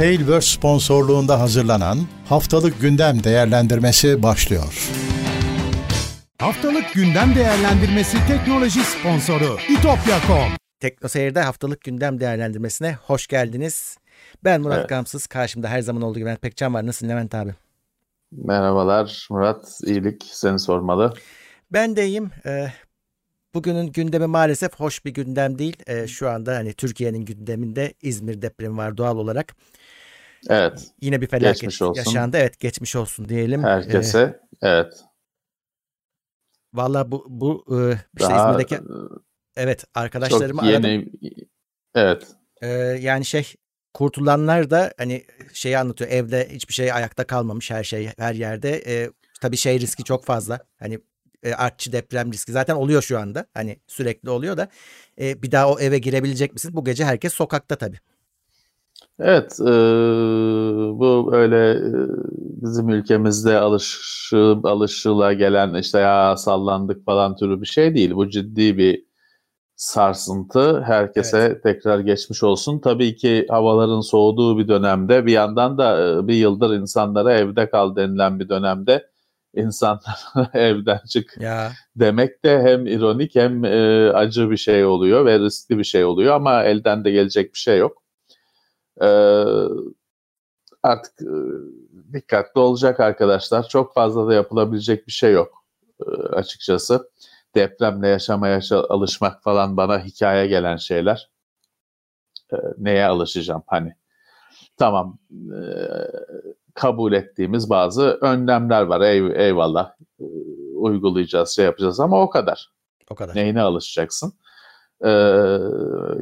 [0.00, 4.88] Tailverse sponsorluğunda hazırlanan Haftalık Gündem Değerlendirmesi başlıyor.
[6.38, 13.98] Haftalık Gündem Değerlendirmesi teknoloji sponsoru itopya.com Tekno Seyir'de haftalık gündem değerlendirmesine hoş geldiniz.
[14.44, 14.88] Ben Murat Evet.
[14.88, 15.26] Gamsız.
[15.26, 16.86] Karşımda her zaman olduğu gibi Levent Pekcan var.
[16.86, 17.54] Nasılsın Levent abi?
[18.32, 21.14] Merhabalar Murat, iyilik seni sormalı.
[21.72, 22.30] Ben de iyiyim.
[22.46, 22.72] Ee,
[23.54, 25.76] bugünün gündemi maalesef hoş bir gündem değil.
[25.86, 29.54] Ee, şu anda hani Türkiye'nin gündeminde İzmir depremi var doğal olarak.
[30.48, 31.94] Evet, Yine bir felaket Geçmiş olsun.
[31.98, 32.36] yaşandı.
[32.36, 33.64] Evet geçmiş olsun diyelim.
[33.64, 34.40] Ee, herkese.
[34.62, 35.04] evet.
[36.74, 38.78] Valla bu, bu e, işte Daha İzmir'deki
[39.56, 40.90] evet arkadaşlarımı çok aradım.
[40.90, 41.08] yeni,
[41.94, 42.26] evet,
[42.62, 42.68] Ee,
[43.00, 43.54] yani şey
[43.94, 48.82] kurtulanlar da hani şeyi anlatıyor evde hiçbir şey ayakta kalmamış her şey her yerde.
[48.86, 49.10] Ee,
[49.40, 50.58] tabii şey riski çok fazla.
[50.78, 50.98] Hani
[51.42, 53.46] e, artçı deprem riski zaten oluyor şu anda.
[53.54, 54.68] Hani sürekli oluyor da
[55.20, 56.70] e, bir daha o eve girebilecek misin?
[56.74, 57.98] Bu gece herkes sokakta tabii.
[59.20, 59.56] Evet.
[59.60, 59.66] eee,
[60.98, 62.06] bu öyle eee,
[62.62, 68.10] bizim ülkemizde alışı, alışıla gelen işte ya sallandık falan türü bir şey değil.
[68.14, 69.04] Bu ciddi bir
[69.76, 70.82] sarsıntı.
[70.82, 72.78] Herkese tekrar geçmiş olsun.
[72.80, 77.96] Tabii ki havaların soğuduğu bir dönemde bir yandan da eee, bir yıldır insanlara evde kal
[77.96, 79.06] denilen bir dönemde
[79.54, 80.20] insanlar
[80.54, 85.78] evden çık Ya demek de hem ironik hem e, acı bir şey oluyor ve riskli
[85.78, 87.99] bir şey oluyor ama elden de gelecek bir şey yok.
[89.02, 89.08] E,
[90.82, 91.28] artık e,
[92.12, 93.68] dikkatli olacak arkadaşlar.
[93.68, 95.64] Çok fazla da yapılabilecek bir şey yok
[96.06, 97.10] e, açıkçası.
[97.54, 101.30] Depremle yaşamaya şa- alışmak falan bana hikaye gelen şeyler.
[102.52, 103.94] E, neye alışacağım hani?
[104.76, 105.60] Tamam e,
[106.74, 109.00] kabul ettiğimiz bazı önlemler var.
[109.00, 110.24] Ey, eyvallah e,
[110.74, 112.72] uygulayacağız, şey yapacağız ama o kadar.
[113.10, 113.34] o kadar.
[113.34, 114.32] Neyine alışacaksın?
[115.04, 115.58] Ee,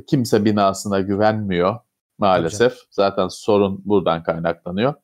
[0.07, 1.77] kimse binasına güvenmiyor
[2.19, 2.75] maalesef.
[2.91, 4.95] Zaten sorun buradan kaynaklanıyor.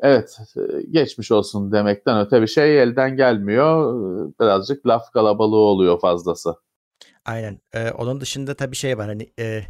[0.00, 0.60] Evet, e,
[0.90, 3.94] geçmiş olsun demekten öte bir şey elden gelmiyor.
[3.94, 6.54] Ee, Birazcık laf kalabalığı oluyor fazlası.
[7.24, 7.60] Aynen.
[7.74, 9.62] Ee, onun dışında tabii şey var hani e,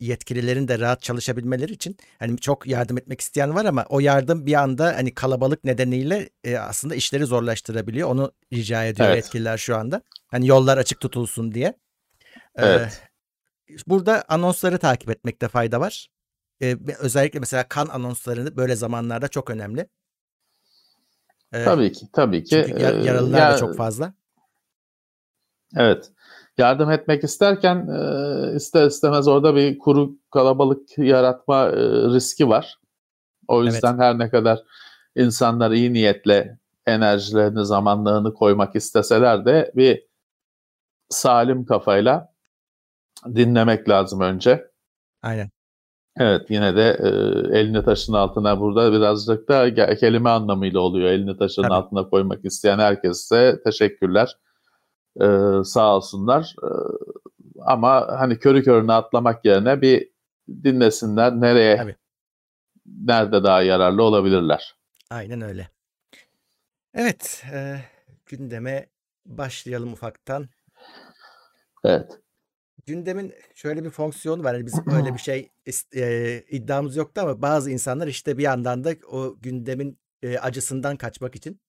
[0.00, 4.54] yetkililerin de rahat çalışabilmeleri için hani çok yardım etmek isteyen var ama o yardım bir
[4.54, 8.08] anda hani kalabalık nedeniyle e, aslında işleri zorlaştırabiliyor.
[8.08, 9.16] Onu rica ediyor Evet.
[9.16, 10.02] yetkililer şu anda.
[10.28, 11.66] Hani yollar açık tutulsun diye.
[12.56, 13.02] Ee, Evet.
[13.86, 16.10] Burada anonsları takip etmekte fayda var.
[16.62, 19.88] Ee, özellikle mesela kan anonslarını böyle zamanlarda çok önemli.
[21.52, 22.50] Ee, Tabii ki, tabii ki.
[22.66, 24.14] Çünkü yar- Ee, yaralılar ya- da çok fazla.
[25.76, 26.10] Evet.
[26.58, 31.76] Yardım etmek isterken e, ister istemez orada bir kuru kalabalık yaratma e,
[32.14, 32.78] riski var.
[33.48, 33.72] O Evet.
[33.74, 34.62] yüzden her ne kadar
[35.16, 40.06] insanlar iyi niyetle enerjilerini, zamanlarını koymak isteseler de bir
[41.08, 42.34] salim kafayla
[43.24, 44.70] dinlemek lazım önce.
[45.22, 45.50] Aynen.
[46.16, 47.08] Evet yine de e,
[47.58, 51.10] elini taşın altına burada birazcık da kelime anlamıyla oluyor.
[51.10, 51.74] Elini taşın Tabii.
[51.74, 54.38] altına koymak isteyen herkese teşekkürler.
[55.20, 55.26] E,
[55.64, 56.54] sağ olsunlar.
[56.62, 56.68] E,
[57.60, 60.10] ama hani körü körüne atlamak yerine bir
[60.64, 61.96] dinlesinler nereye, Tabii.
[62.86, 64.74] nerede daha yararlı olabilirler.
[65.10, 65.68] Aynen öyle.
[66.94, 67.80] Evet, e,
[68.26, 68.86] gündeme
[69.26, 70.48] başlayalım ufaktan.
[71.84, 72.20] Evet.
[72.88, 74.54] Gündemin şöyle bir fonksiyonu var.
[74.54, 75.50] Hani bizim öyle bir şey
[75.94, 81.36] e, iddiamız yoktu ama bazı insanlar işte bir yandan da o gündemin e, acısından kaçmak
[81.36, 81.60] için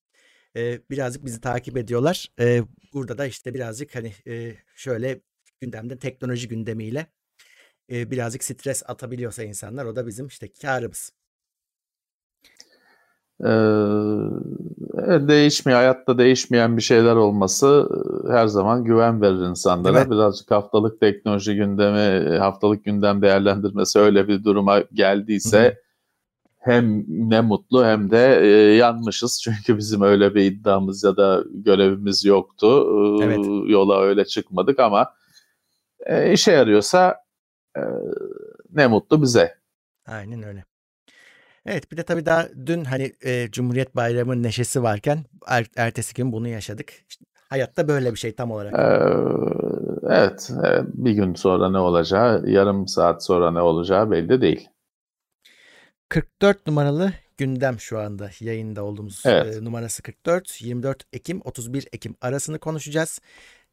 [0.56, 2.28] e, birazcık bizi takip ediyorlar.
[2.40, 2.62] E,
[2.94, 5.22] burada da işte birazcık hani e, şöyle
[5.62, 7.08] gündemde teknoloji gündemiyle
[7.92, 11.12] e, birazcık stres atabiliyorsa insanlar o da bizim işte karımız.
[13.46, 13.50] Ee,
[14.98, 15.80] evet, değişmiyor.
[15.80, 17.90] Hayatta değişmeyen bir şeyler olması
[18.28, 20.12] e, her zaman güven verir insanlara.
[20.12, 25.74] Birazcık haftalık teknoloji gündemi, e, haftalık gündem değerlendirmesi öyle bir duruma geldiyse Hı hı.
[26.58, 29.42] hem ne mutlu hem de e, yanmışız.
[29.44, 32.88] Çünkü bizim öyle bir iddiamız ya da görevimiz yoktu.
[33.22, 33.46] Ee, Evet.
[33.66, 35.14] Yola öyle çıkmadık ama
[36.06, 37.16] e, işe yarıyorsa
[37.78, 37.82] e,
[38.74, 39.56] ne mutlu bize.
[40.08, 40.66] Aynen öyle.
[41.66, 46.32] Evet bir de tabii daha dün hani e, Cumhuriyet Bayramı'nın neşesi varken er- ertesi gün
[46.32, 46.94] bunu yaşadık.
[47.10, 48.74] İşte hayatta böyle bir şey tam olarak.
[48.74, 49.10] Ee,
[50.10, 54.70] evet, evet, bir gün sonra ne olacağı, yarım saat sonra ne olacağı belli değil.
[56.10, 59.56] 44 numaralı gündem şu anda yayında olduğumuz Evet.
[59.58, 60.62] e, numarası 44.
[60.62, 63.20] 24 Ekim 31 Ekim arasını konuşacağız.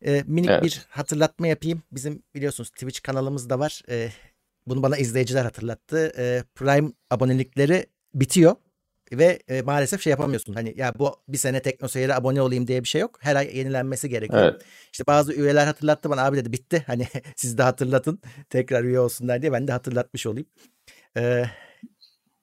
[0.06, 0.62] E, minik Evet.
[0.62, 1.82] bir hatırlatma yapayım.
[1.92, 3.82] Bizim biliyorsunuz Twitch kanalımız da var.
[3.90, 4.08] E,
[4.66, 6.12] bunu bana izleyiciler hatırlattı.
[6.18, 8.56] E, Prime abonelikleri bitiyor.
[9.12, 10.52] Ve e, maalesef şey yapamıyorsun.
[10.54, 13.18] Hani ya bu bir sene Tekno Seyir'e abone olayım diye bir şey yok.
[13.20, 14.42] Her ay yenilenmesi gerekiyor.
[14.42, 14.62] Evet.
[14.92, 16.84] İşte bazı üyeler hatırlattı bana abi dedi bitti.
[16.86, 18.20] Hani siz de hatırlatın
[18.50, 20.46] tekrar üye olsunlar diye ben de hatırlatmış olayım.
[21.16, 21.44] Ee,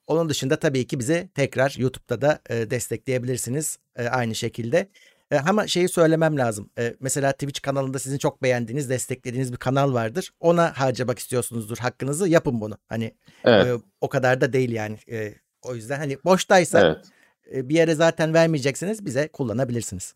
[0.06, 4.88] Onun dışında tabii ki bizi tekrar YouTube'da da e, destekleyebilirsiniz e, aynı şekilde.
[5.30, 6.70] E, ama şeyi söylemem lazım.
[6.78, 10.30] E, mesela Twitch kanalında sizin çok beğendiğiniz, desteklediğiniz bir kanal vardır.
[10.40, 12.28] Ona harcamak istiyorsunuzdur hakkınızı.
[12.28, 12.78] Yapın bunu.
[12.88, 13.66] Hani Evet.
[13.66, 14.98] e, o kadar da değil yani.
[15.10, 17.06] E, o yüzden hani boştaysa Evet.
[17.54, 19.04] e, bir yere zaten vermeyeceksiniz.
[19.04, 20.14] Bize kullanabilirsiniz.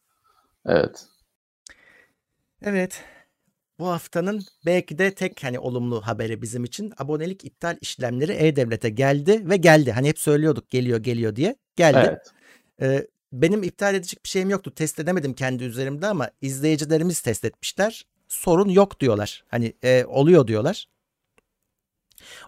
[0.66, 1.06] Evet.
[2.62, 3.04] Evet.
[3.78, 9.49] Bu haftanın belki de tek hani olumlu haberi bizim için abonelik iptal işlemleri E-Devlet'e geldi
[9.50, 9.93] ve geldi.
[9.93, 11.56] Hani hep söylüyorduk geliyor geliyor diye.
[11.76, 11.99] Geldi.
[12.08, 12.26] Evet.
[12.82, 14.75] Ee, benim iptal edecek bir şeyim yoktu.
[14.75, 18.06] Test edemedim kendi üzerimde ama izleyicilerimiz test etmişler.
[18.28, 19.44] Sorun yok diyorlar.
[19.48, 20.88] Hani e, oluyor diyorlar.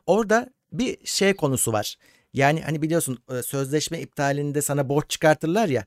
[0.07, 1.97] Orada bir şey konusu var.
[2.35, 5.85] Yani hani biliyorsun e, sözleşme iptalinde sana borç çıkartırlar ya.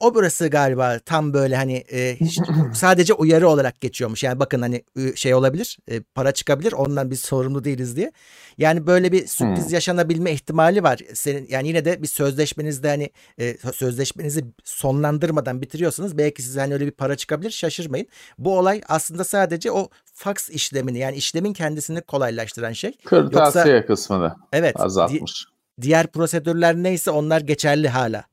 [0.00, 2.38] O burası galiba tam böyle hani e, hiç-
[2.74, 4.22] sadece uyarı olarak geçiyormuş.
[4.22, 4.82] Yani bakın hani
[5.14, 6.72] şey olabilir, e, para çıkabilir.
[6.72, 8.12] Ondan biz sorumlu değiliz diye.
[8.58, 9.74] Yani böyle bir sürpriz Hmm.
[9.74, 10.98] yaşanabilme ihtimali var.
[11.14, 16.86] Senin yani yine de bir sözleşmenizde hani e, sözleşmenizi sonlandırmadan bitiriyorsanız belki size hani öyle
[16.86, 17.50] bir para çıkabilir.
[17.50, 18.06] Şaşırmayın.
[18.38, 22.92] Bu olay aslında sadece o fax işlemini yani işlemin kendisini kolaylaştıran şey.
[23.04, 24.78] Kırtasiye kısmını Evet.
[24.78, 25.44] di- azaltmış.
[25.80, 28.24] diğer prosedürler neyse onlar geçerli hala.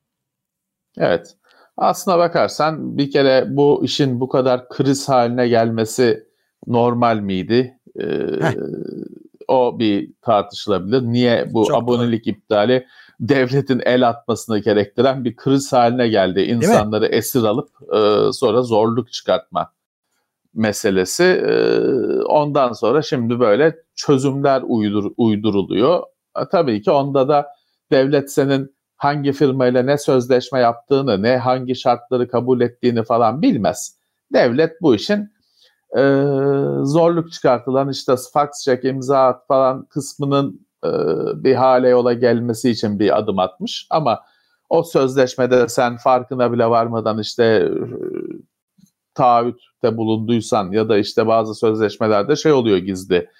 [0.98, 1.36] Evet.
[1.76, 6.26] Aslına bakarsan bir kere bu işin bu kadar kriz haline gelmesi
[6.66, 7.78] normal miydi?
[8.00, 8.04] Ee,
[8.40, 8.54] Heh.
[9.48, 11.02] o bir tartışılabilir.
[11.02, 11.76] Niye bu Çok doğru.
[11.76, 12.86] abonelik iptali
[13.20, 16.40] devletin el atmasını gerektiren bir kriz haline geldi?
[16.40, 19.72] İnsanları esir alıp e, sonra zorluk çıkartma
[20.54, 21.24] meselesi.
[21.24, 21.80] E,
[22.22, 26.02] ondan sonra şimdi böyle çözümler uydur, uyduruluyor.
[26.38, 27.46] E, tabii ki onda da
[27.90, 33.98] devlet senin hangi firmayla ne sözleşme yaptığını, ne hangi şartları kabul ettiğini falan bilmez.
[34.32, 35.32] Devlet bu işin
[35.96, 36.02] e,
[36.82, 40.88] zorluk çıkartılan işte fax çek, imza at falan kısmının e,
[41.44, 43.86] bir hale yola gelmesi için bir adım atmış.
[43.90, 44.20] Ama
[44.68, 47.68] o sözleşmede sen farkına bile varmadan işte e,
[49.14, 53.30] taahhütte bulunduysan ya da işte bazı sözleşmelerde şey oluyor gizli.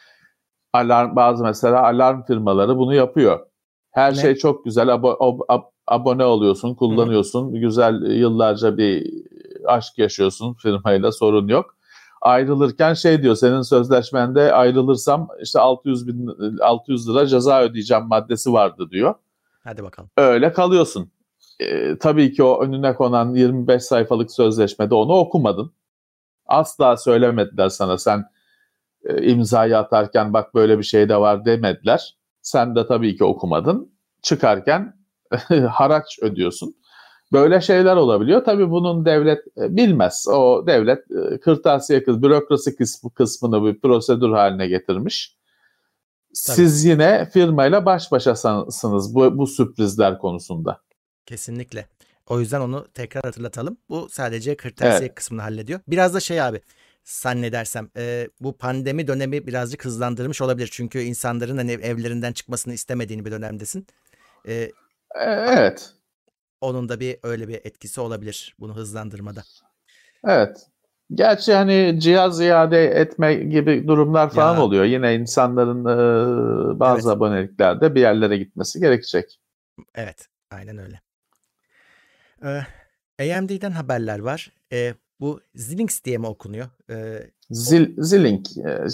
[0.72, 3.46] Alarm bazı mesela alarm firmaları bunu yapıyor.
[3.96, 4.16] Her Ne?
[4.16, 4.88] şey çok güzel.
[4.88, 7.54] Abo- ab- ab- abone oluyorsun, kullanıyorsun.
[7.54, 9.12] Güzel yıllarca bir
[9.66, 11.76] aşk yaşıyorsun firmayla sorun yok.
[12.22, 18.88] Ayrılırken şey diyor senin sözleşmende ayrılırsam işte 600 bin 600 lira ceza ödeyeceğim maddesi vardı
[18.90, 19.14] diyor.
[19.64, 20.10] Hadi bakalım.
[20.16, 21.10] Öyle kalıyorsun.
[21.60, 25.72] Ee, tabii ki o önüne konan 25 sayfalık sözleşmede onu okumadın.
[26.46, 28.24] Asla söylemediler sana sen
[29.04, 32.16] e, imzayı atarken bak böyle bir şey de var demediler.
[32.46, 33.92] Sen de tabii ki okumadın.
[34.22, 34.96] Çıkarken
[35.70, 36.74] haraç ödüyorsun.
[37.32, 38.44] Böyle şeyler olabiliyor.
[38.44, 40.26] Tabii bunun devlet e, bilmez.
[40.28, 45.36] O devlet e, kırtasiye kız bürokrasi kısmı, kısmını bir prosedür haline getirmiş.
[46.32, 50.80] Siz yine firmayla baş başasınız bu, bu sürprizler konusunda.
[51.26, 51.86] Kesinlikle.
[52.26, 53.76] O yüzden onu tekrar hatırlatalım.
[53.88, 55.14] Bu sadece kırtasiye Evet.
[55.14, 55.80] kısmını hallediyor.
[55.88, 56.60] Biraz da şey abi
[57.06, 60.68] zannedersem e, bu pandemi dönemi birazcık hızlandırmış olabilir.
[60.72, 63.86] Çünkü insanların hani evlerinden çıkmasını istemediğini bir dönemdesin.
[64.48, 64.70] E,
[65.20, 65.90] Evet.
[66.60, 69.42] onun da bir öyle bir etkisi olabilir bunu hızlandırmada.
[70.24, 70.66] Evet.
[71.14, 74.62] Gerçi hani cihaz iade etme gibi durumlar falan Ya.
[74.62, 74.84] oluyor.
[74.84, 77.16] Yine insanların e, bazı Evet.
[77.16, 79.38] aboneliklerde bir yerlere gitmesi gerekecek.
[79.94, 81.00] Evet, aynen öyle.
[82.44, 82.62] Ee,
[83.36, 84.52] AMD'den haberler var.
[84.72, 86.66] Ee, bu Xilinx diye mi okunuyor?
[86.90, 88.84] Ee, Zil, Zilink, e,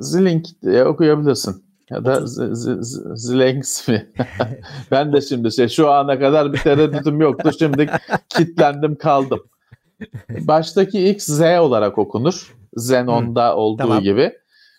[0.00, 1.66] Zilink diye okuyabilirsin.
[1.90, 4.12] Ya da Otuz- Z- Z- Z- Zilinx mi?
[4.90, 7.50] ben de şimdi şey şu ana kadar bir tereddütüm yoktu.
[7.58, 7.90] Şimdi
[8.28, 9.40] kitlendim kaldım.
[10.30, 12.56] Baştaki X Z olarak okunur.
[12.76, 14.02] Xenon'da olduğu Tamam.
[14.02, 14.32] gibi.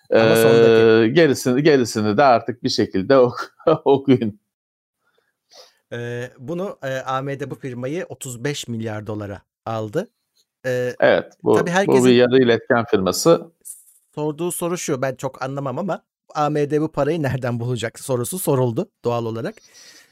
[0.10, 4.40] Ee, sondaki- gerisini gerisini de artık bir şekilde ok- okuyun.
[5.94, 10.08] Ee, bunu e, AMD bu firmayı 35 milyar dolara aldı.
[10.66, 13.52] Ee, Evet, bu, Tabii bu herkesin- bir yarı iletken firması.
[14.16, 16.02] sorduğu soru şu ben çok anlamam ama
[16.36, 19.56] AMD bu parayı nereden bulacak sorusu soruldu doğal olarak.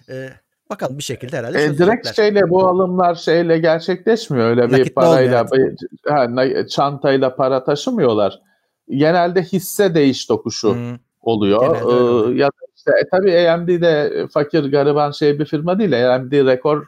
[0.10, 0.30] Ee,
[0.70, 4.50] bakalım bir şekilde herhalde E, direkt şeyle bu alımlar şeyle gerçekleşmiyor.
[4.50, 5.76] Öyle bir Nakitle parayla, bir-
[6.10, 8.42] ha, çantayla para taşımıyorlar.
[8.90, 11.62] Genelde hisse değiş tokuşu Hmm, oluyor.
[11.76, 16.16] Ee, ya da işte e, tabii AMD de fakir gariban şey bir firma değil.
[16.16, 16.88] AMD rekor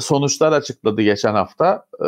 [0.00, 1.84] sonuçlar açıkladı geçen hafta.
[2.00, 2.06] Ee,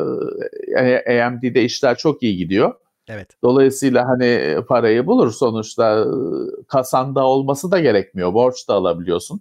[0.69, 2.75] yani AMD'de işler çok iyi gidiyor.
[3.09, 3.29] evet.
[3.43, 6.07] Dolayısıyla hani parayı bulur sonuçta e,
[6.69, 8.35] kasanda olması da gerekmiyor.
[8.35, 9.41] Borç da alabiliyorsun.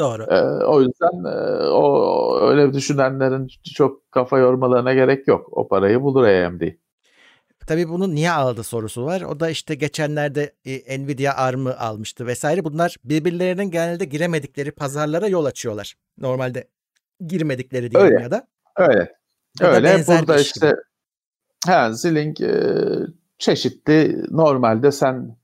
[0.00, 0.22] Doğru.
[0.30, 5.48] Ee, o yüzden e, o öyle düşünenlerin çok kafa yormalarına gerek yok.
[5.52, 6.62] O parayı bulur AMD.
[7.66, 9.20] tabii bunu niye aldı sorusu var.
[9.20, 12.64] O da işte geçenlerde e, Nvidia ARM'ı almıştı vesaire.
[12.64, 15.94] Bunlar birbirlerinin genelde giremedikleri pazarlara yol açıyorlar.
[16.18, 16.68] Normalde
[17.26, 18.22] girmedikleri diyelim Öyle.
[18.22, 18.46] ya da.
[18.76, 19.12] Öyle.
[19.60, 19.84] Ya da Öyle.
[19.84, 20.80] benzer Burada işte gibi.
[21.66, 22.52] ha, Zilling e,
[23.38, 25.36] çeşitli normalde sen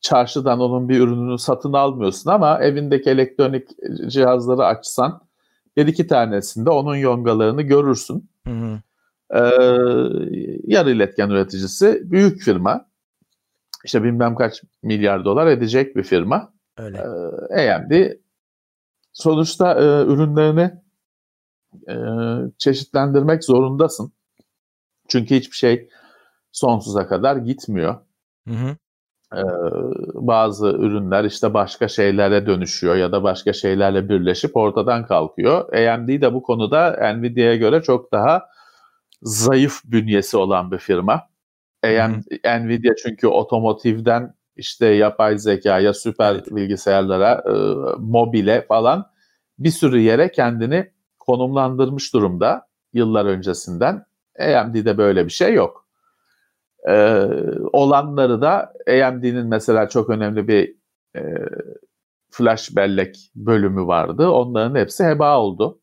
[0.00, 3.68] çarşıdan onun bir ürününü satın almıyorsun ama evindeki elektronik
[4.06, 5.26] cihazları açsan
[5.76, 8.30] bir iki tanesinde onun yongalarını görürsün.
[8.46, 8.78] Hı hı.
[9.30, 9.38] Ee,
[10.64, 12.86] yarı iletken üreticisi büyük firma.
[13.84, 16.52] İşte bilmem kaç milyar dolar edecek bir firma.
[16.78, 17.04] Öyle.
[17.50, 17.92] Ee, AMD
[19.12, 20.70] sonuçta e, ürünlerini
[21.88, 21.94] e,
[22.58, 24.12] çeşitlendirmek zorundasın.
[25.08, 25.88] Çünkü hiçbir şey
[26.52, 27.96] sonsuza kadar gitmiyor.
[28.48, 28.76] Hı hı.
[29.34, 29.42] Ee,
[30.14, 35.72] bazı ürünler işte başka şeylere dönüşüyor ya da başka şeylerle birleşip ortadan kalkıyor.
[35.72, 38.48] AMD de bu konuda Nvidia'ya göre çok daha
[39.22, 41.28] zayıf bünyesi olan bir firma.
[41.84, 46.46] AM, Nvidia çünkü otomotivden işte yapay zekaya, süper Evet.
[46.50, 47.52] bilgisayarlara, e,
[47.98, 49.06] mobile falan
[49.58, 50.90] bir sürü yere kendini
[51.26, 54.06] konumlandırmış durumda yıllar öncesinden.
[54.38, 55.86] AMD'de böyle bir şey yok.
[56.88, 57.28] Ee,
[57.72, 60.76] olanları da AMD'nin mesela çok önemli bir
[61.16, 61.22] e,
[62.30, 64.30] flash bellek bölümü vardı.
[64.30, 65.80] Onların hepsi heba oldu.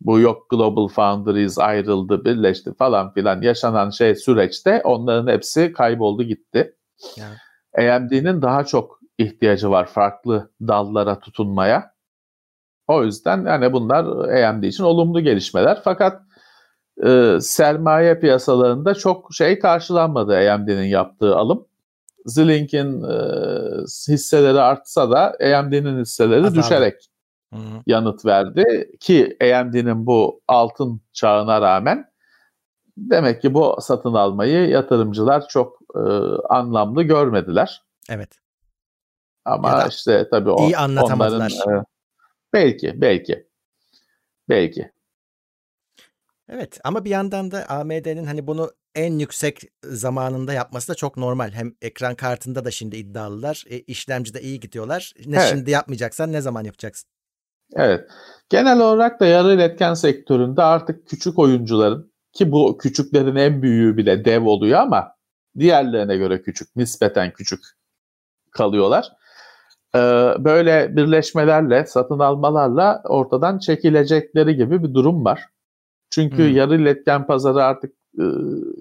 [0.00, 6.76] Bu yok Global Foundries ayrıldı, birleşti falan filan yaşanan şey süreçte onların hepsi kayboldu gitti.
[7.16, 7.34] Yani.
[7.90, 11.91] AMD'nin daha çok ihtiyacı var farklı dallara tutunmaya.
[12.88, 14.04] O yüzden yani bunlar
[14.44, 15.80] AMD için olumlu gelişmeler.
[15.84, 16.22] Fakat
[17.04, 21.66] e, sermaye piyasalarında çok şey karşılanmadı AMD'nin yaptığı alım.
[22.26, 23.16] Zilling'in e,
[24.08, 26.58] hisseleri artsa da AMD'nin hisseleri Azaldı.
[26.58, 27.08] düşerek
[27.52, 27.82] Hı hı.
[27.86, 32.12] yanıt verdi ki AMD'nin bu altın çağına rağmen
[32.96, 36.00] demek ki bu satın almayı yatırımcılar çok e,
[36.48, 37.82] anlamlı görmediler.
[38.10, 38.38] Evet.
[39.44, 41.52] Ama işte tabii o, iyi anlatamadılar.
[41.64, 41.84] onların e,
[42.52, 43.46] belki belki
[44.48, 44.92] belki
[46.48, 51.50] Evet ama bir yandan da AMD'nin hani bunu en yüksek zamanında yapması da çok normal.
[51.50, 53.64] Hem ekran kartında da şimdi iddialılar.
[53.68, 55.12] E, işlemcide iyi gidiyorlar.
[55.26, 55.48] Ne Evet.
[55.48, 57.10] şimdi yapmayacaksan ne zaman yapacaksın?
[57.74, 58.10] Evet.
[58.48, 64.24] Genel olarak da yarı iletken sektöründe artık küçük oyuncuların ki bu küçüklerin en büyüğü bile
[64.24, 65.16] dev oluyor ama
[65.58, 67.60] diğerlerine göre küçük, nispeten küçük
[68.50, 69.12] kalıyorlar.
[69.96, 69.98] Ee,
[70.38, 75.44] böyle birleşmelerle, satın almalarla ortadan çekilecekleri gibi bir durum var.
[76.10, 76.56] Çünkü Hmm.
[76.56, 78.24] yarı iletken pazarı artık e,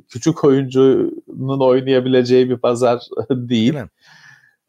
[0.09, 3.73] küçük oyuncunun oynayabileceği bir pazar değil.
[3.73, 3.89] Değil mi?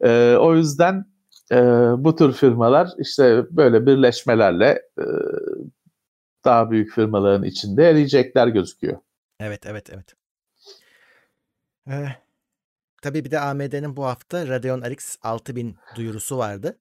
[0.01, 1.05] Ee, o yüzden
[1.51, 1.55] e,
[1.97, 5.05] bu tür firmalar işte böyle birleşmelerle e,
[6.45, 8.97] daha büyük firmaların içinde eriyecekler gözüküyor.
[9.39, 10.13] Evet, evet, evet.
[11.89, 12.07] Ee,
[13.03, 16.77] tabii bir de AMD'nin bu hafta Radeon RX 6000 duyurusu vardı.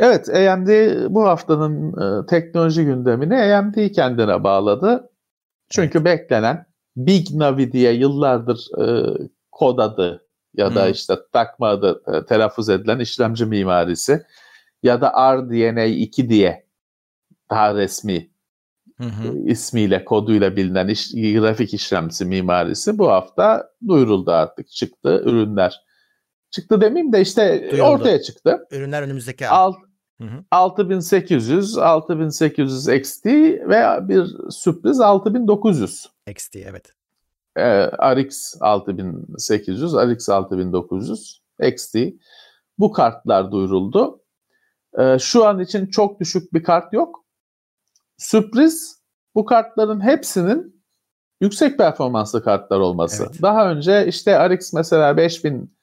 [0.00, 0.68] Evet, AMD
[1.14, 5.10] bu haftanın e, teknoloji gündemini AMD kendine bağladı.
[5.70, 6.66] Çünkü beklenen
[6.96, 9.14] Big Navi diye yıllardır e,
[9.52, 10.92] kod adı ya da Hmm.
[10.92, 14.22] işte takma adı e, telaffuz edilen işlemci mimarisi
[14.82, 16.66] ya da RDNA 2 diye
[17.50, 18.30] daha resmi
[18.98, 19.38] Hı hı.
[19.46, 24.68] ismiyle, koduyla bilinen iş, grafik işlemcisi mimarisi bu hafta duyuruldu artık.
[24.68, 25.80] Çıktı ürünler.
[26.50, 27.90] Çıktı demeyeyim de işte Duyuruldu.
[27.90, 28.66] ortaya çıktı.
[28.70, 29.58] Ürünler önümüzdeki ay.
[29.58, 29.76] Alt,
[30.20, 30.44] Hı hı.
[30.50, 36.06] 6800, 6800 XT ve bir sürpriz 6900.
[36.30, 36.92] XT evet.
[37.56, 41.96] Ee, RX 6800, RX 6900, XT.
[42.78, 44.20] Bu kartlar duyuruldu.
[44.98, 47.25] Ee, şu an için çok düşük bir kart yok.
[48.18, 48.96] Sürpriz
[49.34, 50.82] bu kartların hepsinin
[51.40, 53.24] yüksek performanslı kartlar olması.
[53.24, 53.42] Evet.
[53.42, 55.76] Daha önce işte RX mesela 5000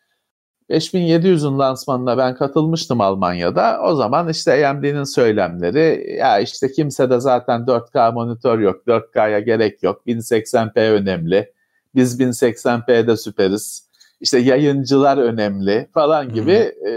[0.69, 3.81] 5700'ün lansmanına ben katılmıştım Almanya'da.
[3.81, 9.83] O zaman işte AMD'nin söylemleri ya işte kimse de zaten 4K monitör yok, 4K'ya gerek
[9.83, 11.53] yok, 1080p önemli.
[11.95, 13.89] Biz 1080p'de süperiz.
[14.21, 16.91] İşte yayıncılar önemli falan gibi e,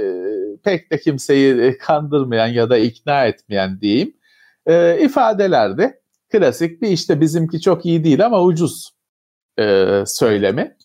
[0.65, 4.16] pek de kimseyi kandırmayan ya da ikna etmeyen diyeyim
[4.67, 6.01] e, ifadelerdi.
[6.33, 8.91] Klasik bir işte bizimki çok iyi değil ama ucuz
[9.59, 10.77] e, söylemi.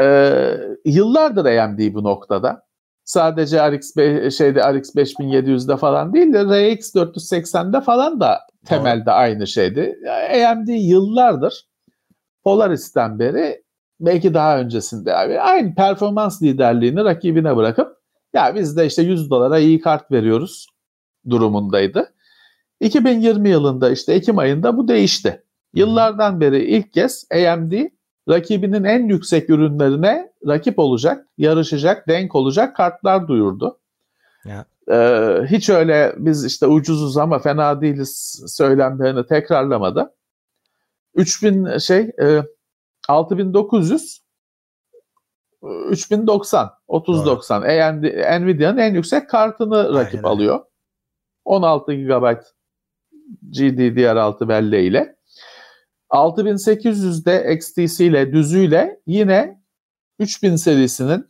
[0.00, 2.62] Ee, yıllardır AMD bu noktada.
[3.04, 3.94] Sadece RX
[4.36, 9.98] şeyde RX 5700'de falan değil de RX 480'de falan da temelde aynı şeydi.
[10.50, 11.66] AMD yıllardır
[12.44, 13.62] Polaris'ten beri
[14.00, 17.96] belki daha öncesinde abi aynı performans liderliğini rakibine bırakıp
[18.34, 20.66] ya biz de işte 100 dolara iyi kart veriyoruz
[21.30, 22.12] durumundaydı.
[22.80, 25.42] 2020 yılında işte Ekim ayında bu değişti.
[25.74, 27.72] Yıllardan beri ilk kez AMD
[28.28, 33.78] rakibinin en yüksek ürünlerine rakip olacak, yarışacak, denk olacak kartlar duyurdu.
[34.44, 34.64] Ya.
[34.90, 40.14] Ee, hiç öyle biz işte ucuzuz ama fena değiliz söylemlerini tekrarlamadı.
[41.14, 42.42] 3000 şey e,
[43.08, 44.20] 6900
[45.62, 50.36] 3090 3090 e, Nvidia'nın en yüksek kartını rakip Aynen.
[50.36, 50.60] alıyor.
[51.44, 52.36] 16 GB
[53.50, 55.16] GDDR6 belleği ile.
[56.10, 59.60] 6800'de XTC ile düzüyle yine
[60.18, 61.26] 3000 serisinin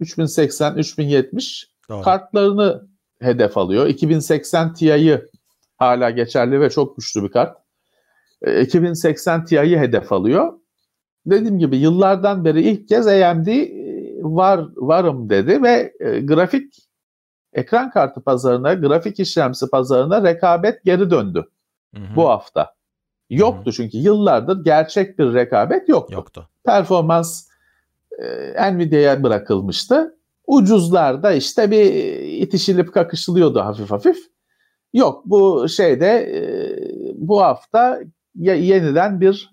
[0.00, 2.02] 3080, 3070 Doğru.
[2.02, 2.88] kartlarını
[3.20, 3.86] hedef alıyor.
[3.86, 5.20] 2080 Ti'yi
[5.76, 7.56] hala geçerli ve çok güçlü bir kart.
[8.42, 10.52] E, 2080 Ti'yi hedef alıyor.
[11.26, 13.68] Dediğim gibi yıllardan beri ilk kez AMD e,
[14.22, 16.87] var varım dedi ve e, grafik
[17.58, 21.44] ekran kartı pazarına, grafik işlemci pazarına rekabet geri döndü
[21.94, 22.16] Hı hı.
[22.16, 22.74] bu hafta.
[23.30, 26.14] Yoktu çünkü yıllardır gerçek bir rekabet yoktu.
[26.14, 26.48] Yoktu.
[26.64, 27.48] Performans
[28.56, 30.14] e, Nvidia'ya bırakılmıştı.
[30.46, 34.16] Ucuzlarda işte bir itişilip kakışılıyordu hafif hafif.
[34.92, 36.40] Yok bu şeyde e,
[37.14, 38.00] bu hafta
[38.34, 39.50] ya, yeniden bir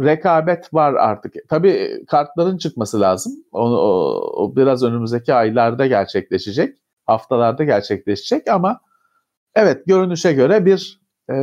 [0.00, 1.34] rekabet var artık.
[1.48, 3.32] Tabii kartların çıkması lazım.
[3.52, 6.78] O, o, o biraz önümüzdeki aylarda gerçekleşecek.
[7.06, 8.80] Haftalarda gerçekleşecek ama
[9.54, 11.34] evet görünüşe göre bir e,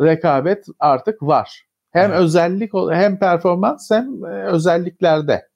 [0.00, 1.64] rekabet artık var.
[1.90, 2.20] Hem Evet.
[2.20, 5.48] özellik hem performans hem e, özelliklerde.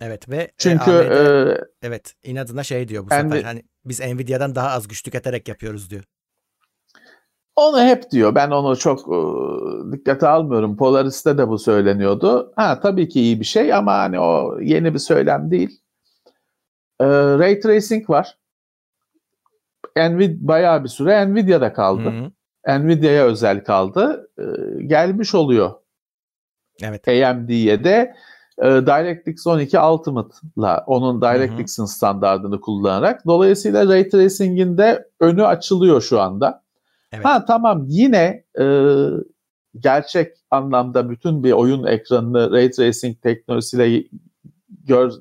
[0.00, 4.00] Evet ve e, Çünkü AMD e, evet inadına şey diyor bu Nvi- sefer hani biz
[4.00, 6.04] Nvidia'dan daha az güç tüketerek yapıyoruz diyor.
[7.56, 8.34] onu hep diyor.
[8.34, 9.18] Ben onu çok e,
[9.92, 10.76] dikkate almıyorum.
[10.76, 12.52] Polaris'te de bu söyleniyordu.
[12.56, 15.80] Ha tabii ki iyi bir şey ama hani o yeni bir söylem değil.
[17.00, 18.38] E, Ray Tracing var.
[19.96, 22.10] Nvidia bayağı bir süre Nvidia'da kaldı.
[22.10, 22.30] Hı
[22.68, 22.80] hı.
[22.80, 24.30] Nvidia'ya özel kaldı.
[24.38, 24.44] E,
[24.82, 25.74] gelmiş oluyor
[26.82, 27.08] Evet.
[27.08, 28.14] AMD'ye de
[28.58, 36.20] e, DirectX 12 Ultimate'la onun DirectX'in standartını kullanarak dolayısıyla Ray Tracing'in de önü açılıyor şu
[36.20, 36.62] anda.
[37.12, 37.24] Evet.
[37.24, 38.64] Ha tamam yine e,
[39.78, 44.04] gerçek anlamda bütün bir oyun ekranını Ray Tracing teknolojisiyle
[44.84, 45.12] gör,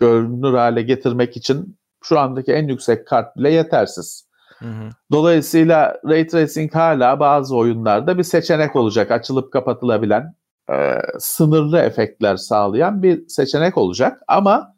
[0.00, 1.76] görünür hale getirmek için
[2.08, 4.28] şu andaki en yüksek kart bile yetersiz.
[4.58, 4.88] Hı hı.
[5.12, 9.10] Dolayısıyla Ray Tracing hala bazı oyunlarda bir seçenek olacak.
[9.10, 10.34] Açılıp kapatılabilen,
[10.70, 14.22] e, sınırlı efektler sağlayan bir seçenek olacak.
[14.28, 14.76] Ama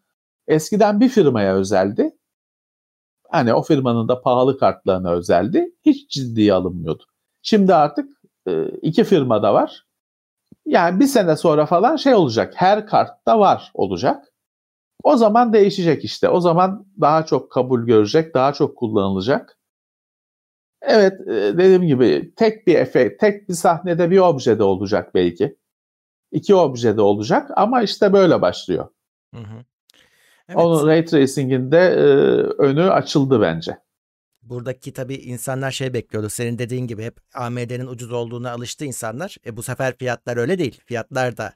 [0.49, 2.11] eskiden bir firmaya özeldi.
[3.31, 5.71] Hani o firmanın da pahalı kartlarına özeldi.
[5.87, 7.05] Hiç ciddiye alınmıyordu.
[7.43, 8.09] Şimdi artık
[8.49, 9.87] e, iki firmada var.
[10.67, 12.53] Yani bir sene sonra falan şey olacak.
[12.57, 14.28] Her kartta var olacak.
[15.03, 16.29] O zaman değişecek işte.
[16.29, 19.59] O zaman daha çok kabul görecek, daha çok kullanılacak.
[20.83, 25.57] Evet, e, dediğim gibi tek bir efekt, tek bir sahnede bir objede olacak belki.
[26.33, 28.89] İki objede olacak ama işte böyle başlıyor.
[29.35, 29.65] Hı hı.
[30.49, 30.59] Evet.
[30.59, 32.03] Onun Ray Tracing'in de e,
[32.63, 33.79] önü açıldı bence.
[34.43, 36.29] Buradaki tabii insanlar şey bekliyordu.
[36.29, 39.37] Senin dediğin gibi hep AMD'nin ucuz olduğuna alıştı insanlar.
[39.47, 40.81] E, bu sefer fiyatlar öyle değil.
[40.87, 41.53] Fiyatlar da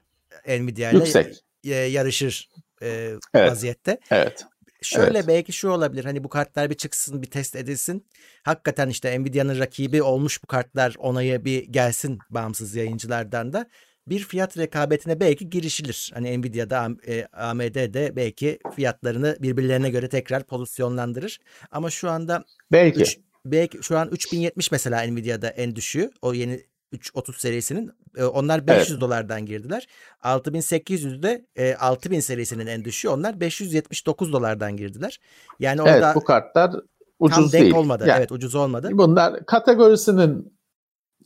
[0.47, 2.49] Nvidia ile yarışır
[2.83, 3.51] e, Evet.
[3.51, 3.97] vaziyette.
[4.11, 4.45] Evet.
[4.81, 5.27] Şöyle Evet.
[5.27, 6.05] belki şu olabilir.
[6.05, 8.05] Hani bu kartlar bir çıksın, bir test edilsin.
[8.43, 13.67] Hakikaten işte Nvidia'nın rakibi olmuş bu kartlar onaya bir gelsin bağımsız yayıncılardan da
[14.07, 16.11] bir fiyat rekabetine belki girişilir.
[16.13, 21.39] Hani Nvidia'da AM- e, AMD'de belki fiyatlarını birbirlerine göre tekrar pozisyonlandırır.
[21.71, 23.01] Ama şu anda Belki.
[23.01, 26.11] Üç- belki şu an 3070 mesela Nvidia'da en düşüğü.
[26.21, 27.91] O yeni 330 serisinin.
[28.17, 29.87] E, Onlar 500 dolardan girdiler.
[30.23, 33.09] 6800'de e, 6000 serisinin en düşüğü.
[33.09, 35.19] Onlar 579 dolardan girdiler.
[35.59, 36.81] Yani evet orada bu kartlar tam
[37.19, 37.75] ucuz denk değil.
[37.75, 38.03] olmadı.
[38.07, 38.89] Yani Evet ucuz olmadı.
[38.91, 40.57] Bunlar kategorisinin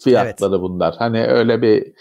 [0.03, 0.95] fiyatları bunlar.
[0.99, 1.93] Hani öyle bir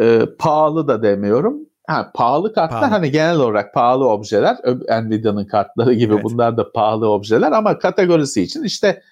[0.00, 1.70] e, pahalı da demiyorum.
[1.86, 2.90] Ha, pahalı kartlar Pahalı.
[2.94, 4.56] hani genel olarak pahalı objeler.
[5.02, 6.24] Nvidia'nın kartları gibi Evet.
[6.24, 9.02] bunlar da pahalı objeler ama kategorisi için işte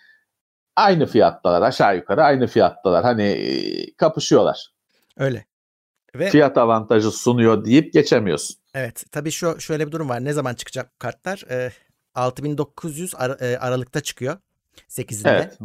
[0.77, 3.05] aynı fiyattalar aşağı yukarı aynı fiyattalar.
[3.05, 4.69] Hani e, kapışıyorlar.
[5.19, 5.47] Öyle.
[6.15, 8.57] Ve Fiyat avantajı sunuyor deyip geçemiyorsun.
[8.75, 10.25] evet tabii şu şöyle bir durum var.
[10.25, 11.45] Ne zaman çıkacak bu kartlar?
[11.51, 11.73] E,
[12.15, 14.37] 6900 ara- e, Aralık'ta çıkıyor.
[14.89, 15.29] 8'inde.
[15.31, 15.59] Evet.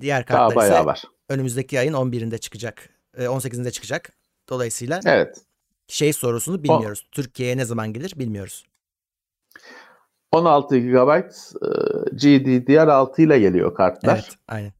[0.00, 1.02] Diğer Daha kartlar ise bayağı var.
[1.28, 2.88] önümüzdeki ayın 11'inde çıkacak.
[3.16, 4.12] E, 18'inde çıkacak.
[4.48, 5.40] Dolayısıyla Evet.
[5.88, 7.06] şey sorusunu bilmiyoruz.
[7.12, 8.66] Türkiye'ye ne zaman gelir bilmiyoruz.
[10.32, 11.68] 16 GB e,
[12.16, 14.14] GDDR6 ile geliyor kartlar.
[14.14, 14.72] Evet, aynen.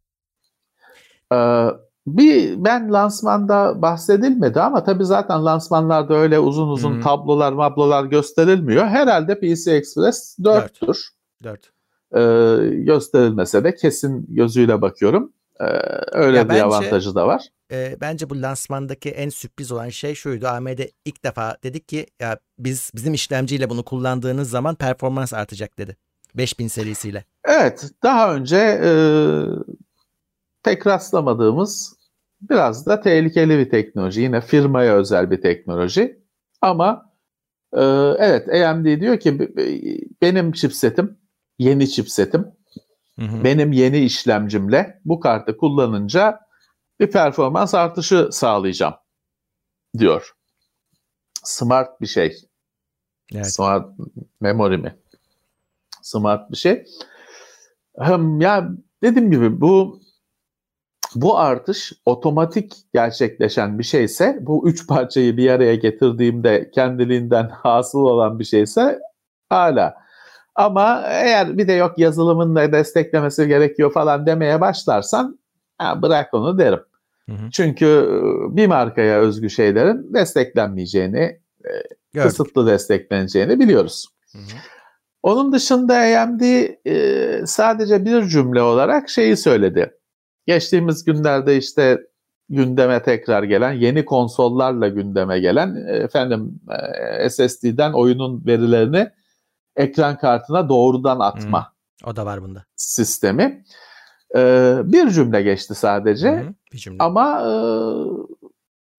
[1.32, 1.70] Ee,
[2.16, 7.00] bir ben lansmanda bahsedilmedi ama tabii zaten lansmanlarda öyle uzun uzun Hı.
[7.02, 8.86] tablolar mablolar gösterilmiyor.
[8.86, 11.08] Herhalde PC Express 4'tür.
[11.42, 11.72] 4.
[12.14, 15.32] Ee, gösterilmese de kesin gözüyle bakıyorum.
[15.60, 15.64] Ee,
[16.12, 17.44] öyle Ya bir bence- avantajı da var.
[17.72, 20.46] Ee, bence bu lansmandaki en sürpriz olan şey şuydu.
[20.48, 25.96] AMD ilk defa dedik ki ya biz bizim işlemciyle bunu kullandığınız zaman performans artacak dedi.
[26.34, 27.24] 5000 serisiyle.
[27.44, 28.90] Evet, daha önce e,
[30.62, 31.96] pek rastlamadığımız
[32.40, 34.20] biraz da tehlikeli bir teknoloji.
[34.20, 36.20] Yine firmaya özel bir teknoloji.
[36.60, 37.12] Ama
[37.72, 37.80] e,
[38.18, 41.18] evet AMD diyor ki "B- b- benim chipsetim,
[41.58, 42.46] yeni chipsetim,
[43.44, 46.40] benim yeni işlemcimle bu kartı kullanınca
[47.00, 48.94] bir performans artışı sağlayacağım
[49.98, 50.32] diyor.
[51.44, 52.36] Smart bir şey.
[53.34, 53.52] Evet.
[53.52, 53.88] Smart
[54.40, 54.96] memory mi?
[56.02, 56.84] Smart bir şey.
[57.98, 58.68] Hem ya
[59.02, 60.00] dediğim gibi bu
[61.14, 68.38] bu artış otomatik gerçekleşen bir şeyse bu üç parçayı bir araya getirdiğimde kendiliğinden hasıl olan
[68.38, 68.98] bir şeyse
[69.48, 69.94] hala.
[70.54, 75.38] Ama eğer bir de yok yazılımın da desteklemesi gerekiyor falan demeye başlarsan
[75.78, 76.80] ha, bırak onu derim.
[77.28, 77.50] Hı hı.
[77.52, 81.40] Çünkü e, bir markaya özgü şeylerin desteklenmeyeceğini,
[82.12, 82.30] Gördük.
[82.30, 84.06] kısıtlı destekleneceğini biliyoruz.
[84.32, 84.58] Hı hı.
[85.22, 86.40] Onun dışında AMD
[86.86, 89.99] e, sadece bir cümle olarak şeyi söyledi.
[90.46, 92.00] Geçtiğimiz günlerde işte
[92.48, 96.60] gündeme tekrar gelen yeni konsollarla gündeme gelen efendim
[97.20, 99.08] e, SSD'den oyunun verilerini
[99.76, 101.72] ekran kartına doğrudan atma
[102.04, 102.64] O da var bunda.
[102.76, 103.64] sistemi.
[104.36, 104.40] E,
[104.84, 106.28] bir cümle geçti sadece.
[106.30, 106.54] Hı hı.
[106.72, 106.96] Bir cümle.
[107.00, 107.52] Ama e,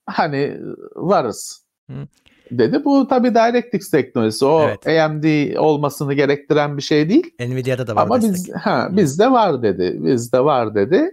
[0.06, 0.58] hani
[0.95, 2.08] varız Hı.
[2.51, 2.86] dedi.
[2.86, 4.45] Bu tabii DirectX teknolojisi.
[4.45, 4.88] O Evet.
[4.88, 7.34] AMD olmasını gerektiren bir şey değil.
[7.39, 8.34] Nvidia'da da var Ama destek.
[8.56, 9.97] biz ha bizde var dedi.
[10.04, 11.12] Bizde var dedi.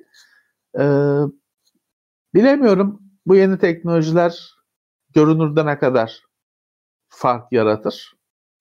[0.78, 1.20] Ee,
[2.34, 4.50] bilemiyorum bu yeni teknolojiler
[5.14, 6.22] görünürde ne kadar
[7.08, 8.12] fark yaratır.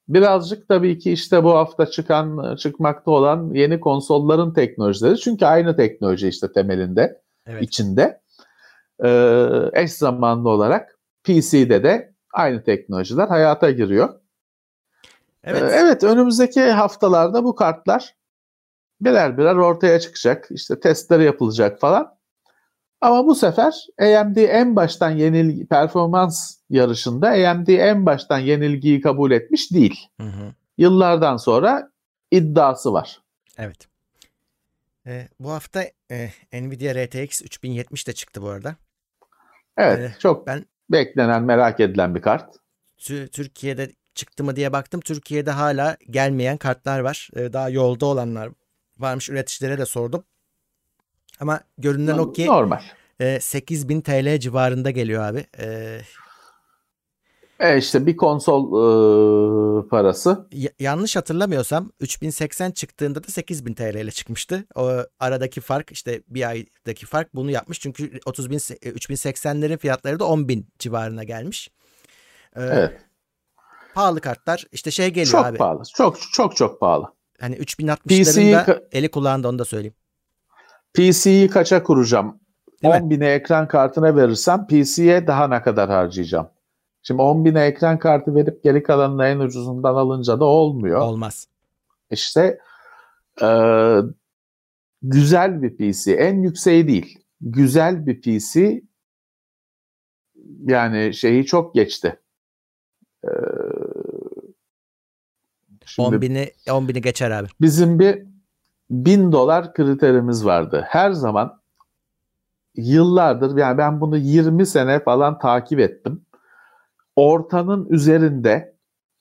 [0.08, 5.18] Birazcık tabii ki işte bu hafta çıkan çıkmakta olan yeni konsolların teknolojileri.
[5.18, 7.64] Çünkü aynı teknoloji işte temelinde Evet.
[7.64, 8.22] içinde.
[9.04, 14.20] Ee, eş zamanlı olarak PC'de de aynı teknolojiler hayata giriyor.
[15.44, 15.64] Evet.
[15.64, 18.16] Ee, evet önümüzdeki haftalarda bu kartlar
[19.02, 20.48] birer birer ortaya çıkacak.
[20.52, 22.18] İşte testleri yapılacak falan.
[23.02, 29.72] Ama bu sefer AMD en baştan yenilgi performans yarışında AMD en baştan yenilgiyi kabul etmiş
[29.72, 30.08] değil.
[30.22, 30.54] Hı hı.
[30.78, 31.92] Yıllardan sonra
[32.32, 33.22] iddiası var.
[33.58, 33.88] Evet.
[35.08, 38.76] Ee, bu hafta e, Nvidia RTX 3070 de çıktı bu arada.
[39.78, 42.56] Evet, Ee, çok ben- beklenen, merak edilen bir kart.
[43.00, 45.02] Tü- Türkiye'de çıktı mı diye baktım.
[45.02, 47.30] Türkiye'de hala gelmeyen kartlar var.
[47.36, 48.50] Ee, daha yolda olanlar
[49.00, 49.30] varmış.
[49.30, 50.24] Üreticilere de sordum.
[51.40, 52.82] Ama görünen o ki Normal.
[53.20, 55.46] e, 8000 TL civarında geliyor abi.
[55.60, 56.02] Ee,
[57.60, 58.64] E işte bir konsol
[59.86, 60.48] e, parası.
[60.52, 64.66] y- yanlış hatırlamıyorsam 3080 çıktığında da 8000 TL ile çıkmıştı.
[64.76, 67.80] O aradaki fark işte bir aydaki fark bunu yapmış.
[67.80, 71.72] Çünkü 30 bin, 3080'lerin fiyatları da 10.000 civarına gelmiş.
[72.56, 73.02] Ee, Evet.
[73.94, 75.58] Pahalı kartlar işte şey geliyor Çok abi.
[75.58, 75.84] pahalı.
[75.96, 77.06] Çok çok çok pahalı.
[77.42, 79.96] Hani PC'yi 3060'ların da ka- eli kulağında onu da söyleyeyim.
[80.94, 82.40] PC'yi kaça kuracağım?
[82.84, 83.00] Değil mi?
[83.04, 86.50] 10 bine ekran kartına verirsem PC'ye daha ne kadar harcayacağım?
[87.04, 91.02] Şimdi 10 bine ekran kartı verip geri kalanını en ucuzundan alınca da olmuyor.
[91.02, 91.48] Olmaz.
[92.12, 92.60] İşte
[93.42, 93.48] e,
[95.02, 96.14] güzel bir PC.
[96.14, 97.20] En yükseği değil.
[97.42, 98.82] Güzel bir PC
[100.66, 102.20] yani şeyi çok geçti.
[103.24, 103.30] E,
[106.04, 107.48] şimdi 10.000'i 10.000'i geçer abi.
[107.62, 108.24] bizim bir
[108.90, 110.86] 1000 dolar kriterimiz vardı.
[110.88, 111.60] Her zaman
[112.76, 116.22] yıllardır yani ben bunu 20 sene falan takip ettim.
[117.16, 118.78] Ortanın üzerinde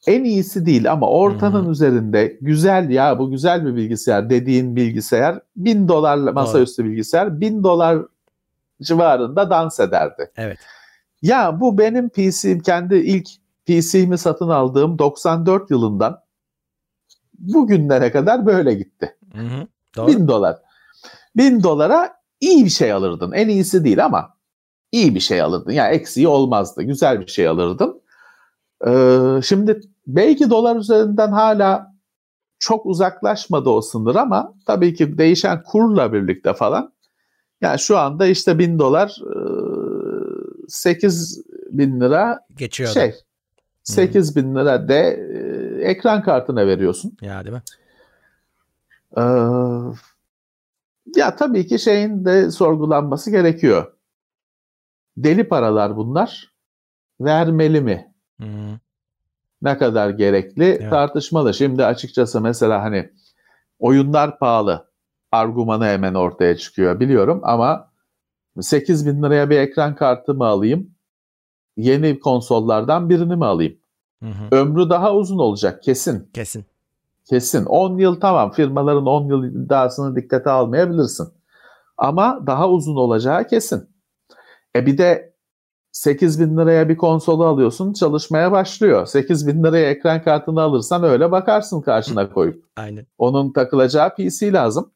[0.06, 5.40] en iyisi değil ama ortanın Hı üzerinde güzel ya bu güzel bir bilgisayar dediğin bilgisayar
[5.56, 7.98] 1000 dolar masaüstü bilgisayar 1000 dolar
[8.82, 10.30] civarında dans ederdi.
[10.36, 10.58] Evet.
[11.22, 13.28] Ya bu benim PC'm kendi ilk
[13.66, 16.25] PC'mi satın aldığım 94 yılından
[17.38, 19.16] bugünlere kadar böyle gitti.
[19.34, 19.66] Hı hı.
[19.96, 20.06] Doğru.
[20.06, 20.56] 1000 dolar.
[21.36, 23.32] 1000 dolara iyi bir şey alırdın.
[23.32, 24.36] En iyisi değil ama
[24.92, 25.70] iyi bir şey alırdın.
[25.72, 26.82] Yani eksiği olmazdı.
[26.82, 28.02] Güzel bir şey alırdın.
[28.86, 31.94] Ee, şimdi belki dolar üzerinden hala
[32.58, 36.92] çok uzaklaşmadı o sınır ama tabii ki değişen kurla birlikte falan.
[37.60, 39.16] Yani şu anda işte 1000 dolar
[40.68, 42.90] 8 bin lira Geçiyor.
[42.90, 43.14] şey
[43.82, 47.16] 8 bin lira de e, ekran kartına veriyorsun.
[47.20, 47.62] Ya değil mi?
[49.16, 49.22] Ee,
[51.16, 53.92] ya tabii ki şeyin de sorgulanması gerekiyor.
[55.16, 56.52] Deli paralar bunlar.
[57.20, 58.14] Vermeli mi?
[58.40, 58.78] Hı hı.
[59.62, 60.90] Ne kadar gerekli Evet.
[60.90, 61.54] tartışmalı.
[61.54, 63.10] Şimdi açıkçası mesela hani
[63.78, 64.86] oyunlar pahalı.
[65.32, 67.90] argümanı hemen ortaya çıkıyor biliyorum ama
[68.60, 70.90] 8 bin liraya bir ekran kartı mı alayım?
[71.76, 73.78] Yeni konsollardan birini mi alayım?
[74.26, 74.60] Hı hı.
[74.60, 76.30] Ömrü daha uzun olacak kesin.
[76.34, 76.64] Kesin.
[77.24, 77.64] Kesin.
[77.64, 81.28] 10 yıl tamam firmaların 10 yıl iddiasını dikkate almayabilirsin.
[81.96, 83.88] Ama daha uzun olacağı kesin.
[84.76, 85.36] E bir de
[85.92, 89.06] 8 bin liraya bir konsolu alıyorsun çalışmaya başlıyor.
[89.06, 92.64] 8 bin liraya ekran kartını alırsan öyle bakarsın karşına koyup.
[92.76, 93.06] Aynen.
[93.18, 94.90] Onun takılacağı PC lazım.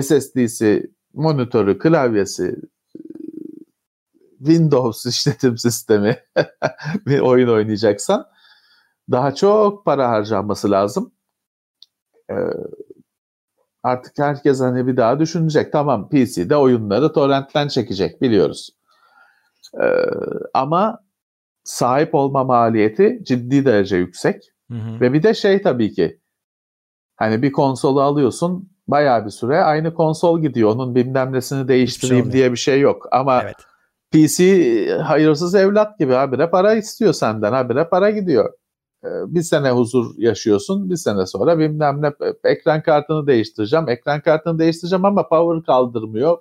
[0.00, 2.56] SSD'si, monitörü, klavyesi,
[4.38, 6.16] Windows işletim sistemi
[7.06, 8.31] bir oyun oynayacaksan
[9.10, 11.12] daha çok para harcanması lazım.
[12.30, 12.34] Ee,
[13.82, 15.72] artık herkes hani bir daha düşünecek.
[15.72, 18.70] Tamam PC'de oyunları torrentten çekecek biliyoruz.
[19.82, 20.04] Ee,
[20.54, 20.98] ama
[21.64, 24.42] sahip olma maliyeti ciddi derece yüksek.
[24.70, 25.00] Hı hı.
[25.00, 26.20] Ve bir de şey tabii ki
[27.16, 30.70] hani bir konsolu alıyorsun bayağı bir süre aynı konsol gidiyor.
[30.70, 32.32] Onun bilmem nesini değiştireyim olmuyor.
[32.32, 33.08] diye bir şey yok.
[33.12, 33.56] Ama Evet.
[34.12, 37.52] PC hayırsız evlat gibi habire para istiyor senden.
[37.52, 38.52] Habire para gidiyor.
[39.04, 40.90] Ee, Bir sene huzur yaşıyorsun.
[40.90, 42.12] Bir sene sonra bilmem ne
[42.44, 43.88] ekran kartını değiştireceğim.
[43.88, 46.38] Ekran kartını değiştireceğim ama power kaldırmıyor.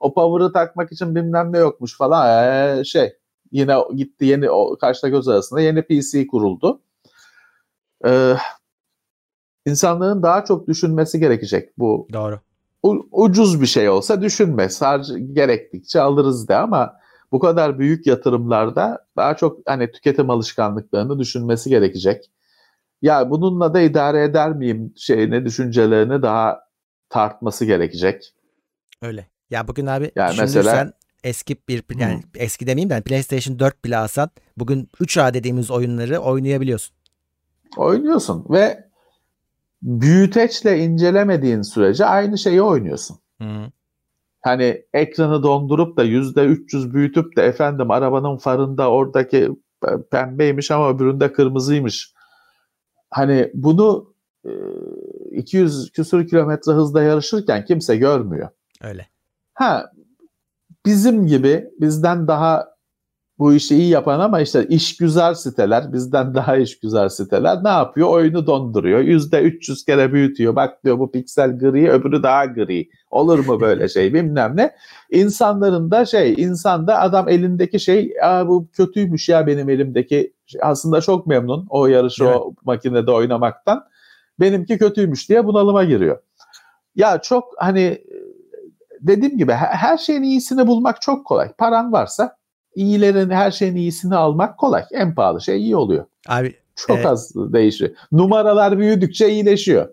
[0.00, 2.26] O power'ı takmak için bilmem ne yokmuş falan.
[2.78, 3.16] Ee, şey
[3.52, 6.80] yine gitti yeni o kaşla göz arasında yeni PC kuruldu.
[8.06, 8.34] Ee,
[9.66, 12.40] insanların daha çok düşünmesi gerekecek bu Doğru.
[12.82, 14.68] u- ucuz bir şey olsa düşünme.
[14.68, 16.96] Sadece gerektikçe alırız de ama
[17.32, 22.30] bu kadar büyük yatırımlarda daha çok hani tüketim alışkanlıklarını düşünmesi gerekecek.
[23.02, 26.60] Ya bununla da idare eder miyim şeyini, düşüncelerini daha
[27.08, 28.34] tartması gerekecek.
[29.02, 29.26] Öyle.
[29.50, 30.92] Ya bugün abi Yani düşünürsen mesela-
[31.24, 36.18] eski bir yani eski demeyeyim de hani PlayStation 4 bile alsan bugün 3A dediğimiz oyunları
[36.18, 36.96] oynayabiliyorsun.
[37.76, 38.86] Oynuyorsun ve
[39.82, 43.18] büyüteçle incelemediğin sürece aynı şeyi oynuyorsun.
[43.42, 43.70] Hı.
[44.46, 49.50] Hani ekranı dondurup da yüzde 300 büyütüp de efendim arabanın farında oradaki
[50.10, 52.12] pembeymiş ama öbüründe kırmızıymış.
[53.10, 54.50] Hani bunu e,
[55.30, 58.48] 200 küsur kilometre hızla yarışırken kimse görmüyor.
[58.82, 59.06] Öyle.
[59.54, 59.92] Ha
[60.86, 62.75] bizim gibi bizden daha
[63.38, 67.68] bu işi iyi yapan ama işte iş güzel siteler, bizden daha iş güzel siteler ne
[67.68, 68.08] yapıyor?
[68.08, 69.00] Oyunu donduruyor.
[69.00, 70.56] Yüzde 300 kere büyütüyor.
[70.56, 72.88] Bak diyor bu piksel gri, öbürü daha gri.
[73.10, 74.74] Olur mu böyle şey bilmem ne.
[75.10, 80.32] İnsanların da şey, insanda adam elindeki şey, Aa, bu kötüymüş ya benim elimdeki.
[80.62, 83.84] Aslında çok memnun o yarışı Değil o makinede oynamaktan.
[84.40, 86.18] Benimki kötüymüş diye bunalıma giriyor.
[86.96, 87.98] Ya çok hani
[89.00, 91.52] dediğim gibi he- her şeyin iyisini bulmak çok kolay.
[91.52, 92.36] Paran varsa
[92.76, 94.84] iyilerin her şeyin iyisini almak kolay.
[94.92, 96.04] En pahalı şey iyi oluyor.
[96.28, 97.06] Abi Çok Evet.
[97.06, 97.90] az değişiyor.
[98.12, 99.88] Numaralar büyüdükçe iyileşiyor.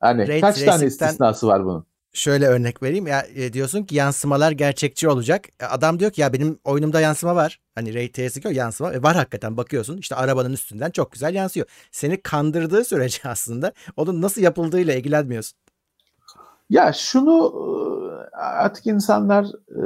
[0.00, 1.86] Hani Ray kaç tane istisnası var bunun?
[2.16, 5.44] şöyle örnek vereyim ya e, diyorsun ki yansımalar gerçekçi olacak.
[5.60, 7.60] E, Adam diyor ki ya benim oyunumda yansıma var.
[7.74, 8.92] Hani ray tracing yansıma.
[8.92, 11.66] E, var hakikaten bakıyorsun işte arabanın üstünden çok güzel yansıyor.
[11.90, 15.58] Seni kandırdığı sürece aslında onun nasıl yapıldığıyla ilgilenmiyorsun.
[16.70, 17.52] Ya şunu
[18.32, 19.80] e, artık insanlar e,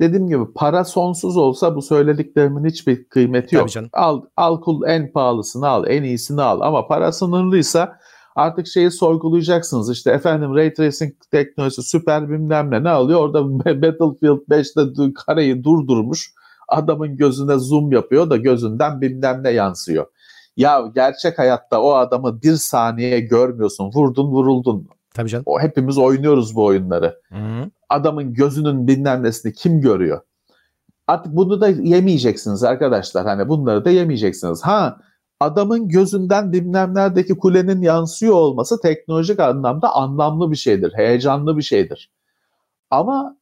[0.00, 3.64] dediğim gibi para sonsuz olsa bu söylediklerimin hiçbir kıymeti yok.
[3.92, 7.98] Al, al kul en pahalısını al, en iyisini al ama para sınırlıysa
[8.36, 9.90] artık şeyi sorgulayacaksınız.
[9.90, 13.20] İşte efendim Ray Tracing teknolojisi süper bilmem ne ne alıyor?
[13.20, 16.32] Orada Battlefield 5'te du- kareyi durdurmuş.
[16.68, 20.06] Adamın gözüne zoom yapıyor da gözünden bilmem ne yansıyor.
[20.56, 23.90] Ya gerçek hayatta o adamı bir saniye görmüyorsun.
[23.94, 24.88] Vurdun vuruldun.
[25.14, 25.44] Tabii canım.
[25.46, 27.20] O hepimiz oynuyoruz bu oyunları.
[27.28, 27.70] Hı-hı.
[27.88, 30.20] Adamın gözünün bilmem nesini kim görüyor?
[31.06, 33.26] Artık bunu da yemeyeceksiniz arkadaşlar.
[33.26, 34.62] Hani bunları da yemeyeceksiniz.
[34.62, 35.00] Ha
[35.40, 40.92] adamın gözünden bilmem neredeki kulenin yansıyor olması teknolojik anlamda anlamlı bir şeydir.
[40.96, 42.10] Heyecanlı bir şeydir.
[42.90, 43.36] Ama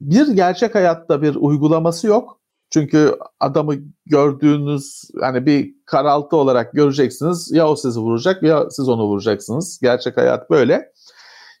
[0.00, 2.40] bir gerçek hayatta bir uygulaması yok.
[2.74, 3.74] Çünkü adamı
[4.06, 7.50] gördüğünüz hani bir karaltı olarak göreceksiniz.
[7.52, 9.78] Ya o sizi vuracak ya siz onu vuracaksınız.
[9.82, 10.92] Gerçek hayat böyle.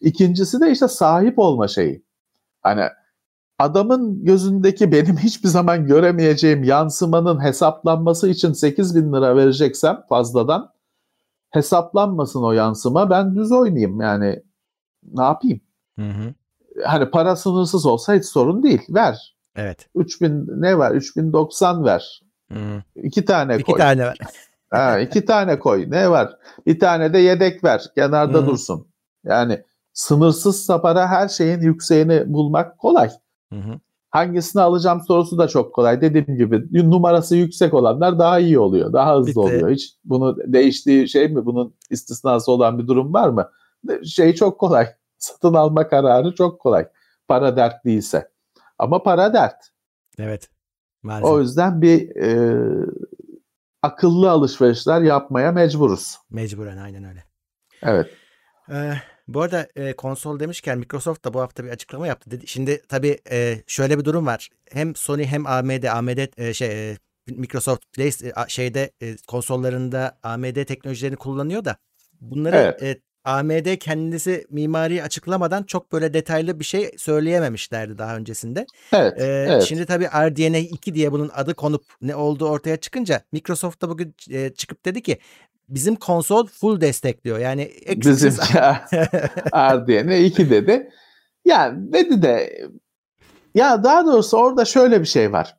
[0.00, 2.04] İkincisi de işte sahip olma şeyi.
[2.62, 2.82] Hani
[3.58, 10.72] adamın gözündeki benim hiçbir zaman göremeyeceğim yansımanın hesaplanması için 8 bin lira vereceksem fazladan
[11.50, 14.42] hesaplanmasın o yansıma ben düz oynayayım yani
[15.02, 15.60] ne yapayım?
[15.98, 16.34] Hı-hı.
[16.84, 19.33] Hani para sınırsız olsa hiç sorun değil ver.
[19.56, 19.88] Evet.
[19.94, 22.20] 3000 ne var 3090 ver.
[22.52, 22.82] Hı-hı.
[22.96, 23.78] İki tane İki koy.
[23.78, 24.18] tane var.
[24.70, 25.90] Ha, iki tane koy.
[25.90, 26.36] Ne var?
[26.66, 27.82] Bir tane de yedek ver.
[27.94, 28.46] Kenarda Hı.
[28.46, 28.86] dursun.
[29.24, 29.62] Yani
[29.92, 33.10] sınırsızsa para her şeyin yükseğini bulmak kolay.
[33.52, 33.80] Hı-hı.
[34.10, 36.00] Hangisini alacağım sorusu da çok kolay.
[36.00, 38.92] Dediğim gibi numarası yüksek olanlar daha iyi oluyor.
[38.92, 39.38] Daha hızlı Bitti.
[39.38, 39.70] oluyor.
[39.70, 41.46] Hiç bunu değiştiği şey mi?
[41.46, 43.50] Bunun istisnası olan bir durum var mı?
[44.04, 44.86] Şey çok kolay.
[45.18, 46.88] satın alma kararı çok kolay.
[47.28, 48.28] Para dert değilse.
[48.78, 49.70] Ama para dert.
[50.18, 50.48] Evet.
[51.02, 51.30] Maalesef.
[51.32, 52.86] O yüzden bir e,
[53.82, 56.16] akıllı alışverişler yapmaya mecburuz.
[56.30, 57.24] Mecburen aynen öyle.
[57.82, 58.10] Evet.
[58.70, 58.92] Ee,
[59.28, 62.30] bu arada e, konsol demişken Microsoft da bu hafta bir açıklama yaptı.
[62.30, 62.46] Dedi.
[62.46, 64.48] Şimdi tabii e, şöyle bir durum var.
[64.72, 66.96] Hem Sony hem AMD, AMD e, şey e,
[67.28, 71.76] Microsoft Play e, şeyde e, konsollarında AMD teknolojilerini kullanıyor da
[72.20, 72.82] bunları Evet.
[72.82, 78.66] e, AMD kendisi mimari açıklamadan çok böyle detaylı bir şey söyleyememişlerdi daha öncesinde.
[78.92, 79.20] Evet.
[79.20, 79.62] Ee, evet.
[79.62, 84.14] Şimdi tabii RDNA 2 diye bunun adı konup ne olduğu ortaya çıkınca Microsoft da bugün
[84.30, 85.18] e, çıkıp dedi ki
[85.68, 87.38] bizim konsol full destekliyor.
[87.38, 88.30] Yani Bizim
[89.54, 90.90] RDN'e 2 dedi.
[91.44, 92.60] Yani dedi de
[93.54, 95.56] ya daha doğrusu orada şöyle bir şey var.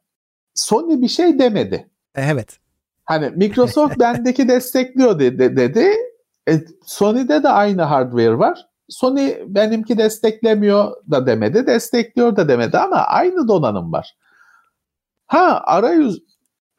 [0.53, 1.89] Sony bir şey demedi.
[2.15, 2.59] evet.
[3.05, 5.57] Hani Microsoft bendeki destekliyor dedi.
[5.57, 5.93] dedi.
[6.49, 8.67] E, Sony'de de aynı hardware var.
[8.89, 14.17] Sony benimki desteklemiyor da demedi, destekliyor da demedi ama aynı donanım var.
[15.27, 16.23] Ha arayüz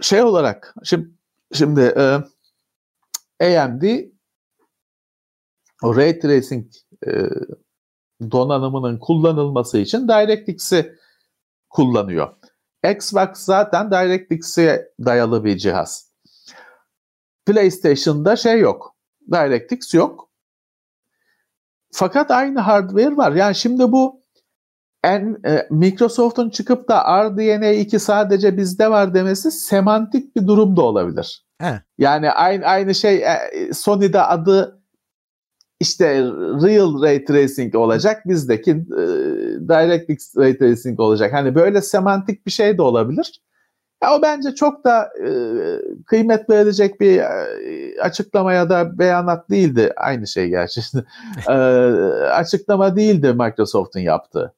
[0.00, 1.10] şey olarak şimdi
[1.52, 3.82] şimdi e, AMD
[5.82, 6.66] o Ray Tracing
[7.06, 7.10] e,
[8.30, 10.98] donanımının kullanılması için DirectX'i
[11.70, 12.36] kullanıyor.
[12.90, 16.12] Xbox zaten DirectX'e dayalı bir cihaz.
[17.46, 18.95] PlayStation'da şey yok.
[19.32, 20.28] DirectX yok.
[21.92, 23.32] Fakat aynı hardware var.
[23.32, 24.20] Yani şimdi bu
[25.04, 30.82] en, e, Microsoft'un çıkıp da RDNA 2 sadece bizde var demesi semantik bir durum da
[30.82, 31.46] olabilir.
[31.60, 31.82] He.
[31.98, 34.82] Yani aynı aynı şey e, Sony'de adı
[35.80, 36.22] işte
[36.62, 38.22] Real Ray Tracing olacak.
[38.26, 38.76] Bizdeki e,
[39.68, 41.32] DirectX Ray Tracing olacak.
[41.32, 43.42] Hani böyle semantik bir şey de olabilir.
[44.02, 45.30] Ya o bence çok da e,
[46.06, 49.92] kıymet verilecek bir e, açıklama ya da beyanat değildi.
[49.96, 50.80] Aynı şey gerçi.
[51.48, 51.52] e,
[52.32, 54.54] açıklama değildi Microsoft'un yaptığı.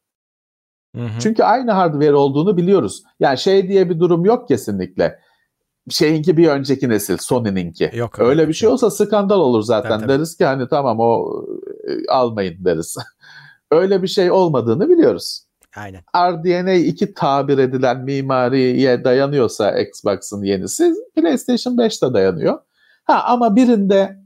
[0.96, 1.20] Hı hı.
[1.20, 3.02] Çünkü aynı hardware olduğunu biliyoruz.
[3.20, 5.18] Yani şey diye bir durum yok kesinlikle.
[5.90, 7.90] Şeyinki bir önceki nesil, Sony'ninki.
[7.94, 8.48] Yok, Öyle evet.
[8.48, 9.88] bir şey olsa skandal olur zaten.
[9.88, 10.12] Tabii, tabii.
[10.12, 11.42] Deriz ki hani tamam o
[11.88, 12.96] e, almayın deriz.
[13.70, 15.47] Öyle bir şey olmadığını biliyoruz.
[15.78, 16.02] Aynen.
[16.16, 22.58] RDNA 2 tabir edilen mimariye dayanıyorsa Xbox'ın yenisi PlayStation 5'te dayanıyor.
[23.04, 24.18] Ha ama birinde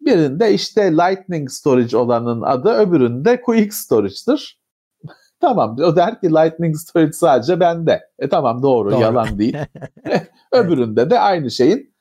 [0.00, 4.60] birinde işte Lightning Storage olanın adı öbüründe Quick Storage'dır.
[5.40, 8.00] tamam o der ki Lightning Storage sadece bende.
[8.18, 9.00] E tamam doğru, Doğru.
[9.00, 9.56] yalan değil.
[10.52, 11.94] Öbüründe de aynı şeyin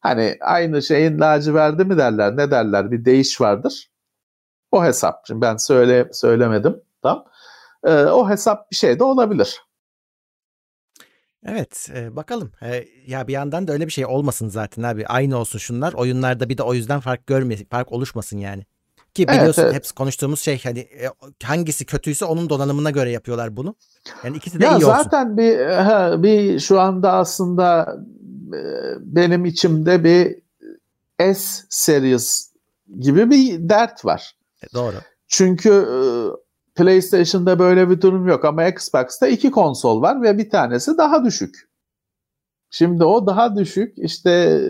[0.00, 3.90] hani aynı şeyin laciverdi mi derler ne derler bir değiş vardır.
[4.72, 5.26] O hesap.
[5.26, 7.24] Şimdi ben söyle söylemedim tam.
[7.86, 9.60] Ee, o hesap bir şey de olabilir.
[11.46, 12.52] Evet, e, bakalım.
[12.62, 15.06] E, ya bir yandan da öyle bir şey olmasın zaten abi.
[15.06, 15.92] Aynı olsun şunlar.
[15.92, 18.62] Oyunlarda bir de o yüzden fark görme, fark oluşmasın yani.
[19.14, 19.74] Ki Evet, biliyorsun evet.
[19.74, 21.08] hepsi konuştuğumuz şey hani e,
[21.44, 23.74] hangisi kötüyse onun donanımına göre yapıyorlar bunu.
[24.24, 24.86] Yani ikisi de Ya iyi olsun.
[24.86, 27.96] zaten bir ha, bir şu anda aslında
[28.54, 28.60] e,
[29.00, 30.38] benim içimde bir
[31.34, 32.52] S series
[33.00, 34.36] gibi bir dert var.
[34.62, 34.96] E, Doğru.
[35.28, 35.98] Çünkü e,
[36.76, 41.68] PlayStation'da böyle bir durum yok ama Xbox'ta iki konsol var ve bir tanesi daha düşük.
[42.70, 44.60] Şimdi o daha düşük işte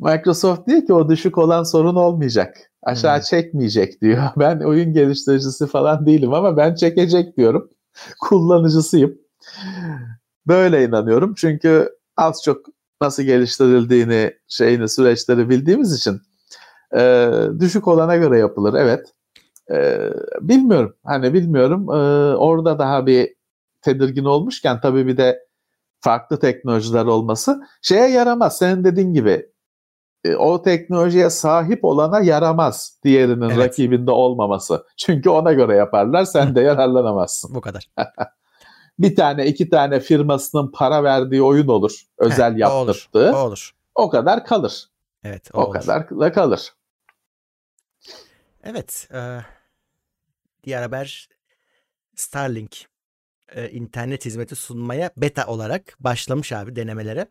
[0.00, 2.56] Microsoft diyor ki o düşük olan sorun olmayacak.
[2.82, 3.22] Aşağı Hmm.
[3.22, 4.22] çekmeyecek diyor.
[4.36, 7.70] Ben oyun geliştiricisi falan değilim ama ben çekecek diyorum.
[8.20, 9.18] Kullanıcısıyım.
[10.46, 11.34] Böyle inanıyorum.
[11.36, 12.66] Çünkü az çok
[13.00, 16.20] nasıl geliştirildiğini, şeyini, süreçleri bildiğimiz için
[16.96, 18.74] e, düşük olana göre yapılır.
[18.74, 19.12] Evet.
[19.72, 20.96] E, bilmiyorum.
[21.04, 21.88] Hani bilmiyorum.
[21.90, 23.34] E, orada daha bir
[23.82, 25.46] tedirgin olmuşken tabii bir de
[26.00, 28.58] farklı teknolojiler olması şeye yaramaz.
[28.58, 29.46] Senin dediğin gibi
[30.24, 33.58] e, o teknolojiye sahip olana yaramaz diğerinin Evet.
[33.58, 34.86] rakibinde olmaması.
[34.96, 37.54] Çünkü ona göre yaparlar sen de yararlanamazsın.
[37.54, 37.88] Bu kadar.
[38.98, 42.02] Bir tane iki tane firmasının para verdiği oyun olur.
[42.18, 42.86] Özel Heh, o olur.
[42.94, 43.32] yaptırdığı.
[43.32, 43.70] O olur.
[43.94, 44.88] O kadar kalır.
[45.24, 45.72] Evet, o, O, olur.
[45.80, 46.72] kadar da kalır.
[48.64, 49.08] Evet.
[49.14, 49.38] e,
[50.64, 51.28] diğer haber
[52.16, 52.86] Starlink
[53.54, 57.26] e, internet hizmeti sunmaya beta olarak başlamış abi denemelere.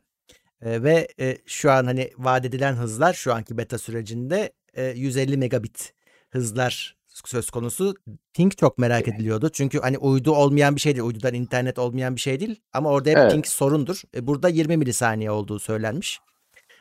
[0.62, 5.38] E, ve e, şu an hani vaat edilen hızlar şu anki beta sürecinde e, 150
[5.38, 5.94] megabit
[6.30, 7.96] hızlar söz konusu.
[8.34, 9.50] Ping çok merak ediliyordu.
[9.54, 11.06] Çünkü hani uydu olmayan bir şey değil.
[11.06, 12.62] Uydudan internet olmayan bir şey değil.
[12.74, 13.32] Ama orada hep Evet.
[13.32, 14.02] ping sorundur.
[14.16, 16.20] E, burada 20 milisaniye olduğu söylenmiş.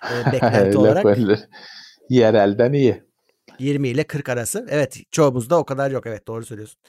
[0.05, 1.05] E, beklenti olarak
[2.09, 3.10] Yerelden iyi.
[3.61, 4.67] 20 ile 40 arası.
[4.71, 6.07] Evet çoğumuzda o kadar yok.
[6.07, 6.81] Evet doğru söylüyorsun.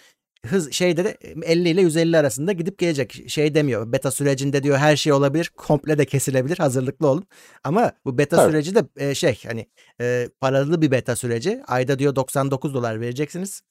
[0.45, 3.29] hız şeyde de 50 ile 150 arasında gidip gelecek.
[3.29, 3.91] Şey demiyor.
[3.91, 5.51] Beta sürecinde diyor her şey olabilir.
[5.57, 6.57] Komple de kesilebilir.
[6.57, 7.23] Hazırlıklı olun.
[7.63, 8.51] Ama bu beta Tabii.
[8.51, 9.67] süreci de e, şey hani
[10.01, 11.61] e, paralı bir beta süreci.
[11.67, 13.61] Ayda diyor 99 dolar vereceksiniz.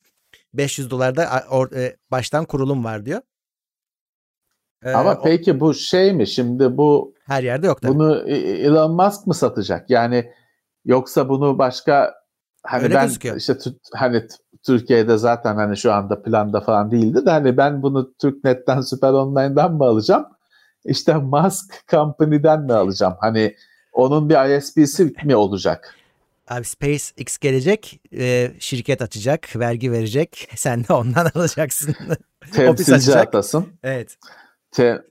[0.54, 3.20] 500 dolar da a- or- e, baştan kurulum var diyor.
[4.84, 7.94] E, Ama o- peki bu şey mi şimdi bu her yerde yok tabii.
[7.94, 9.90] bunu Elon Musk mı satacak?
[9.90, 10.32] Yani
[10.84, 12.14] yoksa bunu başka
[12.62, 13.36] hani Öyle ben gözüküyor.
[13.36, 13.54] işte
[13.94, 14.26] hani
[14.66, 19.74] Türkiye'de zaten hani şu anda planda falan değildi de hani ben bunu Türknet'ten Süper Online'dan
[19.74, 20.26] mı alacağım?
[20.84, 23.14] İşte Musk Company'den mi alacağım?
[23.20, 23.56] Hani
[23.92, 25.94] onun bir ISP'si mi olacak?
[26.48, 30.48] Abi SpaceX gelecek, e, şirket açacak, vergi verecek.
[30.56, 31.94] Sen de ondan alacaksın.
[32.52, 33.66] Temsilci atasın.
[33.82, 34.16] evet.
[34.72, 35.02] Te-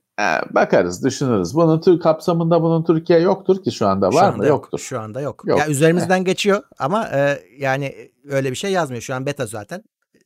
[0.52, 1.56] bakarız, düşünürüz.
[1.56, 4.12] Bunun Türk kapsamında bunun Türkiye yoktur ki şu anda.
[4.12, 4.46] Şu Var anda mı?
[4.46, 4.64] yok.
[4.64, 4.80] Yoktur.
[4.80, 5.44] Şu anda yok.
[5.46, 5.60] Yok.
[5.60, 9.02] Ya üzerimizden geçiyor ama e, yani öyle bir şey yazmıyor.
[9.02, 9.84] Şu an beta zaten.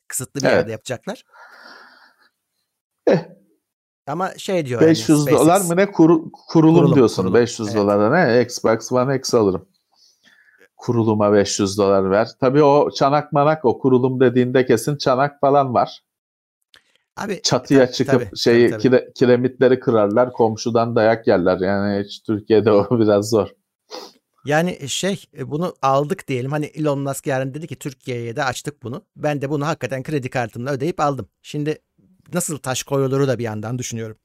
[0.07, 0.55] Kısıtlı bir Evet.
[0.57, 1.23] yerde yapacaklar.
[3.07, 3.19] Eh.
[4.07, 7.23] Ama şey diyor 500 yani, SpaceX, dolar mı ne kuru- kurulum, Kurulum, diyorsun.
[7.23, 7.33] kurulum.
[7.41, 7.77] 500 Evet.
[7.77, 8.41] dolara ne?
[8.41, 9.65] Xbox One X alırım.
[10.77, 12.27] Kuruluma 500 dolar ver.
[12.39, 15.99] Tabii o çanak manak o kurulum dediğinde kesin çanak falan var.
[17.17, 18.95] Abi Çatıya tabii, çıkıp tabii, şeyi tabii, tabii.
[18.95, 21.57] kire- kiremitleri kırarlar, komşudan dayak yerler.
[21.59, 23.47] Yani hiç Türkiye'de o biraz zor.
[24.45, 26.51] Yani şey e, bunu aldık diyelim.
[26.51, 29.05] Hani Elon Musk yarın dedi ki Türkiye'ye de açtık bunu.
[29.15, 31.29] Ben de bunu hakikaten kredi kartımla ödeyip aldım.
[31.41, 31.77] Şimdi
[32.33, 34.17] nasıl taş koyuluru da bir yandan düşünüyorum.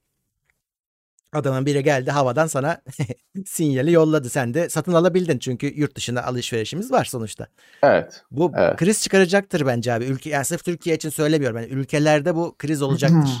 [1.33, 2.81] Adamın biri geldi havadan sana
[3.45, 4.29] sinyali yolladı.
[4.29, 7.47] Sen de satın alabildin çünkü yurt dışına alışverişimiz var sonuçta.
[7.83, 8.23] Evet.
[8.31, 8.77] Bu Evet.
[8.77, 10.05] kriz çıkaracaktır bence abi.
[10.05, 11.57] Ülke yani sırf Türkiye için söylemiyorum.
[11.57, 13.31] Yani ülkelerde bu kriz olacaktır.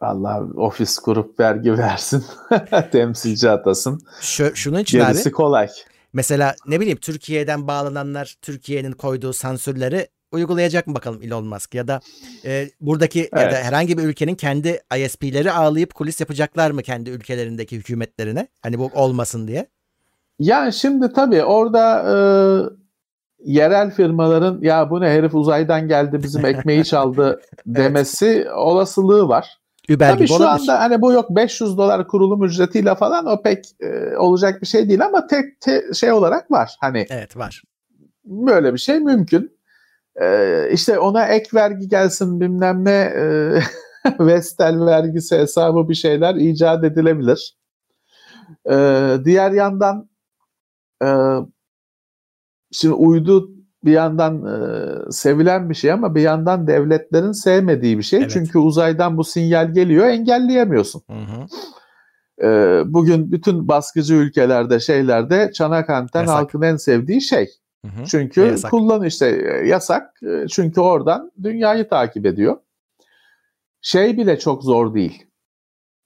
[0.00, 2.24] Allah ofis kurup vergi versin.
[2.92, 4.00] Temsilci atasın.
[4.20, 5.68] Şu, şunun için Gerisi abi kolay.
[6.12, 12.00] mesela ne bileyim Türkiye'den bağlananlar Türkiye'nin koyduğu sansürleri uygulayacak mı bakalım Elon Musk ya da
[12.44, 13.64] e, buradaki ya da Evet.
[13.64, 18.48] herhangi bir ülkenin kendi ISP'leri ağlayıp kulis yapacaklar mı kendi ülkelerindeki hükümetlerine?
[18.62, 19.66] Hani bu olmasın diye.
[20.38, 22.14] Yani şimdi tabii orada e,
[23.44, 29.58] yerel firmaların ya bu ne herif uzaydan geldi bizim ekmeği çaldı demesi olasılığı var.
[29.90, 30.52] Uber tabii şu olabilir.
[30.52, 34.88] anda hani bu yok 500 dolar kurulum ücretiyle falan o pek e, olacak bir şey
[34.88, 36.76] değil ama tek te- şey olarak var.
[36.80, 37.62] Hani Evet var.
[38.24, 39.56] böyle bir şey mümkün.
[40.20, 43.24] E, işte ona ek vergi gelsin bilmem ne e,
[44.26, 47.56] Vestel vergisi hesabı bir şeyler icat edilebilir.
[48.70, 48.76] E,
[49.24, 50.08] diğer yandan
[51.04, 51.08] e,
[52.72, 53.50] şimdi uydu
[53.84, 58.20] bir yandan e, sevilen bir şey ama bir yandan devletlerin sevmediği bir şey.
[58.20, 58.30] Evet.
[58.30, 61.02] Çünkü uzaydan bu sinyal geliyor engelleyemiyorsun.
[61.10, 61.46] Hı hı.
[62.46, 66.36] E, bugün bütün baskıcı ülkelerde şeylerde çanak anten Yasak.
[66.36, 67.48] halkın en sevdiği şey.
[67.84, 68.04] Hı hı.
[68.06, 68.70] Çünkü Yasak.
[68.70, 70.22] kullan işte e, yasak.
[70.22, 72.56] E, Çünkü oradan dünyayı takip ediyor.
[73.80, 75.26] Şey bile çok zor değil.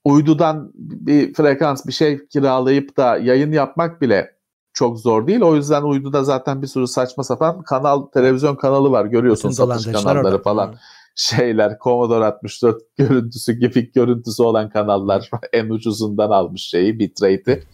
[0.05, 4.37] Uydudan bir frekans bir şey kiralayıp da yayın yapmak bile
[4.73, 5.41] çok zor değil.
[5.41, 9.05] O yüzden uyduda zaten bir sürü saçma sapan kanal, televizyon kanalı var.
[9.05, 10.39] Görüyorsun Bütün satış kanalları orada.
[10.43, 10.73] falan.
[10.73, 10.77] Hı.
[11.19, 17.63] Şeyler Commodore 64 görüntüsü, GIFIC görüntüsü olan kanallar en ucuzundan almış şeyi, bitrate'i.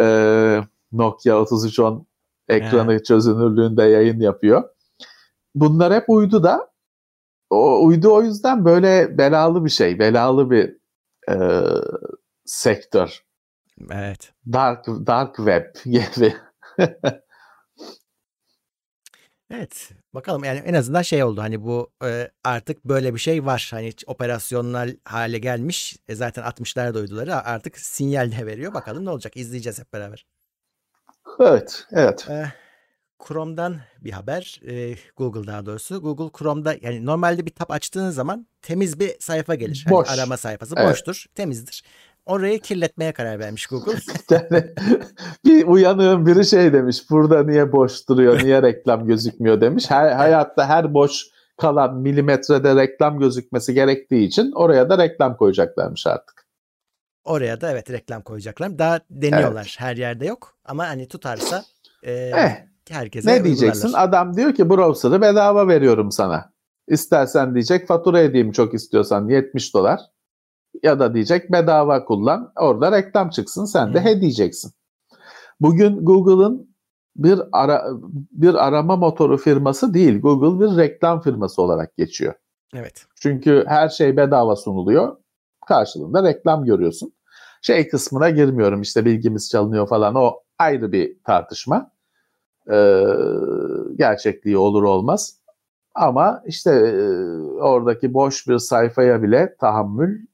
[0.00, 0.60] Ee,
[0.92, 2.06] Nokia 3310
[2.48, 4.68] ekranı çözünürlüğünde yayın yapıyor.
[5.54, 6.70] Bunlar hep uydu da
[7.50, 10.76] o uydu o yüzden böyle belalı bir şey, belalı bir
[11.30, 11.62] e,
[12.44, 13.22] sektör.
[13.90, 14.32] Evet.
[14.52, 16.34] Dark dark web gibi.
[19.50, 19.90] Evet.
[20.14, 23.68] Bakalım yani en azından şey oldu hani bu e, artık böyle bir şey var.
[23.70, 25.96] Hani operasyonel hale gelmiş.
[26.08, 28.74] E, zaten 60'larda uyduları artık sinyal de veriyor.
[28.74, 30.26] Bakalım ne olacak izleyeceğiz hep beraber.
[31.40, 32.26] Evet, evet.
[32.30, 32.46] Eh,
[33.28, 34.60] Chrome'dan bir haber.
[34.66, 36.02] eh, Google daha doğrusu.
[36.02, 39.82] Google Chrome'da yani normalde bir tab açtığın zaman temiz bir sayfa gelir.
[39.84, 40.08] Hani Boş.
[40.10, 40.90] arama sayfası Evet.
[40.90, 41.82] boştur, temizdir.
[42.26, 43.92] Orayı kirletmeye karar vermiş Google.
[44.30, 44.64] Yani
[45.44, 47.10] bir uyanığın biri şey demiş.
[47.10, 48.42] Burada niye boş duruyor?
[48.44, 49.90] Niye reklam gözükmüyor demiş.
[49.90, 51.26] Her hayatta her boş
[51.56, 56.47] kalan milimetrede reklam gözükmesi gerektiği için oraya da reklam koyacaklarmış artık.
[57.28, 58.78] Oraya da evet reklam koyacaklar.
[58.78, 59.76] Daha deniyorlar.
[59.78, 60.54] Her yerde yok.
[60.64, 61.64] Ama hani tutarsa
[62.02, 62.50] eh, Eh,
[62.90, 63.86] herkese ne diyeceksin?
[63.86, 64.08] uygularlar.
[64.08, 66.52] Adam diyor ki browser'ı bedava veriyorum sana.
[66.88, 70.00] İstersen diyecek fatura edeyim çok istiyorsan 70 dolar.
[70.82, 72.52] Ya da diyecek bedava kullan.
[72.56, 74.04] Orada reklam çıksın sen de Hı.
[74.04, 74.72] he diyeceksin.
[75.60, 76.74] Bugün Google'ın
[77.16, 77.86] bir ara,
[78.32, 80.20] bir arama motoru firması değil.
[80.20, 82.34] Google bir reklam firması olarak geçiyor.
[82.74, 83.06] Evet.
[83.20, 85.16] Çünkü her şey bedava sunuluyor.
[85.66, 87.12] Karşılığında reklam görüyorsun.
[87.62, 91.90] Şey kısmına girmiyorum işte bilgimiz çalınıyor falan o ayrı bir tartışma.
[92.70, 93.04] Ee,
[93.96, 95.38] gerçekliği olur olmaz.
[95.94, 97.00] Ama işte e,
[97.60, 100.26] oradaki boş bir sayfaya bile tahammül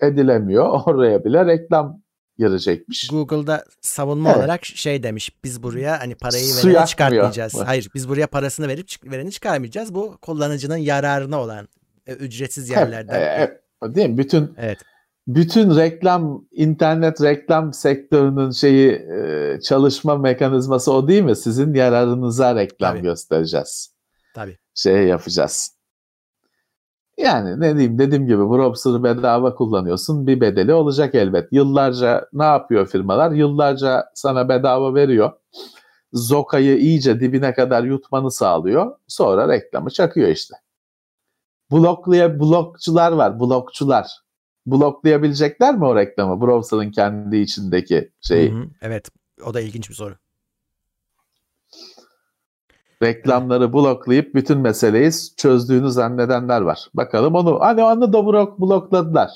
[0.00, 0.80] edilemiyor.
[0.86, 2.02] Oraya bile reklam
[2.38, 3.08] girecekmiş.
[3.08, 4.38] Google'da savunma Evet.
[4.38, 5.30] olarak şey demiş.
[5.44, 7.54] Biz buraya hani parayı Su çıkartmayacağız.
[7.54, 7.66] Bu.
[7.66, 9.94] Hayır, biz buraya parasını verip vereni çıkarmayacağız.
[9.94, 11.68] Bu kullanıcının yararına olan
[12.06, 13.20] e, ücretsiz Hep, yerlerden.
[13.20, 13.42] e,
[13.84, 14.18] e, değil mi?
[14.18, 14.78] Bütün Evet.
[15.26, 21.36] Bütün reklam, internet reklam sektörünün şeyi e, çalışma mekanizması o değil mi?
[21.36, 23.02] Sizin yararınıza reklam Tabii.
[23.02, 23.94] göstereceğiz.
[24.34, 24.58] Tabii.
[24.74, 25.76] Şey yapacağız.
[27.18, 31.52] Yani ne diyeyim dediğim gibi browser'ı bedava kullanıyorsun bir bedeli olacak elbet.
[31.52, 33.30] Yıllarca ne yapıyor firmalar?
[33.30, 35.32] Yıllarca sana bedava veriyor.
[36.12, 38.96] Zoka'yı iyice dibine kadar yutmanı sağlıyor.
[39.08, 40.54] Sonra reklamı çakıyor işte.
[41.72, 44.06] Bloklaya blokçular var, blokçular.
[44.66, 46.40] Bloklayabilecekler mi o reklamı?
[46.40, 48.52] Browser'ın kendi içindeki şeyi.
[48.52, 48.64] Hı hı.
[48.82, 49.08] Evet.
[49.46, 50.14] O da ilginç bir soru.
[53.02, 56.88] reklamları bloklayıp bütün meseleyi çözdüğünü zannedenler var.
[56.94, 59.30] Bakalım onu hani onu da blok, blokladılar.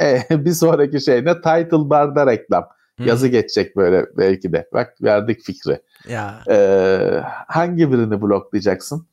[0.00, 1.34] E, bir sonraki şey ne?
[1.34, 2.68] Title bar'da reklam.
[2.98, 3.02] Hı.
[3.02, 4.68] Yazı geçecek böyle belki de.
[4.72, 5.82] Bak verdik fikri.
[6.08, 9.06] Ya Ee, hangi birini bloklayacaksın?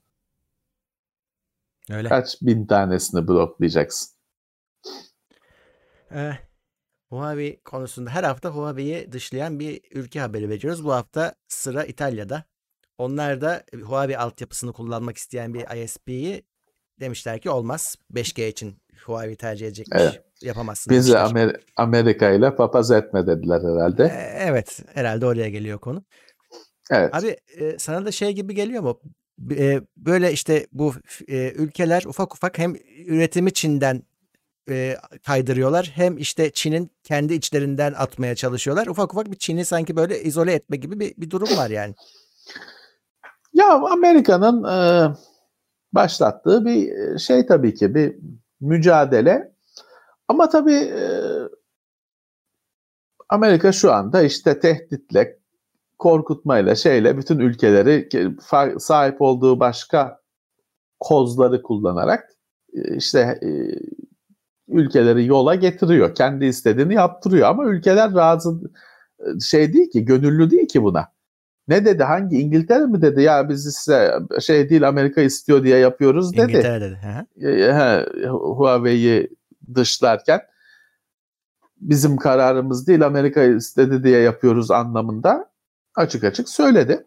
[1.91, 2.09] öyle.
[2.09, 4.18] Kaç bin tanesini bloklayacaksın?
[6.15, 6.33] Eh,
[7.09, 10.85] Huawei konusunda her hafta Huawei'yi dışlayan bir ülke haberi veriyoruz.
[10.85, 12.43] Bu hafta sıra İtalya'da.
[12.97, 16.43] Onlar da Huawei altyapısını kullanmak isteyen bir ISP'yi
[16.99, 17.95] demişler ki olmaz.
[18.13, 20.01] 5G için Huawei tercih edecekmiş.
[20.03, 20.23] Evet.
[20.41, 21.13] Yapamazsın Bizi.
[21.13, 24.03] Amer- Amerika ile papaz etme dediler herhalde.
[24.03, 26.03] Eh, Evet, herhalde oraya geliyor konu.
[26.91, 27.15] Evet.
[27.15, 28.99] Abi e, sana da şey gibi geliyor mu?
[29.51, 30.93] E, böyle işte bu
[31.27, 34.03] e, ülkeler ufak ufak hem üretimi Çin'den
[34.69, 38.87] e, kaydırıyorlar hem işte Çin'in kendi içlerinden atmaya çalışıyorlar.
[38.87, 41.95] Ufak ufak bir Çin'i sanki böyle izole etme gibi bir, bir durum var yani.
[43.53, 44.77] Ya Amerika'nın e,
[45.93, 48.15] başlattığı bir e, şey tabii ki bir
[48.61, 49.53] mücadele.
[50.27, 51.03] Ama tabii e,
[53.29, 55.39] Amerika şu anda işte tehditle,
[55.99, 58.09] korkutmayla, şeyle bütün ülkeleri
[58.79, 60.19] sahip olduğu başka
[60.99, 62.29] kozları kullanarak
[62.73, 63.49] e, işte e,
[64.69, 66.15] ülkeleri yola getiriyor.
[66.15, 68.49] Kendi istediğini yaptırıyor ama ülkeler razı
[69.19, 71.07] e, şey değil ki, gönüllü değil ki buna.
[71.67, 72.03] Ne dedi?
[72.03, 73.21] Hangi İngiltere mi dedi?
[73.21, 76.41] Ya biz size şey değil Amerika istiyor diye yapıyoruz dedi.
[76.41, 76.99] İngiltere dedi.
[77.03, 77.47] Hı.
[77.47, 79.29] E, he, Huawei'yi
[79.75, 80.41] dışlarken
[81.81, 85.49] bizim kararımız değil Amerika istedi diye yapıyoruz anlamında
[85.95, 87.05] açık açık söyledi.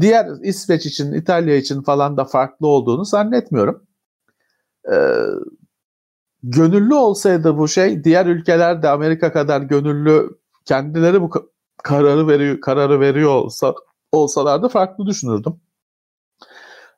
[0.00, 3.86] Diğer İsveç için, İtalya için falan da farklı olduğunu zannetmiyorum.
[4.92, 4.96] Ee,
[6.44, 11.46] gönüllü olsaydı bu şey, diğer ülkeler de Amerika kadar gönüllü kendileri bu ka-
[11.82, 13.74] kararı veriyor kararı veriyor olsa
[14.12, 15.60] olsalardı farklı düşünürdüm.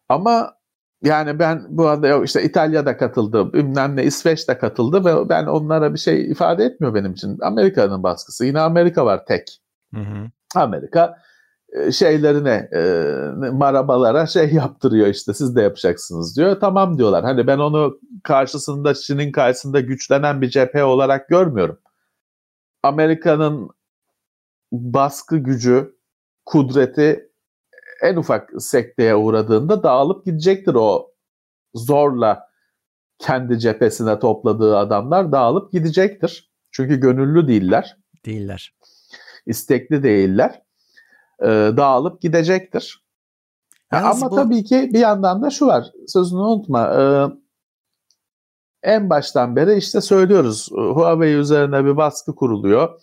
[0.09, 0.57] Ama
[1.03, 5.95] yani ben bu yok işte İtalya'da katıldı, bilmem ne İsveç de katıldı ve ben onlara
[5.95, 7.39] bir şey ifade etmiyor benim için.
[7.43, 8.47] Amerika'nın baskısı.
[8.47, 9.61] Yine Amerika var tek.
[9.95, 10.31] Hı hı.
[10.55, 11.19] Amerika
[11.93, 12.81] şeylerine e,
[13.51, 16.61] marabalara şey yaptırıyor işte siz de yapacaksınız diyor.
[16.61, 17.25] Tamam diyorlar.
[17.25, 21.79] Hani ben onu karşısında Çin'in karşısında güçlenen bir cephe olarak görmüyorum.
[22.83, 23.71] Amerika'nın
[24.73, 25.97] baskı gücü,
[26.47, 27.31] kudreti
[28.03, 31.11] en ufak sekteye uğradığında dağılıp gidecektir o
[31.75, 32.47] zorla
[33.19, 36.51] kendi cephesine topladığı adamlar dağılıp gidecektir.
[36.71, 37.97] Çünkü gönüllü değiller,
[38.27, 38.75] Değiller.
[39.47, 40.63] istekli değiller.
[41.43, 43.03] Ee, dağılıp gidecektir.
[43.93, 46.95] Yalnız Ama bu- tabii ki bir yandan da şu var, sözünü unutma.
[46.95, 47.27] Ee,
[48.83, 53.01] en baştan beri işte söylüyoruz, Huawei üzerine bir baskı kuruluyor.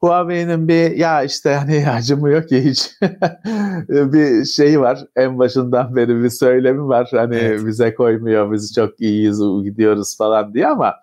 [0.00, 2.90] Huawei'nin bir ya işte hani acımıyor ki hiç
[3.88, 5.04] bir şeyi var.
[5.16, 7.08] En başından beri bir söylemi var.
[7.10, 7.66] Hani Evet.
[7.66, 10.94] bize koymuyor, biz çok iyiyiz, gidiyoruz falan diye ama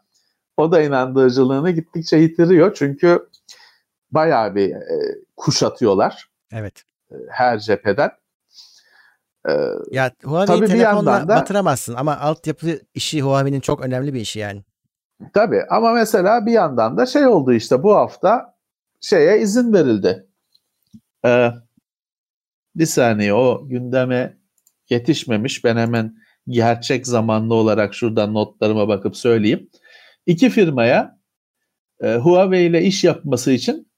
[0.58, 2.74] o da inandırıcılığını gittikçe yitiriyor.
[2.74, 3.28] Çünkü
[4.12, 6.84] bayağı bir e, kuşatıyorlar Evet.
[7.30, 8.12] her cepheden.
[9.50, 9.52] E,
[9.92, 14.40] Ya Huawei Tabii bir telefonla da- batıramazsın ama altyapı işi Huawei'nin çok önemli bir işi
[14.40, 14.64] yani.
[15.34, 18.58] Tabii ama mesela bir yandan da şey oldu işte bu hafta
[19.02, 20.28] şeye izin verildi.
[21.26, 21.52] Ee,
[22.76, 24.38] bir saniye o gündeme
[24.90, 25.64] yetişmemiş.
[25.64, 26.16] Ben hemen
[26.48, 29.70] gerçek zamanlı olarak şuradan notlarıma bakıp söyleyeyim.
[30.26, 31.20] İki firmaya
[32.04, 33.92] e, Huawei ile iş yapması için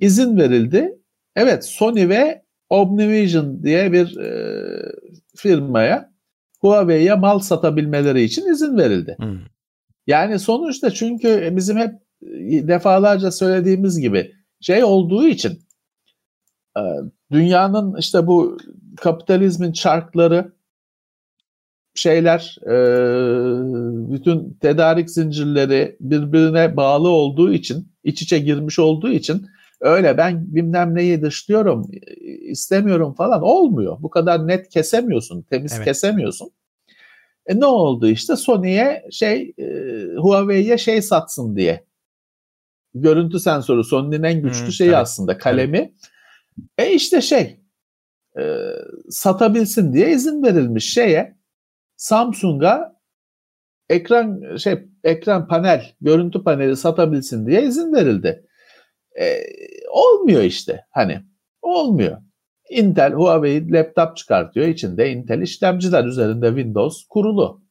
[0.00, 0.95] izin verildi.
[1.36, 4.32] Evet Sony ve Omnivision diye bir e,
[5.36, 6.12] firmaya
[6.60, 9.16] Huawei'ye mal satabilmeleri için izin verildi.
[9.20, 9.38] Hı.
[10.06, 15.58] Yani sonuçta çünkü bizim hep e, defalarca söylediğimiz gibi şey olduğu için
[16.78, 16.82] e,
[17.32, 18.58] dünyanın işte bu
[18.96, 20.52] kapitalizmin çarkları
[21.94, 22.74] şeyler, e,
[24.12, 29.46] bütün tedarik zincirleri birbirine bağlı olduğu için, iç içe girmiş olduğu için
[29.80, 31.90] öyle ben bilmem neyi dışlıyorum,
[32.40, 33.96] istemiyorum falan olmuyor.
[34.02, 35.84] Bu kadar net kesemiyorsun, temiz evet.
[35.84, 36.50] kesemiyorsun.
[37.46, 39.64] E ne oldu işte Sony'ye şey e,
[40.16, 41.86] Huawei'ye şey satsın diye.
[42.94, 44.98] Görüntü sensörü Sony'nin en güçlü hmm, şeyi evet.
[44.98, 45.78] aslında kalemi.
[45.78, 46.90] Evet.
[46.90, 47.60] E işte şey
[48.38, 48.42] e,
[49.10, 51.36] satabilsin diye izin verilmiş şeye
[51.96, 52.96] Samsung'a
[53.88, 58.45] ekran şey ekran panel görüntü paneli satabilsin diye izin verildi.
[59.20, 59.42] E,
[59.90, 61.22] olmuyor işte hani
[61.62, 62.22] olmuyor.
[62.70, 64.66] Intel Huawei laptop çıkartıyor.
[64.66, 67.62] içinde Intel işlemciler üzerinde Windows kurulu.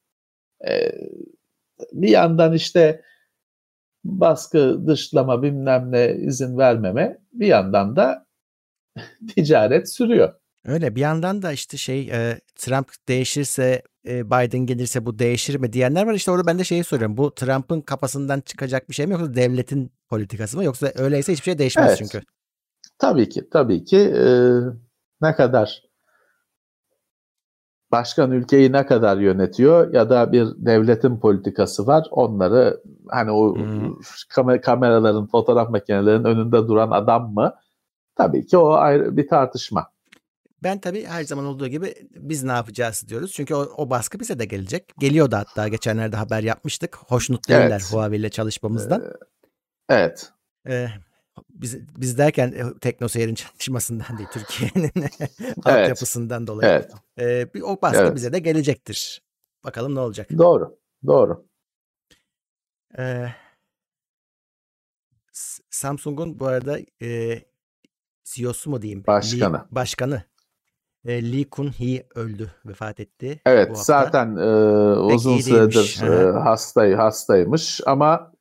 [0.67, 0.91] Ee,
[1.91, 3.01] bir yandan işte
[4.03, 8.25] baskı, dışlama bilmem ne izin vermeme bir yandan da
[9.35, 10.33] ticaret sürüyor.
[10.65, 15.73] Öyle bir yandan da işte şey e, Trump değişirse e, Biden gelirse bu değişir mi
[15.73, 16.13] diyenler var.
[16.13, 17.17] İşte orada ben de şeyi soruyorum.
[17.17, 21.57] Bu Trump'ın kafasından çıkacak bir şey mi yoksa devletin politikası mı yoksa öyleyse hiçbir şey
[21.57, 21.97] değişmez evet.
[21.97, 22.21] çünkü.
[22.99, 24.27] Tabii ki tabii ki e,
[25.21, 25.81] ne kadar
[27.91, 34.61] başkan ülkeyi ne kadar yönetiyor ya da bir devletin politikası var onları hani o hmm.
[34.61, 37.53] kameraların fotoğraf makinelerinin önünde duran adam mı
[38.15, 39.95] tabii ki o ayrı bir tartışma.
[40.63, 43.31] Ben tabii her zaman olduğu gibi biz ne yapacağız diyoruz.
[43.31, 44.93] Çünkü o, o baskı bize de gelecek.
[44.99, 46.97] Geliyordu hatta geçenlerde haber yapmıştık.
[47.07, 47.93] Hoşnut değiller evet.
[47.93, 49.03] Huawei ile çalışmamızdan.
[49.89, 50.31] Evet.
[50.67, 50.87] Ee,
[51.49, 55.57] biz, biz derken e, teknoseyir'in çalışmasından değil Türkiye'nin evet.
[55.65, 56.71] altyapısından dolayı.
[56.71, 56.91] Evet.
[57.19, 58.15] Ee, bir, o baskı evet.
[58.15, 59.23] bize de gelecektir.
[59.63, 60.29] Bakalım ne olacak.
[60.37, 60.77] Doğru.
[61.05, 61.45] Doğru.
[62.97, 63.27] Ee,
[65.69, 67.41] Samsung'un bu arada e,
[68.23, 69.03] CEO'su mu diyeyim?
[69.07, 69.57] Başkanı.
[69.57, 70.23] Lee, başkanı.
[71.05, 73.41] E, Lee Kun-hee öldü, vefat etti.
[73.45, 74.45] Evet, zaten e,
[74.95, 78.34] uzun süredir e, hastay, hastaymış ama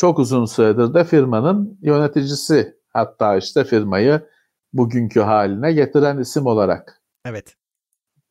[0.00, 4.20] çok uzun süredir de firmanın yöneticisi hatta işte firmayı
[4.72, 7.56] bugünkü haline getiren isim olarak evet.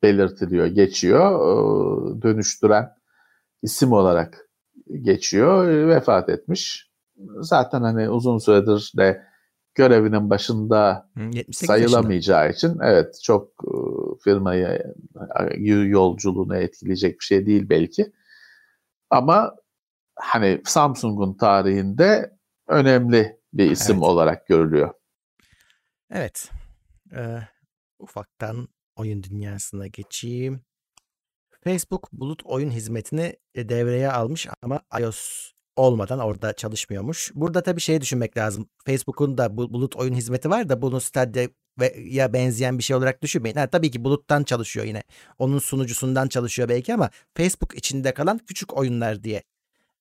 [0.02, 1.32] belirtiliyor, geçiyor,
[2.22, 2.94] dönüştüren
[3.62, 4.48] isim olarak
[5.02, 6.90] geçiyor, vefat etmiş.
[7.40, 9.22] Zaten hani uzun süredir de
[9.74, 11.10] görevinin başında
[11.52, 12.72] sayılamayacağı yaşında.
[12.72, 13.52] için evet çok
[14.24, 14.94] firmayı
[15.88, 18.12] yolculuğunu etkileyecek bir şey değil belki.
[19.10, 19.54] Ama
[20.20, 22.36] hani Samsung'un tarihinde
[22.68, 24.04] önemli bir isim evet.
[24.04, 24.94] olarak görülüyor.
[26.10, 26.50] Evet.
[27.12, 27.38] Ee,
[27.98, 30.60] ufaktan oyun dünyasına geçeyim.
[31.64, 37.32] Facebook bulut oyun hizmetini e, devreye almış ama iOS olmadan orada çalışmıyormuş.
[37.34, 38.68] Burada tabii şey düşünmek lazım.
[38.86, 43.56] Facebook'un da bulut oyun hizmeti var da bunu Stadia'ya benzeyen bir şey olarak düşünmeyin.
[43.56, 45.02] Ha, tabii ki buluttan çalışıyor yine.
[45.38, 49.42] Onun sunucusundan çalışıyor belki ama Facebook içinde kalan küçük oyunlar diye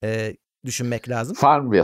[0.04, 0.36] e,
[0.66, 1.36] düşünmek lazım.
[1.36, 1.84] Farmville.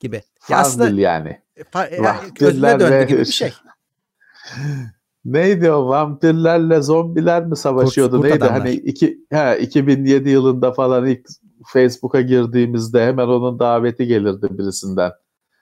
[0.00, 0.22] Gibi.
[0.40, 1.40] Farmville aslında, yani.
[1.56, 2.00] E, fa, e,
[2.34, 3.52] gözüne döndü gibi bir şey.
[5.24, 8.16] Neydi o vampirlerle zombiler mi savaşıyordu?
[8.16, 8.58] Kurt, Neydi adamlar.
[8.58, 11.26] hani iki, he, 2007 yılında falan ilk
[11.66, 15.12] Facebook'a girdiğimizde hemen onun daveti gelirdi birisinden.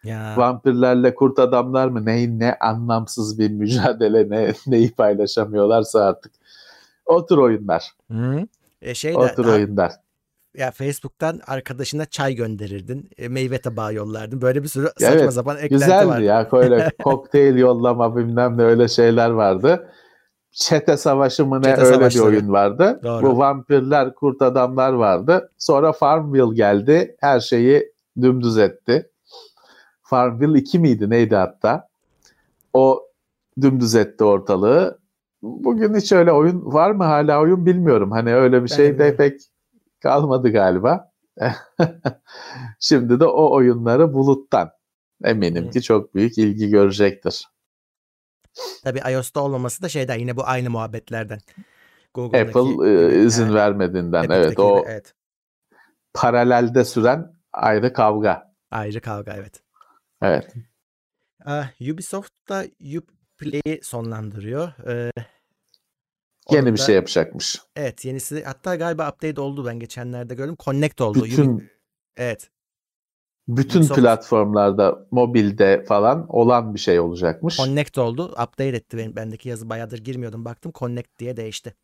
[0.04, 0.34] Ya.
[0.36, 2.06] Vampirlerle kurt adamlar mı?
[2.06, 6.32] Ne ne anlamsız bir mücadele ne neyi paylaşamıyorlarsa artık.
[7.06, 7.90] O tür oyunlar.
[8.10, 8.46] Hı.
[8.82, 9.92] E şey de, o tür oyunlar
[10.54, 13.10] ya Facebook'tan arkadaşına çay gönderirdin.
[13.18, 14.40] E, meyve tabağı yollardın.
[14.40, 16.22] Böyle bir sürü saçma evet, sapan eklenti güzeldi vardı.
[16.22, 16.48] ya.
[16.52, 19.90] Böyle kokteyl yollama bilmem ne öyle şeyler vardı.
[20.52, 22.24] Çete savaşı mı ne Çete öyle savaşları.
[22.24, 23.00] bir oyun vardı.
[23.02, 23.22] Doğru.
[23.22, 25.52] Bu vampirler, kurt adamlar vardı.
[25.58, 27.16] Sonra Farmville geldi.
[27.20, 27.92] Her şeyi
[28.22, 29.10] dümdüz etti.
[30.02, 31.88] Farmville 2 miydi neydi hatta?
[32.72, 33.02] O
[33.60, 34.98] dümdüz etti ortalığı.
[35.42, 38.10] Bugün hiç öyle oyun var mı hala oyun bilmiyorum.
[38.10, 39.40] Hani öyle bir şey de pek
[40.04, 41.12] kalmadı galiba.
[42.80, 44.70] Şimdi de o oyunları buluttan
[45.24, 47.48] eminim ki çok büyük ilgi görecektir.
[48.84, 51.38] Tabii iOS'ta olmaması da şeyden yine bu aynı muhabbetlerden.
[52.16, 55.14] Apple e, izin yani, vermediğinden evet o evet.
[56.14, 58.54] paralelde süren ayrı kavga.
[58.70, 59.62] Ayrı kavga evet.
[60.22, 60.54] Evet.
[61.46, 62.64] Uh, Ubisoft da
[62.96, 64.68] Uplay'i sonlandırıyor.
[64.68, 65.22] Uh,
[66.50, 67.60] Yeni bir şey yapacakmış.
[67.76, 70.56] Evet yenisi hatta galiba update oldu ben geçenlerde gördüm.
[70.64, 71.24] Connect oldu.
[71.24, 71.70] Bütün
[72.16, 72.50] evet.
[73.48, 77.56] Bütün Ubisoft, platformlarda, mobilde falan olan bir şey olacakmış.
[77.56, 78.26] Connect oldu.
[78.28, 78.96] Update etti.
[78.96, 80.44] Ben, bendeki yazı bayağıdır girmiyordum.
[80.44, 81.74] Baktım Connect diye değişti.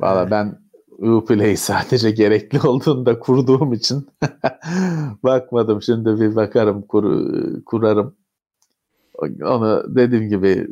[0.00, 0.58] Valla ee, ben
[0.98, 4.08] Uplay sadece gerekli olduğunda kurduğum için
[5.22, 5.82] bakmadım.
[5.82, 7.04] Şimdi bir bakarım, kur,
[7.64, 8.16] kurarım.
[9.42, 10.68] Onu dediğim gibi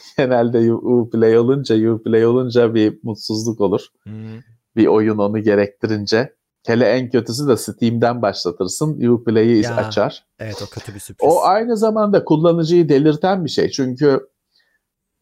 [0.18, 3.86] genelde Uplay olunca Uplay olunca bir mutsuzluk olur.
[4.02, 4.40] Hmm.
[4.76, 6.34] bir oyun onu gerektirince.
[6.66, 9.08] Hele en kötüsü de Steam'den başlatırsın.
[9.08, 9.76] Uplay'i Ya.
[9.76, 10.24] açar.
[10.38, 11.30] Evet o kötü bir sürpriz.
[11.30, 13.70] O aynı zamanda kullanıcıyı delirten bir şey.
[13.70, 14.20] Çünkü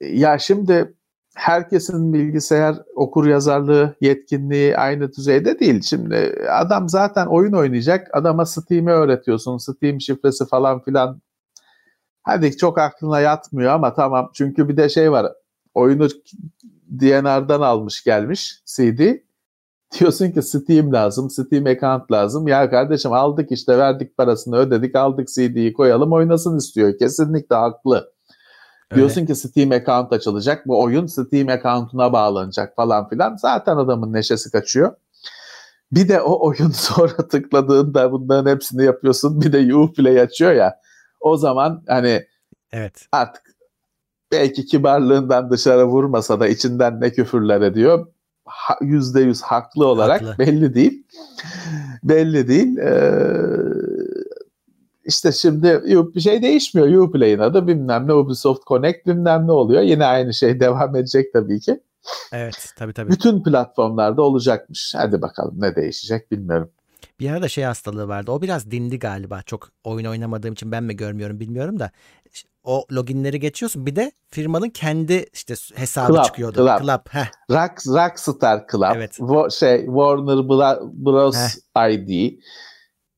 [0.01, 0.95] ya şimdi
[1.35, 5.83] herkesin bilgisayar okur yazarlığı yetkinliği aynı düzeyde değil.
[5.83, 8.09] Şimdi adam zaten oyun oynayacak.
[8.13, 9.57] Adama Steam'i öğretiyorsun.
[9.57, 11.21] Steam şifresi falan filan.
[12.23, 14.31] Hadi çok aklına yatmıyor ama tamam.
[14.35, 15.33] Çünkü bir de şey var.
[15.75, 16.09] Oyunu
[17.01, 19.01] DNR'dan almış gelmiş CD.
[20.01, 22.49] Diyorsun ki Steam lazım, Steam account lazım.
[22.49, 26.99] Ya kardeşim aldık işte verdik parasını ödedik aldık CD'yi koyalım oynasın istiyor.
[26.99, 28.13] Kesinlikle haklı.
[28.91, 29.01] Öyle.
[29.01, 30.67] Diyorsun ki Steam account açılacak.
[30.67, 33.37] Bu oyun Steam account'una bağlanacak falan filan.
[33.37, 34.93] Zaten adamın neşesi kaçıyor.
[35.93, 39.41] Bir de o oyun sonra tıkladığında bunların hepsini yapıyorsun.
[39.41, 40.83] Bir de Uplay açıyor ya.
[41.23, 42.27] O zaman hani
[42.73, 43.07] Evet.
[43.13, 43.43] artık
[44.33, 48.07] belki kibarlığından dışarı vurmasa da içinden ne küfürler ediyor.
[48.45, 50.39] Ha- Yüzde yüz haklı olarak Haklı.
[50.39, 51.07] belli değil.
[52.05, 52.79] belli değil.
[52.79, 53.13] Ee,
[55.05, 55.83] işte şimdi
[56.15, 57.03] bir şey değişmiyor.
[57.09, 59.83] Uplay'in adı bilmem ne Ubisoft Connect bilmem ne oluyor.
[59.83, 61.81] Yine aynı şey devam edecek tabii ki.
[62.33, 63.11] Evet tabii tabii.
[63.11, 64.95] Bütün platformlarda olacakmış.
[64.97, 66.71] Hadi bakalım ne değişecek bilmiyorum.
[67.23, 68.31] Bir ara da şey hastalığı vardı.
[68.33, 69.43] O biraz dindi galiba.
[69.43, 71.91] Çok oyun oynamadığım için ben mi görmüyorum bilmiyorum da.
[72.65, 73.87] O loginleri geçiyorsun.
[73.87, 76.57] Bir de firmanın kendi işte hesabı Club, çıkıyordu.
[76.57, 76.81] club.
[76.83, 77.01] Club.
[77.11, 77.27] Heh.
[77.51, 79.19] Rock, Rockstar Club, Evet.
[79.19, 80.49] Wo- şey Warner
[80.93, 81.37] Bros.
[81.91, 82.39] ID,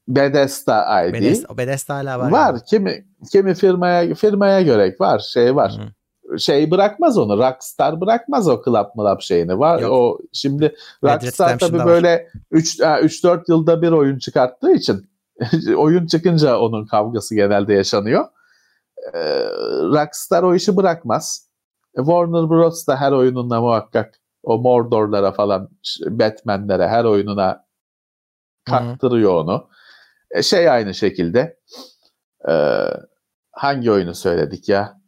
[0.09, 1.13] Bethesda ID.
[1.13, 2.31] Bethesda, Bethesda hala var.
[2.31, 2.51] Var.
[2.51, 2.65] galiba.
[2.65, 5.19] Kimi kimi firmaya firmaya göre var.
[5.19, 5.73] Şey var.
[5.73, 5.93] Hı.
[6.39, 7.39] Şey bırakmaz onu.
[7.39, 9.59] Rockstar bırakmaz o club mılap şeyini.
[9.59, 9.93] Var Yok.
[9.93, 10.75] o şimdi
[11.05, 15.11] Rockstar tabii böyle 3 3 4 yılda bir oyun çıkarttığı için
[15.77, 18.25] oyun çıkınca onun kavgası genelde yaşanıyor.
[19.15, 19.19] Ee,
[19.83, 21.49] Rockstar o işi bırakmaz.
[21.97, 25.69] Warner Bros da her oyununda muhakkak o Mordor'lara falan
[26.07, 27.65] Batman'lere her oyununa
[28.65, 29.69] kaktırıyor onu.
[30.31, 31.59] E, şey aynı şekilde
[32.49, 32.55] e,
[33.53, 35.01] hangi oyunu söyledik ya?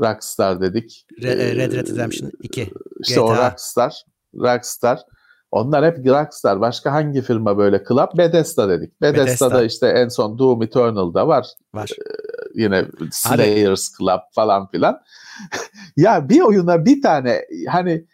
[0.00, 1.06] Rockstar dedik.
[1.22, 2.70] Re- E, Red Red Redemption 2.
[3.00, 3.50] işte o GTA.
[3.50, 4.02] Rockstar.
[4.34, 5.00] Rockstar.
[5.50, 6.60] Onlar hep Rockstar.
[6.60, 7.84] Başka hangi firma böyle?
[7.88, 9.00] Club Bethesda dedik.
[9.02, 9.64] Bethesda'da Bethesda.
[9.64, 11.46] işte en son Doom Eternal'da var.
[11.74, 11.90] Var.
[12.54, 15.00] Yine Slayers Club falan filan.
[15.96, 18.06] ya bir oyuna bir tane hani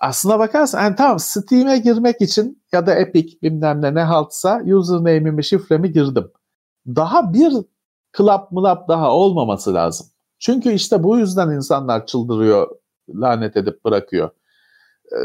[0.00, 5.44] aslına bakarsan yani tamam Steam'e girmek için ya da Epic bilmem ne ne haltsa username'imi
[5.44, 6.30] şifremi girdim.
[6.86, 7.52] Daha bir
[8.16, 10.06] club mılap daha olmaması lazım.
[10.38, 12.70] Çünkü işte bu yüzden insanlar çıldırıyor,
[13.14, 14.30] lanet edip bırakıyor.
[15.12, 15.16] Ee,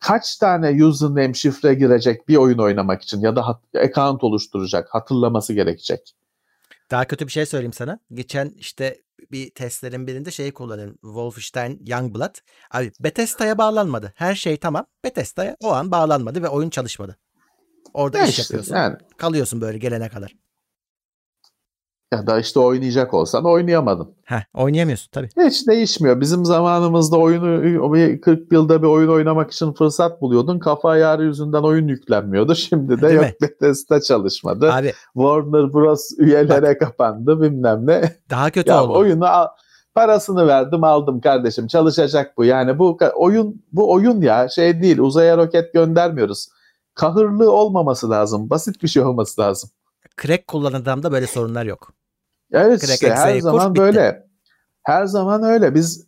[0.00, 5.52] kaç tane username şifre girecek bir oyun oynamak için ya da hat- account oluşturacak, hatırlaması
[5.54, 6.14] gerekecek.
[6.90, 7.98] Daha kötü bir şey söyleyeyim sana.
[8.14, 8.98] Geçen işte
[9.32, 10.94] bir testlerin birinde şeyi kullanıyorum.
[11.02, 12.34] Wolfenstein Youngblood.
[12.70, 14.12] Abi Bethesda'ya bağlanmadı.
[14.16, 14.86] Her şey tamam.
[15.04, 17.16] Bethesda'ya o an bağlanmadı ve oyun çalışmadı.
[17.94, 18.74] Orada Ya iş işte, yapıyorsun.
[18.76, 20.36] yani Kalıyorsun böyle gelene kadar.
[22.12, 24.14] Ya da işte oynayacak olsan oynayamadın.
[24.24, 25.28] Heh, oynayamıyorsun tabii.
[25.46, 26.20] Hiç değişmiyor.
[26.20, 30.58] Bizim zamanımızda oyunu bir 40 yılda bir oyun oynamak için fırsat buluyordun.
[30.58, 32.54] Kafa ayarı yüzünden oyun yüklenmiyordu.
[32.54, 33.34] Şimdi de Değil yok mi?
[33.42, 34.72] Bethesda çalışmadı.
[34.72, 38.16] Abi Warner Bros üyelere kapandı bilmem ne.
[38.30, 38.98] daha kötü ya oldu.
[38.98, 39.46] oyunu al,
[39.94, 41.66] parasını verdim aldım kardeşim.
[41.66, 42.44] Çalışacak bu.
[42.44, 44.98] Yani bu oyun bu oyun ya şey değil.
[44.98, 46.48] Uzaya roket göndermiyoruz.
[46.94, 48.50] Kahırlı olmaması lazım.
[48.50, 49.70] Basit bir şey olması lazım.
[50.22, 51.92] Crack kullanan adamda böyle sorunlar yok.
[52.52, 53.82] Evet Crack işte her zaman bitti.
[53.82, 54.26] böyle.
[54.82, 55.74] Her zaman öyle.
[55.74, 56.06] Biz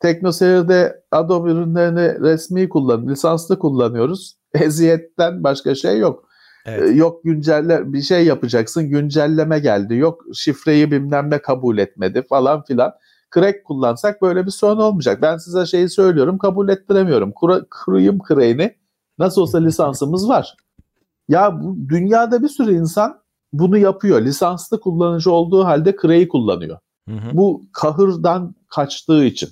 [0.00, 4.36] TeknoSeyir'de Adobe ürünlerini resmi kullan, lisanslı kullanıyoruz.
[4.54, 6.28] Eziyetten başka şey yok.
[6.66, 6.90] Evet.
[6.90, 9.96] Ee, Yok güncelle bir şey yapacaksın, güncelleme geldi.
[9.96, 12.92] Yok şifreyi bilmem ne kabul etmedi falan filan.
[13.34, 15.22] Crack kullansak böyle bir sorun olmayacak.
[15.22, 17.32] Ben size şeyi söylüyorum, kabul ettiremiyorum.
[17.32, 18.76] Kura, kurayım crack'i.
[19.18, 20.56] Nasıl olsa lisansımız var.
[21.28, 23.21] Ya bu, dünyada bir sürü insan
[23.52, 24.20] bunu yapıyor.
[24.20, 26.78] Lisanslı kullanıcı olduğu halde Crack'i kullanıyor.
[27.08, 27.36] Hı hı.
[27.36, 29.50] Bu kahırdan kaçtığı için.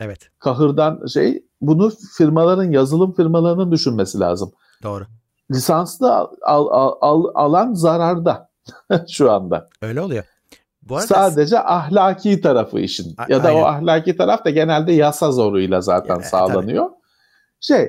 [0.00, 0.30] Evet.
[0.38, 4.52] Kahırdan şey bunu firmaların yazılım firmalarının düşünmesi lazım.
[4.82, 5.04] Doğru.
[5.50, 8.50] Lisanslı al, al, al, alan zararda
[9.08, 9.68] şu anda.
[9.82, 10.24] Öyle oluyor.
[10.82, 13.14] Bu arada Sadece ahlaki tarafı işin.
[13.18, 13.62] A- ya da o aynen.
[13.62, 16.86] ahlaki taraf da genelde yasa zoruyla zaten Ya, e, sağlanıyor.
[17.60, 17.88] Şey,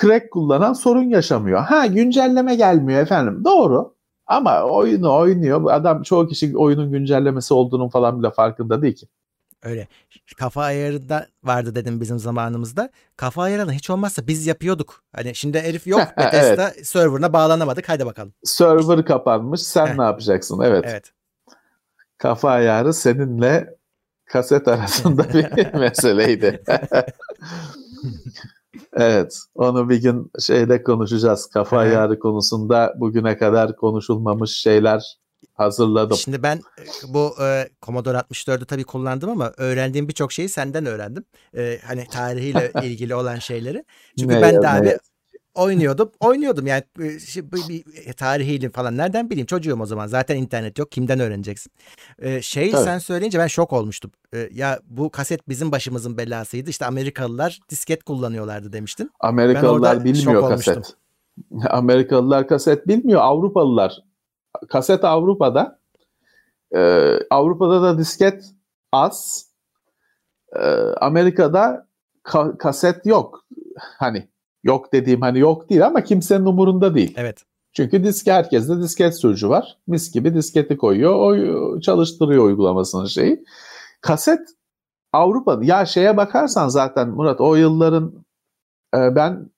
[0.00, 1.60] crack kullanan sorun yaşamıyor.
[1.60, 3.42] Ha güncelleme gelmiyor efendim.
[3.44, 3.94] Doğru.
[4.30, 5.70] Ama oyunu oynuyor.
[5.72, 9.06] Adam çoğu kişi oyunun güncellemesi olduğunun falan bile farkında değil ki.
[9.62, 9.88] öyle.
[10.38, 12.90] Kafa ayarında vardı dedim bizim zamanımızda.
[13.16, 15.02] Kafa ayarını hiç olmazsa biz yapıyorduk.
[15.16, 16.00] Hani şimdi herif yok.
[16.16, 16.32] Evet.
[16.32, 17.88] Bethesda serverına bağlanamadık.
[17.88, 18.32] Hadi bakalım.
[18.44, 19.62] Server kapanmış.
[19.62, 20.60] Sen ne yapacaksın?
[20.64, 20.84] Evet.
[20.88, 21.12] Evet.
[22.18, 23.76] Kafa ayarı seninle
[24.24, 26.62] kaset arasında bir meseleydi.
[28.92, 31.46] Evet, onu bir gün şeyde konuşacağız.
[31.46, 31.96] Kafa Evet.
[31.96, 35.18] ayarı konusunda bugüne kadar konuşulmamış şeyler
[35.54, 36.16] hazırladım.
[36.16, 41.24] Şimdi ben e, bu e, Commodore 64'ü tabii kullandım ama öğrendiğim birçok şeyi senden öğrendim.
[41.56, 43.84] E, hani tarihiyle ilgili olan şeyleri.
[44.18, 44.98] Çünkü Ne ben de abi.
[45.54, 46.12] Oynuyordum.
[46.20, 50.06] Oynuyordum yani e, şi- bir, bir tarihiyle falan nereden bileyim çocuğum o zaman.
[50.06, 50.92] Zaten internet yok.
[50.92, 51.72] Kimden öğreneceksin?
[52.18, 52.84] E, şey Tabii.
[52.84, 54.10] sen söyleyince ben şok olmuştum.
[54.34, 56.70] E, ya bu kaset bizim başımızın belasıydı.
[56.70, 59.10] İşte Amerikalılar disket kullanıyorlardı demiştin.
[59.20, 60.74] Amerikalılar bilmiyor olmuştum.
[60.74, 60.96] kaset.
[61.70, 63.20] Amerikalılar kaset bilmiyor.
[63.20, 64.02] Avrupalılar
[64.68, 65.80] kaset Avrupa'da.
[66.76, 68.44] Ee, Avrupa'da da disket
[68.92, 69.46] az.
[70.56, 70.60] Ee,
[71.00, 71.86] Amerika'da
[72.24, 73.46] ka- kaset yok.
[73.78, 74.28] Hani
[74.64, 77.14] yok dediğim hani yok değil ama kimsenin umurunda değil.
[77.16, 77.44] Evet.
[77.72, 79.78] Çünkü disk herkeste disket sürücü var.
[79.86, 83.44] Mis gibi disketi koyuyor, o çalıştırıyor uygulamasının şeyi.
[84.00, 84.40] Kaset
[85.12, 88.24] Avrupa ya şeye bakarsan zaten Murat o yılların
[88.94, 89.50] e, ben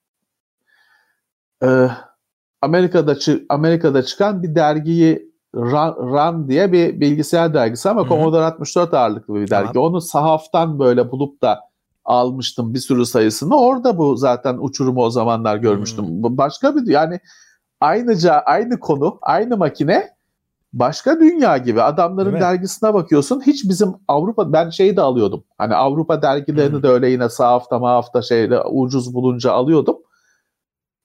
[1.65, 1.89] e,
[2.63, 3.17] Amerika'da
[3.49, 8.09] Amerika'da çıkan bir dergiyi Run, Run diye bir bilgisayar dergisi ama.
[8.09, 9.67] Commodore 64 ağırlıklı bir Tamam.
[9.67, 9.79] dergi.
[9.79, 11.61] Onu sahaftan böyle bulup da
[12.05, 13.57] almıştım bir sürü sayısını.
[13.61, 16.07] Orada bu zaten uçurumu o zamanlar görmüştüm.
[16.07, 16.39] Hmm.
[16.39, 17.21] Başka bir yani
[17.81, 20.11] aynıca aynı konu, aynı makine
[20.73, 21.83] başka dünya gibi.
[21.83, 23.41] Adamların dergisine bakıyorsun.
[23.47, 25.45] Hiç bizim Avrupa ben şeyi de alıyordum.
[25.59, 26.83] Hani Avrupa dergilerini Hmm.
[26.83, 29.97] de öyle yine sahafta mahafta şeyle ucuz bulunca alıyordum.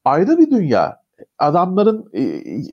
[0.05, 0.97] Ayrı bir dünya.
[1.39, 2.11] Adamların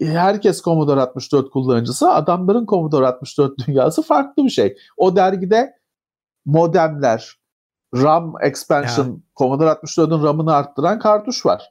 [0.01, 4.77] herkes Commodore 64 kullanıcısı, adamların Commodore 64 dünyası farklı bir şey.
[4.97, 5.75] O dergide
[6.47, 7.35] modemler,
[7.95, 11.62] RAM expansion, Commodore 64'ün RAM'ını arttıran kartuş var.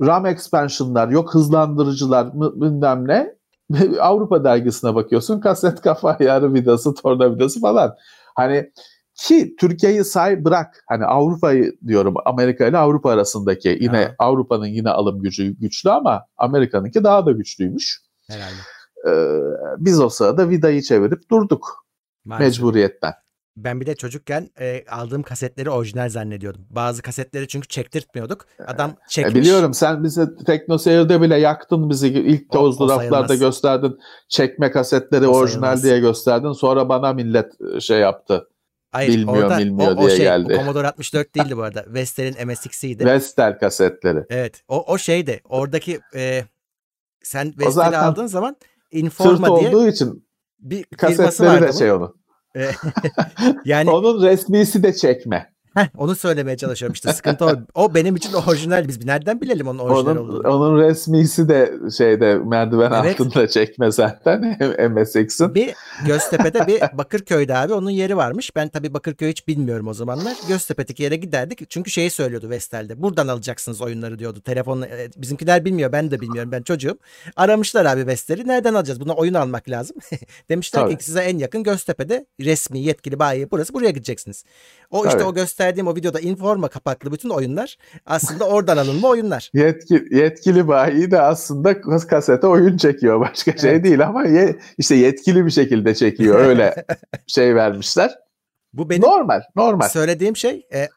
[0.00, 3.34] RAM expansion'lar, yok hızlandırıcılar, bilmem ne.
[4.00, 7.94] Avrupa dergisine bakıyorsun, kaset kafa ayarı vidası, torna vidası falan.
[8.34, 8.70] Hani
[9.14, 10.84] ki Türkiye'yi say bırak.
[10.88, 14.14] Hani Avrupa'yı diyorum Amerika ile Avrupa arasındaki yine Ya.
[14.18, 18.00] Avrupa'nın yine alım gücü güçlü ama Amerika'nınki daha da güçlüymüş.
[18.30, 18.54] Herhalde.
[19.08, 19.40] Ee,
[19.78, 21.86] biz o sırada vidayı çevirip durduk
[22.24, 22.46] Maalesef.
[22.46, 23.12] mecburiyetten.
[23.56, 26.66] Ben bir de çocukken e, aldığım kasetleri orijinal zannediyordum.
[26.70, 28.46] Bazı kasetleri çünkü çektirtmiyorduk.
[28.66, 29.34] Adam E, çekmiş.
[29.34, 32.08] biliyorum sen bize Tekno Seyir'de bile yaktın bizi.
[32.08, 33.98] İlk O- tozlu o raflarda gösterdin.
[34.28, 35.84] Çekme kasetleri O orijinal sayılmaz.
[35.84, 36.52] diye gösterdin.
[36.52, 38.48] Sonra bana millet şey yaptı.
[38.92, 40.52] Hayır, bilmiyor, orada, bilmiyor o, o diye şey, geldi.
[40.52, 41.84] O Commodore 64 değildi bu arada.
[41.88, 43.04] Vestel'in MSX'iydi.
[43.04, 44.24] Vestel kasetleri.
[44.30, 44.62] Evet.
[44.68, 45.40] O, o şeydi.
[45.44, 46.44] Oradaki e,
[47.22, 48.56] sen Vestel'i aldığın zaman
[48.90, 50.28] Informa diye olduğu için
[50.58, 52.23] bir kasetleri de şey onun.
[52.56, 52.70] E,
[53.64, 55.53] yani Onun resmisi de çekme.
[55.74, 57.12] Heh, onu söylemeye çalışıyorum işte.
[57.12, 57.52] Sıkıntı o.
[57.74, 58.88] O benim için orijinal.
[58.88, 60.48] Biz nereden bilelim onun orijinal Onun, olduğunu?
[60.48, 63.20] onun resmisi de şeyde merdiven Evet.
[63.20, 64.58] altında çekme zaten
[64.90, 65.54] MSX'in.
[65.54, 65.74] Bir
[66.06, 68.56] Göztepe'de bir Bakırköy'de abi onun yeri varmış.
[68.56, 70.36] Ben tabii Bakırköy'ü hiç bilmiyorum o zamanlar.
[70.48, 71.70] Göztepe'deki yere giderdik.
[71.70, 73.02] Çünkü şeyi söylüyordu Vestel'de.
[73.02, 74.40] Buradan alacaksınız oyunları diyordu.
[74.40, 75.92] Telefon e, bizimkiler bilmiyor.
[75.92, 76.52] Ben de bilmiyorum.
[76.52, 76.98] Ben çocuğum.
[77.36, 78.48] Aramışlar abi Vestel'i.
[78.48, 79.00] Nereden alacağız?
[79.00, 79.96] Buna oyun almak lazım.
[80.48, 80.96] Demişler Tabii.
[80.98, 83.74] ki size en yakın Göztepe'de resmi yetkili bayi burası.
[83.74, 84.44] Buraya gideceksiniz.
[84.94, 85.24] O işte Tabii.
[85.28, 87.76] o gösterdiğim o videoda Informa kapaklı bütün oyunlar
[88.06, 89.50] aslında oradan alınma oyunlar.
[89.54, 93.20] Yetki, yetkili bayi de aslında kasete oyun çekiyor.
[93.20, 93.84] Başka şey Evet.
[93.84, 96.38] değil ama ye, işte yetkili bir şekilde çekiyor.
[96.38, 96.74] Öyle
[97.26, 98.14] şey vermişler.
[98.72, 99.88] Bu benim normal, normal.
[99.88, 100.88] Söylediğim şey e,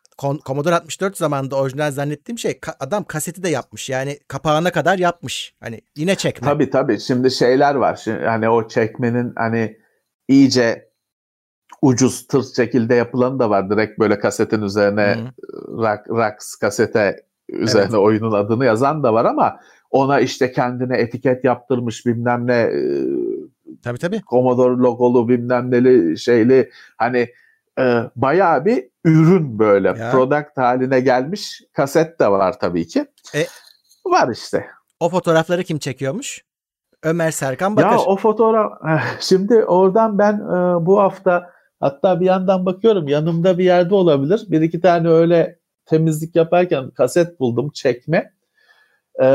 [0.46, 3.90] Commodore 64 zamanında orijinal zannettiğim şey ka- adam kaseti de yapmış.
[3.90, 5.54] Yani kapağına kadar yapmış.
[5.60, 6.48] Hani yine çekme.
[6.48, 7.00] Tabii tabii.
[7.00, 8.02] Şimdi şeyler var.
[8.04, 9.78] Şimdi hani o çekmenin hani
[10.28, 10.87] iyice
[11.82, 13.70] ucuz tırt şekilde yapılanı da var.
[13.70, 15.18] Direkt böyle kasetin üzerine.
[15.68, 18.00] Rax, Rax kasete üzerine Evet.
[18.00, 19.60] oyunun adını yazan da var ama
[19.92, 22.80] ona işte kendine etiket yaptırmış bilmem ne e,
[23.84, 24.22] Tabii tabii.
[24.30, 27.30] Commodore logolu bilmem neli şeyli hani
[27.80, 30.12] e, bayağı bir ürün böyle Ya.
[30.12, 33.06] product haline gelmiş kaset de var tabii ki.
[33.36, 33.48] E-
[34.06, 34.66] var işte.
[35.00, 36.44] O fotoğrafları kim çekiyormuş?
[37.04, 37.88] Ömer Serkan Bakır.
[37.90, 38.72] Ya o fotoğraf
[39.20, 41.50] şimdi oradan ben e, bu hafta
[41.80, 44.42] hatta bir yandan bakıyorum yanımda bir yerde olabilir.
[44.48, 48.34] Bir iki tane öyle temizlik yaparken kaset buldum çekme.
[49.24, 49.28] E,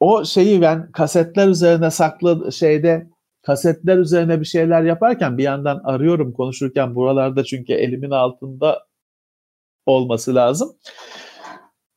[0.00, 3.10] o şeyi ben kasetler üzerine saklı şeyde
[3.42, 8.86] kasetler üzerine bir şeyler yaparken bir yandan arıyorum konuşurken buralarda çünkü elimin altında
[9.86, 10.76] olması lazım.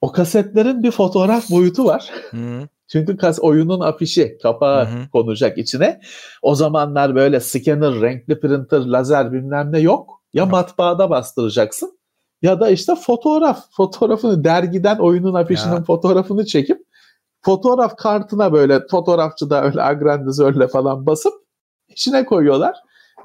[0.02, 2.12] O kasetlerin bir fotoğraf boyutu var.
[2.32, 2.68] Hı.
[2.92, 5.10] Çünkü kas oyunun afişi, kapağı Hı hı.
[5.14, 6.00] konacak içine.
[6.42, 10.22] O zamanlar böyle scanner, renkli printer, lazer bilmem ne yok.
[10.34, 10.52] Ya Yok.
[10.52, 12.00] matbaada bastıracaksın
[12.42, 13.66] ya da işte fotoğraf.
[13.72, 15.84] Fotoğrafını dergiden oyunun afişinin Ya.
[15.84, 16.82] fotoğrafını çekip
[17.42, 21.34] fotoğraf kartına böyle fotoğrafçıda öyle agrandizörle falan basıp
[21.90, 22.76] içine koyuyorlar.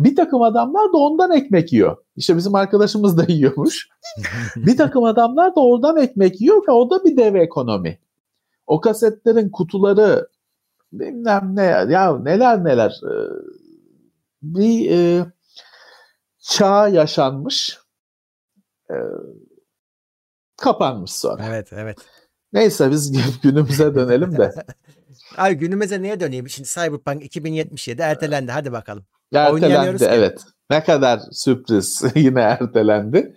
[0.00, 1.96] Bir takım adamlar da ondan ekmek yiyor.
[2.16, 3.88] İşte bizim arkadaşımız da yiyormuş.
[4.56, 7.98] bir takım adamlar da oradan ekmek yiyor ve o da bir dev ekonomi.
[8.66, 10.28] O kasetlerin kutuları
[10.92, 13.14] bilmem ne ya neler neler e,
[14.42, 15.26] bir e,
[16.38, 17.78] çağ yaşanmış
[18.90, 18.96] e,
[20.56, 21.46] kapanmış sonra.
[21.46, 21.98] Evet evet.
[22.52, 23.12] Neyse biz
[23.42, 24.54] günümüze dönelim de.
[25.36, 26.48] Abi günümüze niye döneyim?
[26.48, 28.52] Şimdi Cyberpunk 2077 ertelendi.
[28.52, 29.04] Hadi bakalım.
[29.32, 30.44] Ertelendi evet.
[30.70, 33.36] Ne kadar sürpriz yine ertelendi.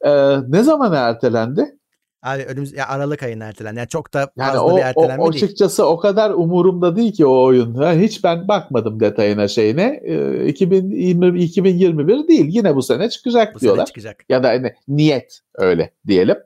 [0.00, 1.78] Ee, ne zaman ertelendi?
[2.24, 3.78] Abi önümüz ya Aralık ayına ertelendi.
[3.78, 5.44] Yani çok da fazla yani o, bir ertelenme o, değil.
[5.44, 7.74] Açıkçası o kadar umurumda değil ki o oyun.
[8.02, 10.00] Hiç ben bakmadım detayına şeyine.
[10.04, 12.46] Ee, 2020 2021 değil.
[12.48, 13.78] Yine bu sene çıkacak Bu diyorlar.
[13.78, 14.24] sene çıkacak.
[14.28, 16.36] Ya da hani niyet öyle diyelim.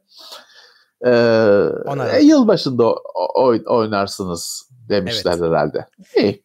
[1.06, 1.10] Ee,
[2.12, 3.02] e, yılbaşında o-
[3.34, 5.42] o- oynarsınız demişler Evet.
[5.42, 5.86] herhalde.
[6.16, 6.42] İyi.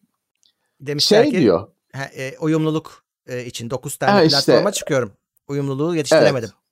[0.80, 1.68] Demişler Şey ki diyor.
[1.92, 4.38] ha, e, uyumluluk e, için 9 tane Ha, işte.
[4.52, 5.12] platforma çıkıyorum.
[5.48, 6.34] Uyumluluğu yetiştiremedim.
[6.54, 6.63] Evet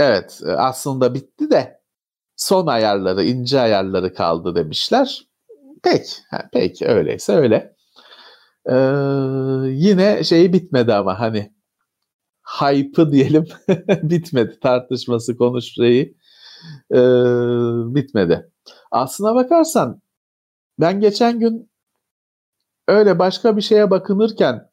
[0.00, 0.22] e,
[0.56, 1.80] aslında bitti de
[2.36, 5.28] son ayarları ince ayarları kaldı demişler.
[5.82, 7.76] Peki, ha, peki öyleyse öyle.
[8.66, 8.74] Ee,
[9.68, 11.52] yine şeyi bitmedi ama hani
[12.60, 13.46] hype'ı diyelim
[13.88, 16.16] bitmedi tartışması konuş şeyi
[16.92, 16.96] ee,
[17.94, 18.50] bitmedi.
[18.90, 20.02] Aslına bakarsan
[20.80, 21.70] ben geçen gün
[22.88, 24.70] öyle başka bir şeye bakınırken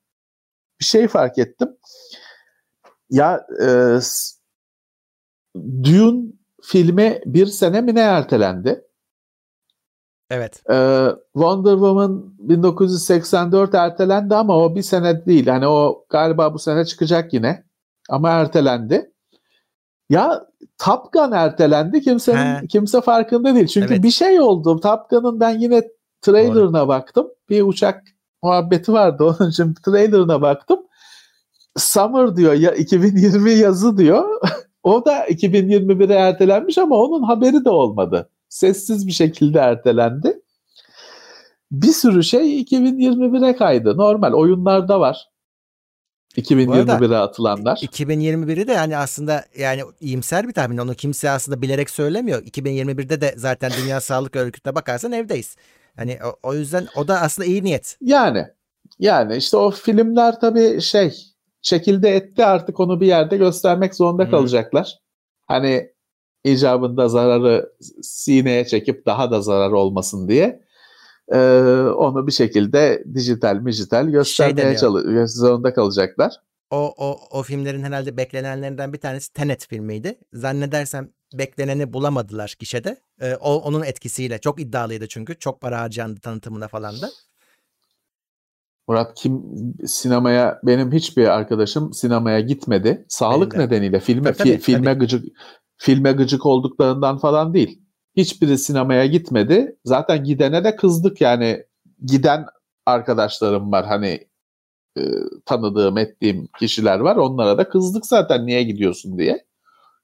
[0.80, 1.70] bir şey fark ettim.
[3.09, 3.99] Ya e,
[5.56, 6.22] Dune
[6.64, 8.86] filmi bir sene mi ne ertelendi?
[10.30, 10.62] Evet.
[10.72, 15.47] Ee, Wonder Woman 1984 ertelendi ama o bir sene değil.
[15.47, 17.64] Hani o galiba bu sene çıkacak yine.
[18.10, 19.12] Ama ertelendi.
[20.10, 20.45] Ya
[20.78, 22.02] Top Gun ertelendi.
[22.02, 22.68] Kimsenin He.
[22.68, 23.68] kimse farkında değil.
[23.68, 24.04] Çünkü Evet.
[24.04, 24.80] bir şey oldu.
[24.80, 25.84] Top Gun'ın ben yine
[26.22, 27.28] trailerına baktım.
[27.50, 28.04] Bir uçak
[28.43, 29.24] muhabbeti vardı.
[29.39, 30.80] Onun için trailerına baktım.
[31.78, 34.41] Summer diyor ya 2020 yazı diyor.
[34.84, 38.30] O da 2021'e ertelenmiş ama onun haberi de olmadı.
[38.49, 40.41] Sessiz bir şekilde ertelendi.
[41.71, 43.97] Bir sürü şey 2021'e kaydı.
[43.97, 45.30] Normal oyunlarda var.
[46.38, 47.77] 2021'e atılanlar.
[47.77, 50.77] 2021'i de yani aslında yani iyimser bir tahmin.
[50.77, 52.43] Onu kimse aslında bilerek söylemiyor.
[52.43, 55.55] 2021'de de zaten Dünya Sağlık Örgütü'ne bakarsan evdeyiz.
[55.95, 57.97] Hani o, o yüzden o da aslında iyi niyet.
[58.01, 58.47] Yani
[58.99, 61.28] yani işte o filmler tabii şey
[61.62, 64.32] çekildi etti artık onu bir yerde göstermek zorunda Hı.
[64.32, 64.99] kalacaklar.
[65.47, 65.89] Hani
[66.43, 70.70] icabında zararı sineye çekip daha da zarar olmasın diye
[71.32, 71.38] e,
[71.97, 74.80] onu bir şekilde dijital mijital göstermeye deniyor.
[74.80, 76.34] çalı- zorunda kalacaklar.
[76.72, 80.20] O, o, o filmlerin herhalde beklenenlerinden bir tanesi Tenet filmiydi.
[80.34, 82.97] Zannedersem bekleneni bulamadılar gişede.
[83.22, 85.39] Ee, o, onun etkisiyle çok iddialıydı çünkü.
[85.39, 87.10] Çok para harcandı tanıtımına falan da.
[88.89, 89.43] Murat kim
[89.85, 93.05] sinemaya benim hiçbir arkadaşım sinemaya gitmedi.
[93.09, 95.25] Sağlık nedeniyle filme Tabii, tabii, fi- filme gıcık
[95.77, 97.81] filme gıcık olduklarından falan değil.
[98.17, 99.75] Hiçbiri sinemaya gitmedi.
[99.85, 101.63] Zaten gidene de kızdık yani
[102.05, 102.45] giden
[102.85, 104.27] arkadaşlarım var hani
[104.97, 105.01] e,
[105.45, 107.15] tanıdığım ettiğim kişiler var.
[107.15, 109.45] Onlara da kızdık zaten niye gidiyorsun diye.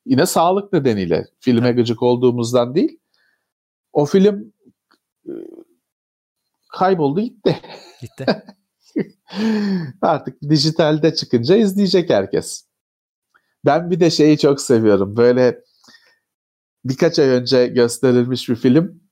[0.05, 2.99] Yine sağlık nedeniyle filme gıcık olduğumuzdan değil.
[3.93, 4.53] O film
[5.27, 5.33] e,
[6.69, 7.57] kayboldu gitti.
[8.01, 8.25] Gitti.
[10.02, 12.66] Artık dijitalde çıkınca izleyecek herkes.
[13.66, 15.18] Ben bir de şeyi çok seviyorum.
[15.18, 15.62] Böyle
[16.86, 19.06] birkaç ay önce gösterilmiş bir film.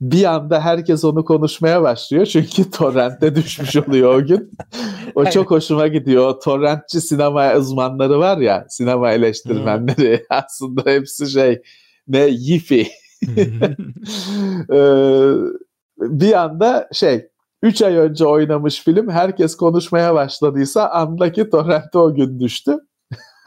[0.00, 2.26] Bir anda herkes onu konuşmaya başlıyor.
[2.26, 4.50] Çünkü torrente düşmüş oluyor o gün.
[5.14, 6.28] O çok hoşuma gidiyor.
[6.28, 10.26] O torrentçi sinema uzmanları var ya, sinema eleştirmenleri.
[10.30, 11.62] Aslında hepsi şey
[12.08, 12.88] ne yifi.
[14.72, 15.32] Ee,
[15.98, 17.28] bir anda şey
[17.62, 22.78] 3 ay önce oynamış film herkes konuşmaya başladıysa andaki torrente o gün düştü.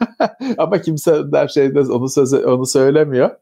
[0.58, 3.36] Ama kimse her şeyde onu söze, onu söylemiyor.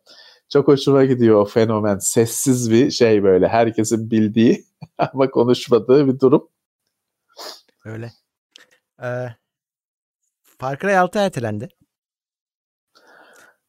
[0.49, 1.99] Çok hoşuma gidiyor o fenomen.
[1.99, 3.49] Sessiz bir şey böyle.
[3.49, 4.64] Herkesin bildiği
[4.99, 6.49] ama konuşmadığı bir durum.
[7.85, 8.12] Öyle.
[9.03, 9.27] Ee,
[10.43, 11.69] Far Cry 6 ertelendi.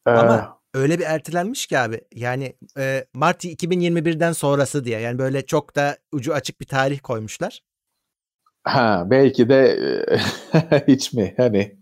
[0.06, 2.00] Ee, Ama öyle bir ertelenmiş ki abi.
[2.14, 5.00] Yani e, Mart 2021'den sonrası diye.
[5.00, 7.60] Yani böyle çok da ucu açık bir tarih koymuşlar.
[8.64, 9.78] ha, belki de
[10.72, 11.34] e, hiç mi?
[11.36, 11.78] Hani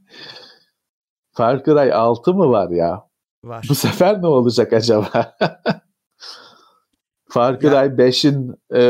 [1.32, 3.08] Far Cry 6 mı var ya?
[3.44, 3.66] Var.
[3.68, 5.36] Bu sefer ne olacak acaba?
[7.30, 8.82] Far Cry Ya- 5'in e,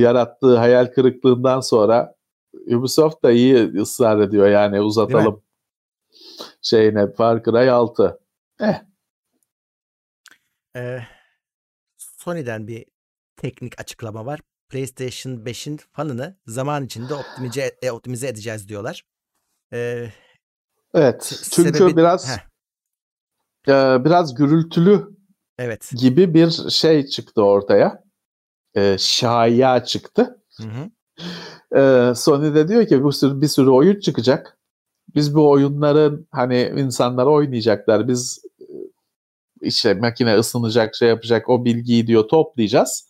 [0.00, 2.14] yarattığı hayal kırıklığından sonra
[2.76, 5.42] Ubisoft da iyi ısrar ediyor yani uzatalım
[6.62, 8.18] şeyine Far Cry 6.
[8.60, 8.74] Eh,
[10.76, 11.00] Ee,
[11.96, 12.84] Sony'den bir
[13.36, 14.40] teknik açıklama var.
[14.68, 19.04] PlayStation 5'in fanını zaman içinde optimize, e, optimize edeceğiz diyorlar.
[19.72, 20.10] Ee,
[20.94, 21.42] Evet.
[21.50, 22.38] Çünkü sebebi- biraz Heh,
[23.68, 25.08] e, biraz gürültülü
[25.58, 25.92] evet.
[25.96, 28.04] gibi bir şey çıktı ortaya.
[28.74, 30.42] E, şaya çıktı.
[30.56, 30.90] Hı hı.
[31.76, 34.58] Ee, Sony de diyor ki bu sürü, bir sürü oyun çıkacak.
[35.14, 38.08] Biz bu oyunların hani insanlar oynayacaklar.
[38.08, 38.55] Biz e,
[39.66, 43.08] işte makine ısınacak, şey yapacak o bilgiyi diyor toplayacağız.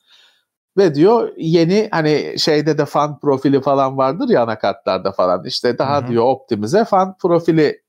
[0.77, 5.45] Ve diyor yeni hani şeyde de fan profili falan vardır ya anakartlarda falan.
[5.45, 6.09] İşte daha Hı hı.
[6.09, 7.83] diyor optimize fan profili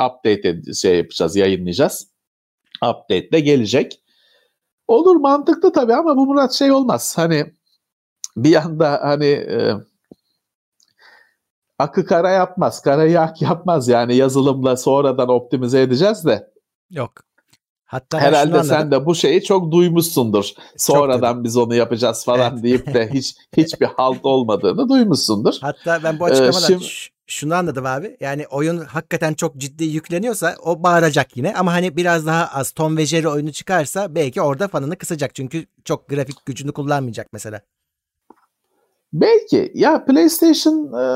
[0.00, 2.08] update ed- şey yapacağız, yayınlayacağız.
[2.76, 4.02] Update de gelecek.
[4.88, 7.18] Olur mantıklı tabii ama bu Murat şey olmaz.
[7.18, 7.52] Hani
[8.36, 9.74] bir yanda hani e,
[11.78, 13.88] akı kara yapmaz, karayı ak yapmaz.
[13.88, 16.50] Yani yazılımla sonradan optimize edeceğiz de.
[16.90, 17.12] Yok.
[17.86, 20.50] Hatta Herhalde sen de bu şeyi çok duymuşsundur.
[20.76, 22.62] Sonradan biz onu yapacağız falan Evet.
[22.62, 25.54] deyip de hiç hiçbir halt olmadığını duymuşsundur.
[25.60, 28.16] Hatta ben bu Ee, açıklamadan şimdi- ş- şunu anladım abi.
[28.20, 31.54] Yani oyun hakikaten çok ciddi yükleniyorsa o bağıracak yine.
[31.54, 35.34] Ama hani biraz daha az Tom ve Jerry oyunu çıkarsa belki orada fanını kısacak.
[35.34, 37.60] Çünkü çok grafik gücünü kullanmayacak mesela.
[39.12, 41.06] Belki ya PlayStation e,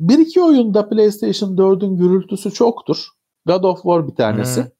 [0.00, 3.06] bir iki oyunda PlayStation 4'ün gürültüsü çoktur.
[3.46, 4.60] God of War bir tanesi.
[4.60, 4.70] Hı.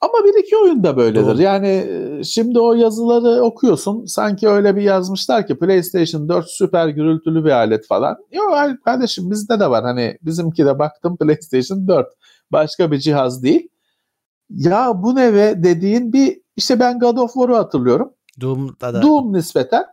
[0.00, 1.26] Ama bir iki oyunda böyledir.
[1.26, 1.42] Doğru.
[1.42, 7.44] Yani e, şimdi o yazıları okuyorsun sanki öyle bir yazmışlar ki PlayStation 4 süper gürültülü
[7.44, 8.16] bir alet falan.
[8.32, 9.84] Yok kardeşim bizde de var.
[9.84, 12.06] Hani bizimki de baktım PlayStation 4.
[12.52, 13.68] Başka bir cihaz değil.
[14.50, 18.12] Ya bu ne ve dediğin bir işte ben God of War'u hatırlıyorum.
[18.40, 19.84] Doom'da da Doom nispeten.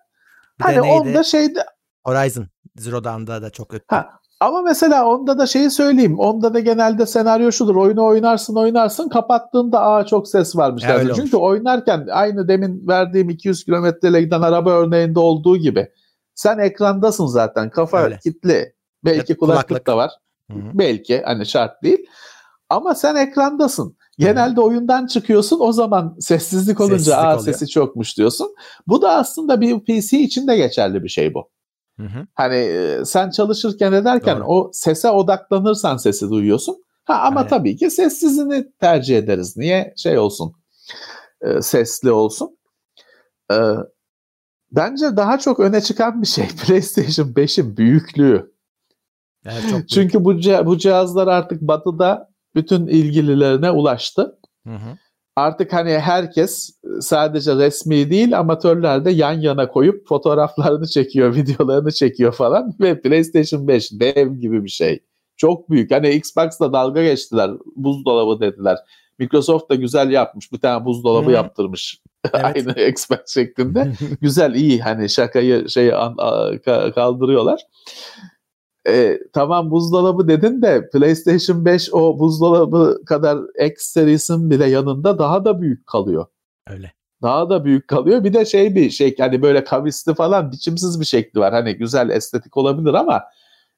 [0.60, 1.66] bir Hani onda şeyde
[2.04, 3.86] Horizon Zero Dawn'da da çok öttü.
[3.88, 4.10] Ha,
[4.48, 6.20] ama mesela onda da şeyi söyleyeyim.
[6.20, 7.76] Onda da genelde senaryo şudur.
[7.76, 10.84] Oyunu oynarsın oynarsın kapattığında aa çok ses varmış.
[10.84, 15.88] Ya Çünkü oynarken aynı demin verdiğim 200 kilometreyle giden araba örneğinde olduğu gibi
[16.36, 17.70] sen ekrandasın zaten.
[17.70, 18.20] Kafa Öyle.
[18.24, 18.74] kitli.
[19.06, 19.88] Belki kulaklık, kulaklık.
[19.88, 20.12] da var.
[20.52, 20.62] Hı hı.
[20.74, 22.06] Belki hani şart değil.
[22.70, 23.98] Ama sen ekrandasın.
[24.18, 27.40] Genelde oyundan çıkıyorsun o zaman sessizlik olunca Sessizlik aa oluyor.
[27.40, 28.56] sesi çokmuş diyorsun.
[28.88, 31.50] Bu da aslında bir PC için de geçerli bir şey bu.
[32.00, 32.28] Hı hı.
[32.34, 32.72] Hani
[33.06, 34.46] sen çalışırken ederken Doğru.
[34.48, 36.84] o sese odaklanırsan sesi duyuyorsun.
[37.06, 37.50] Ha ama Aynen.
[37.50, 39.58] tabii ki sessizini tercih ederiz.
[39.58, 40.56] Niye şey olsun?
[41.44, 42.58] e, sesli olsun.
[43.52, 43.58] E,
[44.72, 48.54] bence daha çok öne çıkan bir şey PlayStation 5'in büyüklüğü.
[49.46, 49.90] Evet, çok büyük.
[49.90, 50.36] Çünkü bu
[50.66, 54.40] bu cihazlar artık batıda bütün ilgililerine ulaştı.
[54.68, 54.98] Hı hı.
[55.36, 62.34] Artık hani herkes sadece resmi değil amatörler de yan yana koyup fotoğraflarını çekiyor, videolarını çekiyor
[62.34, 65.00] falan ve PlayStation 5 dev gibi bir şey.
[65.38, 65.92] Çok büyük.
[65.92, 67.52] Hani Xbox'la dalga geçtiler.
[67.76, 68.78] Buzdolabı dediler.
[69.20, 70.52] Microsoft da güzel yapmış.
[70.52, 71.34] Bir tane buzdolabı Hı.
[71.34, 72.02] yaptırmış.
[72.34, 72.46] Evet.
[72.46, 73.92] Aynı Xbox şeklinde.
[74.22, 75.92] güzel iyi hani şakayı şey
[76.96, 77.62] kaldırıyorlar.
[78.88, 85.46] E, tamam buzdolabı dedin de PlayStation 5 o buzdolabı kadar X serisinin bile yanında daha
[85.46, 86.26] da büyük kalıyor.
[86.68, 86.94] Öyle.
[87.22, 88.24] Daha da büyük kalıyor.
[88.24, 91.54] Bir de şey bir şey hani böyle kavisli falan biçimsiz bir şekli var.
[91.54, 93.24] Hani güzel estetik olabilir ama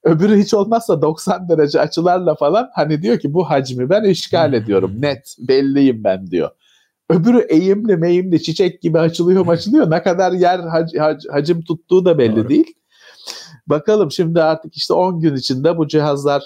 [0.04, 4.92] öbürü hiç olmazsa 90 derece açılarla falan hani diyor ki bu hacmi ben işgal ediyorum.
[5.00, 6.50] Net belliyim ben diyor.
[7.10, 9.92] Öbürü eğimli meyimli çiçek gibi açılıyor açılıyor.
[9.92, 12.50] Ne kadar yer hac- hac- hacim tuttuğu da belli Doğru.
[12.50, 12.74] değil.
[13.68, 16.44] Bakalım şimdi artık işte 10 gün içinde bu cihazlar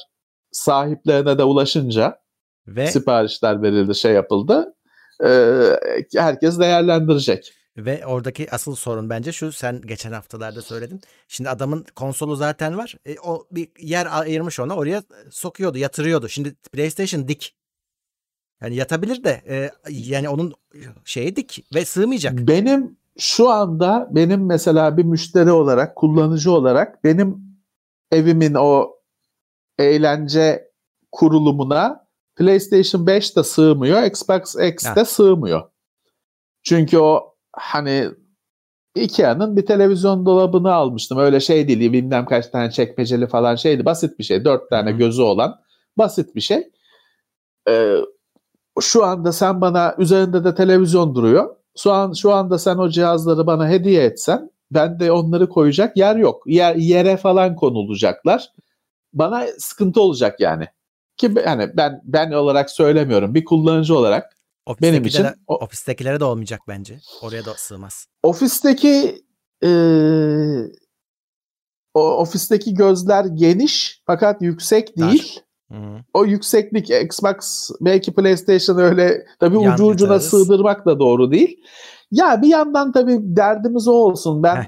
[0.52, 2.20] sahiplerine de ulaşınca
[2.68, 4.76] Ve siparişler verildi şey yapıldı.
[5.24, 5.80] Ee,
[6.16, 7.54] herkes değerlendirecek.
[7.78, 11.02] Ve oradaki asıl sorun bence şu sen geçen haftalarda söyledin.
[11.28, 12.96] Şimdi adamın konsolu zaten var.
[13.06, 16.30] E, o bir yer ayırmış ona oraya sokuyordu yatırıyordu.
[16.30, 17.56] Şimdi PlayStation dik.
[18.62, 20.54] Yani yatabilir de e, yani onun
[21.06, 22.34] şeyi dik ve sığmayacak.
[22.34, 27.38] Benim şu anda benim mesela bir müşteri olarak, kullanıcı olarak benim
[28.12, 28.90] evimin o
[29.80, 30.72] eğlence
[31.12, 35.06] kurulumuna PlayStation 5 de sığmıyor, Xbox X de Ha.
[35.06, 35.62] sığmıyor.
[36.64, 38.10] Çünkü o hani
[38.96, 41.18] Ikea'nın bir televizyon dolabını almıştım.
[41.18, 43.86] Öyle şey değil, bilmem kaç tane çekmeceli falan şeydi.
[43.86, 44.46] Basit bir şey.
[44.46, 44.98] Dört tane Hı.
[44.98, 45.60] gözü olan
[45.98, 46.72] basit bir şey.
[47.70, 47.96] Ee,
[48.82, 51.59] şu anda sen bana üzerinde de televizyon duruyor.
[51.84, 56.16] Şu an şu anda sen o cihazları bana hediye etsen ben de onları koyacak yer
[56.16, 56.44] yok.
[56.48, 58.52] Yer, yere falan konulacaklar.
[59.14, 60.68] Bana sıkıntı olacak yani.
[61.18, 63.36] Ki yani ben ben olarak söylemiyorum.
[63.36, 64.36] Bir kullanıcı olarak
[64.82, 67.00] Benim için Ofistekilere- o- ofistekilere de olmayacak bence.
[67.22, 68.08] Oraya da sığmaz.
[68.24, 69.22] ofisteki
[69.64, 70.72] eee,
[71.94, 75.12] o ofisteki gözler geniş fakat yüksek Dar.
[75.12, 75.40] değil.
[75.40, 76.00] Hı hı.
[76.14, 80.30] O yükseklik Xbox belki PlayStation öyle tabii Yan ucu ucuna yatarız.
[80.30, 81.64] sığdırmak da doğru değil.
[82.12, 84.44] Ya bir yandan tabii derdimiz o olsun.
[84.44, 84.64] Ben Heh.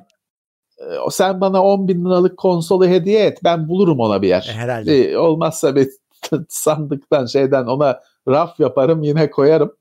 [0.80, 3.40] e, sen bana 10 bin liralık konsolu hediye et.
[3.44, 4.48] Ben bulurum ona bir yer.
[4.50, 5.12] E, herhalde.
[5.12, 5.90] E, olmazsa bir
[6.50, 9.76] sandıktan şeyden ona raf yaparım yine koyarım.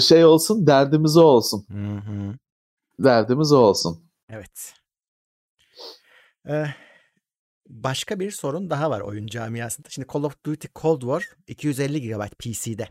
[0.00, 1.66] Şey olsun derdimiz o olsun.
[1.70, 2.34] Hı hı.
[2.98, 4.00] Derdimiz o olsun.
[4.30, 4.72] Evet.
[6.48, 6.64] Ee,
[7.70, 9.88] başka bir sorun daha var oyun camiasında.
[9.90, 12.88] Şimdi Call of Duty Cold War 250 GB PC'de.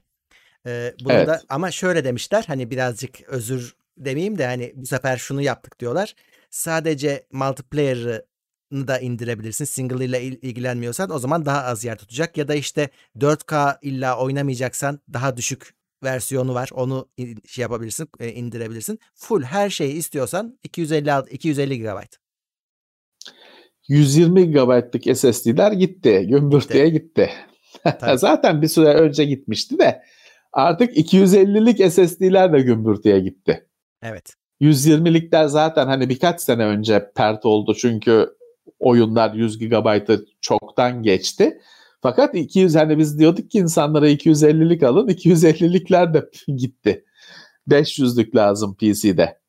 [0.68, 1.28] Ee, bunu Evet.
[1.28, 6.16] da ama şöyle demişler hani birazcık özür demeyeyim de hani bu sefer şunu yaptık diyorlar.
[6.50, 9.66] Sadece multiplayer'ını da indirebilirsin.
[9.66, 12.38] Single ile il- ilgilenmiyorsan o zaman daha az yer tutacak.
[12.38, 12.90] Ya da işte
[13.20, 15.74] 4K illa oynamayacaksan daha düşük
[16.04, 16.70] versiyonu var.
[16.74, 17.10] Onu
[17.48, 19.00] şey yapabilirsin, e, indirebilirsin.
[19.16, 22.00] Full her şeyi istiyorsan 256 250 GB.
[23.90, 26.26] 120 GB'lık SSD'ler gitti.
[26.30, 27.30] Gümbürtüye gitti.
[27.84, 28.18] Tabii.
[28.18, 30.02] Zaten bir süre önce gitmişti de
[30.54, 33.68] artık 250'lik SSD'ler de gümbürtüye gitti.
[34.04, 34.34] Evet.
[34.62, 38.30] 120'likler zaten hani birkaç sene önce pert oldu çünkü
[38.80, 41.60] oyunlar 100 GB'ı çoktan geçti.
[42.02, 47.06] Fakat 200 hani biz diyorduk ki insanlara 250'lik alın 250'likler de gitti.
[47.70, 49.40] 500'lük lazım PC'de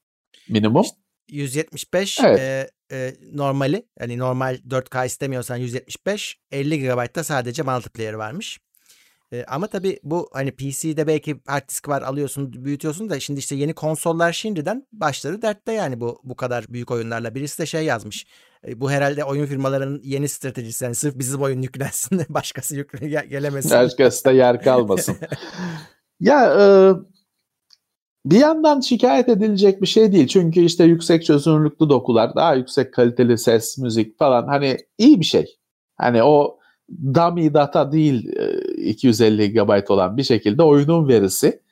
[0.48, 0.84] minimum.
[1.32, 2.38] 175 Evet.
[2.40, 8.60] e, e, normali yani normal 4K istemiyorsan 175 50 GB'da sadece multiplayer varmış.
[9.32, 13.56] E, ama tabii bu hani PC'de belki hard disk var alıyorsun büyütüyorsun da şimdi işte
[13.56, 17.34] yeni konsollar şimdiden başladı dertte yani bu bu kadar büyük oyunlarla.
[17.34, 18.26] Birisi de şey yazmış.
[18.68, 20.84] E, bu herhalde oyun firmalarının yeni stratejisi.
[20.84, 23.70] Yani sırf bizim oyun yüklensin de başkası yükle gel- gelemesin.
[23.70, 25.16] Başkası yer kalmasın.
[26.20, 26.64] ya e,
[28.26, 30.26] bir yandan şikayet edilecek bir şey değil.
[30.26, 35.46] Çünkü işte yüksek çözünürlüklü dokular, daha yüksek kaliteli ses, müzik falan hani iyi bir şey.
[35.96, 36.58] Hani o
[37.14, 41.62] dummy data değil e, 250 GB olan bir şekilde oyunun verisi.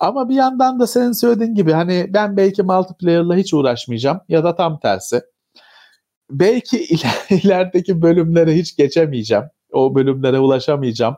[0.00, 4.54] Ama bir yandan da senin söylediğin gibi hani ben belki multiplayer'la hiç uğraşmayacağım ya da
[4.54, 5.22] tam tersi.
[6.30, 9.44] Belki iler- ilerideki bölümlere hiç geçemeyeceğim.
[9.72, 11.16] O bölümlere ulaşamayacağım.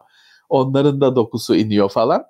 [0.48, 2.24] Onların da dokusu iniyor falan.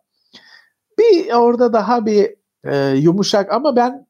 [0.99, 4.09] Bir orada daha bir e, yumuşak ama ben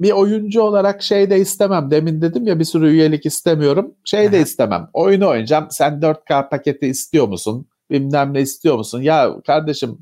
[0.00, 1.90] bir oyuncu olarak şey de istemem.
[1.90, 3.94] Demin dedim ya bir sürü üyelik istemiyorum.
[4.04, 4.88] Şey de istemem.
[4.92, 5.66] Oyunu oynayacağım.
[5.70, 7.66] Sen 4K paketi istiyor musun?
[7.90, 9.02] Bilmem ne istiyor musun?
[9.02, 9.98] Ya kardeşim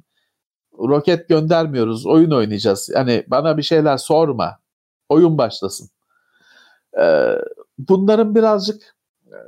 [0.78, 2.06] roket göndermiyoruz.
[2.06, 2.90] Oyun oynayacağız.
[2.94, 4.58] Yani bana bir şeyler sorma.
[5.08, 5.90] Oyun başlasın.
[7.00, 7.34] Ee,
[7.78, 8.96] bunların birazcık
[9.26, 9.38] e,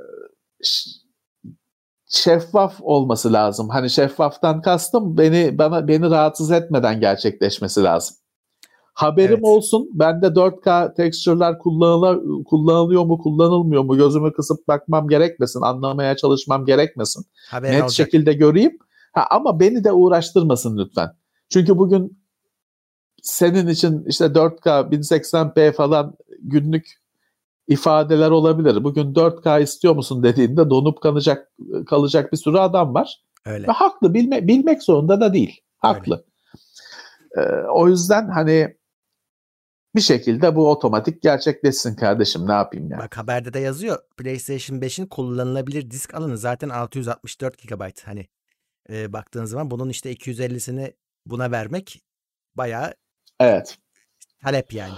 [2.09, 3.69] şeffaf olması lazım.
[3.69, 8.15] Hani şeffaftan kastım beni bana beni rahatsız etmeden gerçekleşmesi lazım.
[8.93, 9.43] Haberim Evet.
[9.43, 9.89] olsun.
[9.93, 13.97] Bende 4K texture'lar kullanıla, kullanılıyor mu, kullanılmıyor mu?
[13.97, 17.25] Gözümü kısıp bakmam gerekmesin, anlamaya çalışmam gerekmesin.
[17.49, 17.95] Haberin Net olacak.
[17.95, 18.77] şekilde göreyim.
[19.13, 21.09] Ha, ama beni de uğraştırmasın lütfen.
[21.49, 22.19] Çünkü bugün
[23.21, 26.85] senin için işte 4K 1080p falan günlük
[27.67, 28.83] ifadeler olabilir.
[28.83, 31.51] Bugün 4K istiyor musun dediğinde donup kalacak
[31.87, 33.21] kalacak bir sürü adam var.
[33.45, 33.67] Öyle.
[33.67, 35.61] Ve haklı bilme, bilmek zorunda da değil.
[35.77, 36.25] Haklı.
[37.37, 37.41] Ee,
[37.73, 38.75] o yüzden hani
[39.95, 43.01] bir şekilde bu otomatik gerçekleşsin kardeşim ne yapayım yani.
[43.01, 43.97] Bak haberde de yazıyor.
[44.17, 47.81] PlayStation 5'in kullanılabilir disk alanı zaten 664 GB.
[48.05, 48.27] Hani
[48.89, 50.93] e, baktığın zaman bunun işte 250'sini
[51.25, 52.01] buna vermek
[52.55, 52.93] bayağı
[53.39, 53.77] Evet.
[54.43, 54.93] talep yani.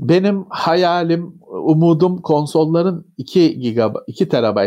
[0.00, 4.58] Benim hayalim, umudum konsolların 2 GB 2 TB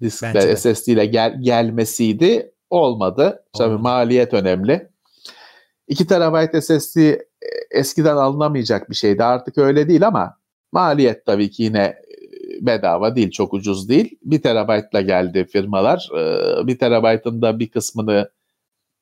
[0.00, 0.48] disk Bence de.
[0.48, 2.54] ve SSD ile gel, gelmesiydi.
[2.70, 3.44] Olmadı.
[3.58, 3.82] Tabii Olmadı.
[3.82, 4.90] maliyet önemli.
[5.90, 7.18] 2 TB SSD e,
[7.70, 9.24] eskiden alınamayacak bir şeydi.
[9.24, 10.38] Artık öyle değil ama
[10.72, 14.18] maliyet tabii ki yine e, bedava değil, çok ucuz değil.
[14.22, 16.08] 1 TB'la geldi firmalar.
[16.66, 18.30] 1 TB'ın da bir kısmını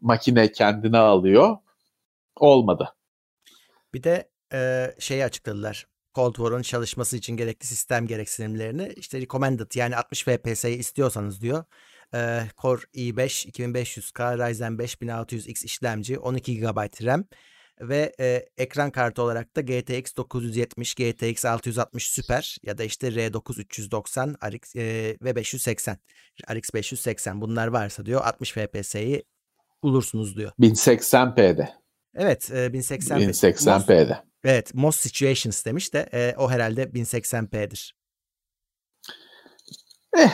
[0.01, 1.57] makine kendine alıyor.
[2.37, 2.95] Olmadı.
[3.95, 5.87] Bir de e, şeyi açıkladılar.
[6.15, 11.65] Cold War'un çalışması için gerekli sistem gereksinimlerini işte recommended yani 60 FPS'yi istiyorsanız diyor.
[12.15, 17.25] E, Core i5 2500K Ryzen 5 1600X işlemci 12 GB RAM
[17.81, 23.61] ve e, ekran kartı olarak da GTX 970, GTX 660 Super ya da işte R9
[23.61, 25.99] 390 RX, e, ve 580
[26.53, 29.25] RX 580 bunlar varsa diyor 60 FPS'yi
[29.83, 30.53] bulursunuz diyor.
[30.61, 31.69] 1080p'de.
[32.15, 34.29] Evet e, 1080 1080p'de.
[34.45, 37.93] Evet, most situations demiş de e, o herhalde 1080p'dir.
[40.19, 40.31] Eh,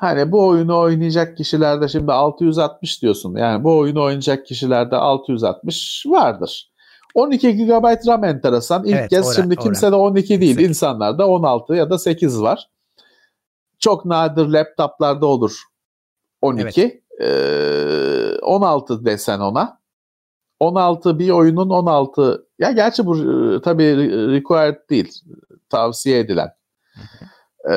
[0.00, 3.36] hani bu oyunu oynayacak kişilerde şimdi 660 diyorsun.
[3.36, 6.70] Yani bu oyunu oynayacak kişilerde 660 vardır.
[7.14, 8.84] 12 GB RAM enteresan.
[8.84, 9.62] İlk Evet, kez oran- şimdi oran.
[9.64, 10.50] kimse de 12 değil.
[10.50, 10.68] Yüksek.
[10.68, 12.68] İnsanlarda 16 ya da 8 var.
[13.78, 15.62] Çok nadir laptoplarda olur
[16.40, 17.02] 12.
[17.20, 19.78] Ee, 16 desen ona.
[20.60, 23.96] 16 bir oyunun 16 ya gerçi bu e, tabii
[24.32, 25.12] required değil
[25.70, 26.48] tavsiye edilen.
[26.48, 27.74] Ee, 8 e,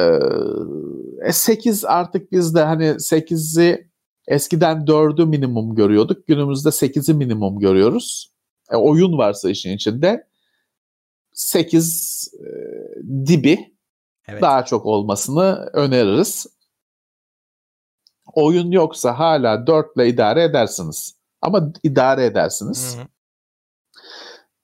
[1.87, 3.91] artık biz de hani 8'i
[4.27, 6.27] eskiden 4'ü minimum görüyorduk.
[6.27, 8.31] Günümüzde 8'i minimum görüyoruz.
[8.71, 10.27] E, oyun varsa işin içinde
[11.33, 12.47] 8 e,
[13.27, 13.75] dibi
[14.27, 14.41] evet.
[14.41, 16.47] daha çok olmasını öneririz.
[18.33, 21.15] Oyun yoksa hala 4 ile idare edersiniz.
[21.41, 22.97] Ama idare edersiniz.
[22.97, 23.05] Hı hı.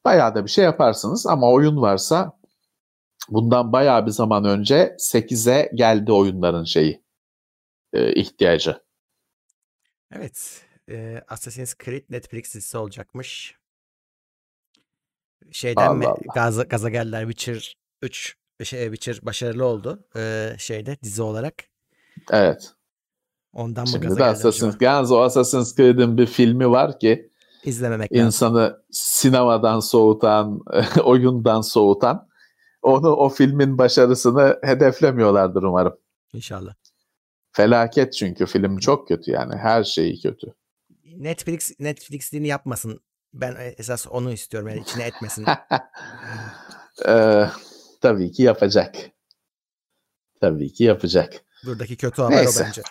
[0.06, 2.37] Bayağı da bir şey yaparsınız ama oyun varsa
[3.30, 7.04] bundan bayağı bir zaman önce 8'e geldi oyunların şeyi
[7.94, 8.82] e, ihtiyacı.
[10.12, 10.66] Evet.
[10.90, 13.56] E, Assassin's Creed Netflix dizisi olacakmış.
[15.52, 16.18] Şeyden Allah mi Allah.
[16.36, 21.54] gaza, gaza geldiler Witcher 3 şey, Witcher başarılı oldu e, şeyde dizi olarak.
[22.32, 22.74] Evet.
[23.54, 27.32] Ondan mı Şimdi gaza de Assassin's, o Assassin's Creed'in bir filmi var ki
[27.64, 28.78] izlememek insanı lazım.
[28.92, 30.62] sinemadan soğutan,
[31.04, 32.28] oyundan soğutan
[32.82, 35.98] onu o filmin başarısını hedeflemiyorlardır umarım.
[36.34, 36.74] İnşallah.
[37.52, 40.54] Felaket çünkü film çok kötü yani her şeyi kötü.
[41.06, 43.00] Netflix Netflix'liğini yapmasın.
[43.34, 45.46] Ben esas onu istiyorum yani içine etmesin.
[47.08, 47.46] ee,
[48.02, 48.96] tabii ki yapacak.
[50.42, 51.34] Tabii ki yapacak.
[51.66, 52.64] Buradaki kötü haber Neyse.
[52.64, 52.82] o bence.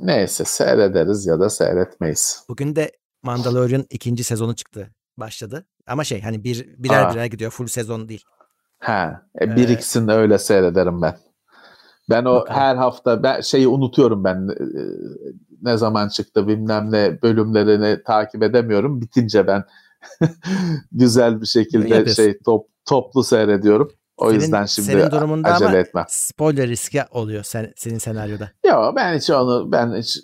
[0.00, 2.44] Neyse seyrederiz ya da seyretmeyiz.
[2.48, 2.92] Bugün de
[3.22, 4.94] Mandalorian ikinci sezonu çıktı.
[5.16, 5.66] Başladı.
[5.86, 7.12] Ama şey hani bir birer Aa.
[7.12, 7.50] birer gidiyor.
[7.50, 8.24] Full sezon değil.
[8.78, 11.16] Ha, e, biriksin ee, öyle seyrederim ben.
[12.10, 12.60] Ben o bakalım.
[12.60, 14.82] her hafta ben şeyi unutuyorum ben e,
[15.62, 19.00] ne zaman çıktı bilmem ne bölümlerini takip edemiyorum.
[19.00, 19.64] Bitince ben
[20.92, 23.90] güzel bir şekilde şey top, toplu seyrediyorum.
[24.16, 26.04] O senin, yüzden şimdi senin durumunda acele ama etmem.
[26.08, 28.50] spoiler riski oluyor sen, senin senaryoda.
[28.66, 30.20] Yok ben hiç onu ben hiç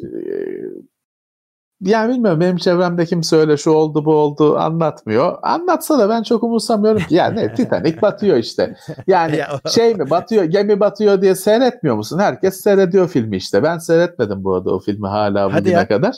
[1.83, 5.39] yani bilmiyorum benim çevremde kimse öyle şu oldu bu oldu anlatmıyor.
[5.43, 7.15] Anlatsa da ben çok umursamıyorum ki.
[7.15, 8.77] Yani ne Titanic batıyor işte.
[9.07, 12.19] Yani şey mi batıyor gemi batıyor diye seyretmiyor musun?
[12.19, 13.63] Herkes seyrediyor filmi işte.
[13.63, 15.89] Ben seyretmedim bu arada o filmi hala bugüne ya.
[15.89, 16.17] kadar.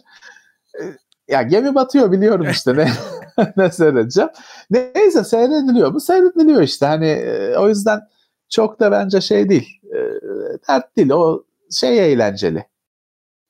[0.80, 0.84] Ee,
[1.28, 2.88] ya gemi batıyor biliyorum işte ne
[3.56, 4.30] ne seyredeceğim.
[4.70, 6.00] Neyse seyrediliyor mu?
[6.00, 6.86] Seyrediliyor işte.
[6.86, 8.00] Hani e, o yüzden
[8.48, 9.80] çok da bence şey değil.
[9.84, 9.98] E,
[10.68, 11.10] dert değil.
[11.10, 12.73] O şey eğlenceli.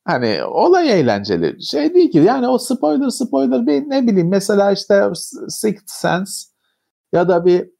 [0.05, 1.63] Hani olay eğlenceli.
[1.63, 5.09] Şey değil ki yani o spoiler spoiler bir ne bileyim mesela işte
[5.49, 6.47] Sixth Sense
[7.13, 7.71] ya da bir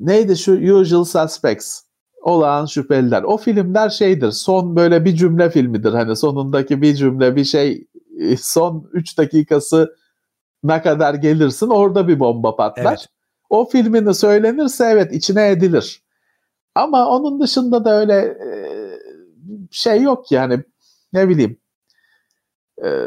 [0.00, 1.80] neydi şu Usual Suspects
[2.22, 3.22] olağan şüpheliler.
[3.22, 5.92] O filmler şeydir son böyle bir cümle filmidir.
[5.92, 7.86] Hani sonundaki bir cümle bir şey
[8.38, 9.96] son 3 dakikası
[10.62, 12.86] ne kadar gelirsin orada bir bomba patlar.
[12.90, 13.06] Evet.
[13.50, 16.02] O filmini söylenirse evet içine edilir.
[16.74, 18.38] Ama onun dışında da öyle
[19.70, 20.64] şey yok yani
[21.12, 21.58] ne bileyim.
[22.84, 23.06] Ee,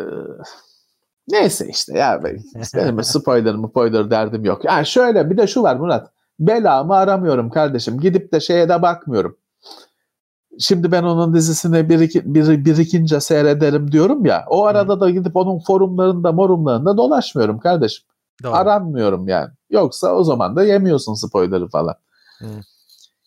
[1.27, 2.23] neyse işte ya
[2.75, 4.65] benim spoiler mı spoiler derdim yok.
[4.65, 6.11] Yani şöyle bir de şu var Murat.
[6.39, 7.99] Belamı aramıyorum kardeşim.
[7.99, 9.37] Gidip de şeye de bakmıyorum.
[10.59, 14.45] Şimdi ben onun dizisini bir, iki, bir, birikince seyrederim diyorum ya.
[14.49, 18.05] O arada da gidip onun forumlarında morumlarında dolaşmıyorum kardeşim.
[18.43, 18.53] Doğru.
[18.55, 19.49] Aranmıyorum yani.
[19.69, 21.95] Yoksa o zaman da yemiyorsun spoiler'ı falan.
[22.39, 22.47] Hı.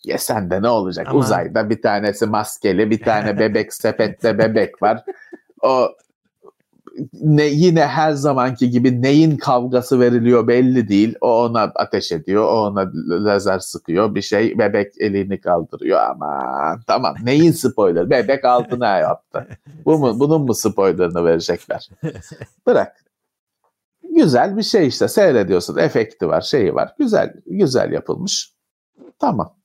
[0.06, 1.06] Ya sende ne olacak?
[1.08, 1.18] Ama...
[1.18, 5.04] Uzayda bir tanesi maskeli, bir tane bebek sepette bebek var.
[5.62, 5.88] O
[7.12, 11.14] ne yine her zamanki gibi neyin kavgası veriliyor belli değil.
[11.20, 14.14] O ona ateş ediyor, o ona lazer sıkıyor.
[14.14, 16.40] Bir şey bebek elini kaldırıyor ama
[16.86, 18.10] tamam neyin spoiler?
[18.10, 19.46] Bebek altına yaptı.
[19.84, 21.88] Bu mu bunun mu spoilerını verecekler?
[22.66, 22.96] Bırak.
[24.16, 25.76] Güzel bir şey işte seyrediyorsun.
[25.76, 26.94] Efekti var, şeyi var.
[26.98, 28.52] Güzel güzel yapılmış.
[29.18, 29.55] Tamam.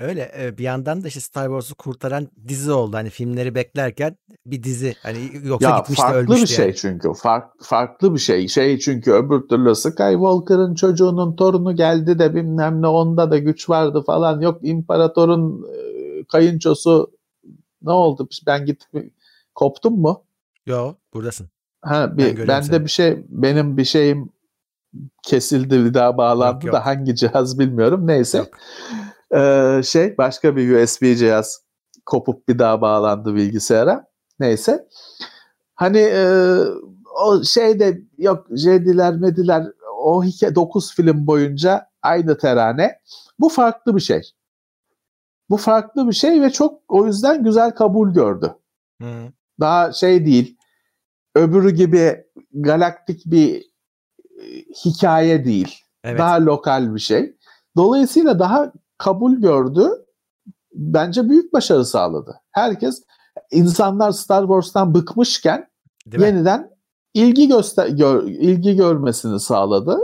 [0.00, 2.96] Öyle bir yandan da işte Star Wars'u kurtaran dizi oldu.
[2.96, 4.16] Hani filmleri beklerken
[4.46, 4.96] bir dizi.
[5.02, 6.76] Hani yoksa ya gitmişti farklı ölmüştü bir şey yani.
[6.76, 7.08] çünkü.
[7.14, 8.48] Fark, farklı bir şey.
[8.48, 14.02] Şey çünkü öbür türlü Skywalker'ın çocuğunun torunu geldi de bilmem ne onda da güç vardı
[14.06, 14.40] falan.
[14.40, 15.66] Yok imparatorun
[16.28, 17.10] kayınçosu
[17.82, 18.28] ne oldu?
[18.46, 19.12] Ben gittim
[19.54, 20.24] koptum mu?
[20.66, 21.48] Yok buradasın.
[21.82, 24.30] Ha bir ben bende bir şey benim bir şeyim
[25.22, 26.74] kesildi bir daha bağlandı yok, yok.
[26.74, 28.06] da hangi cihaz bilmiyorum.
[28.06, 28.38] Neyse.
[28.38, 28.48] Yok.
[29.34, 31.62] Ee, şey başka bir USB cihaz
[32.06, 34.06] kopup bir daha bağlandı bilgisayara.
[34.40, 34.88] Neyse.
[35.74, 36.56] Hani e,
[37.24, 39.66] o şeyde yok Jediler mediler
[39.98, 43.00] o hikaye 9 film boyunca aynı terane.
[43.38, 44.22] Bu farklı bir şey.
[45.50, 48.54] Bu farklı bir şey ve çok o yüzden güzel kabul gördü.
[49.02, 49.32] Hı.
[49.60, 50.58] Daha şey değil.
[51.34, 53.64] Öbürü gibi galaktik bir
[54.84, 55.78] hikaye değil.
[56.04, 56.18] Evet.
[56.18, 57.36] Daha lokal bir şey.
[57.76, 59.90] Dolayısıyla daha kabul gördü.
[60.74, 62.40] Bence büyük başarı sağladı.
[62.50, 63.02] Herkes
[63.50, 65.68] insanlar Star Wars'tan bıkmışken
[66.06, 66.68] Değil yeniden mi?
[67.14, 69.98] ilgi göster gör, ilgi görmesini sağladı.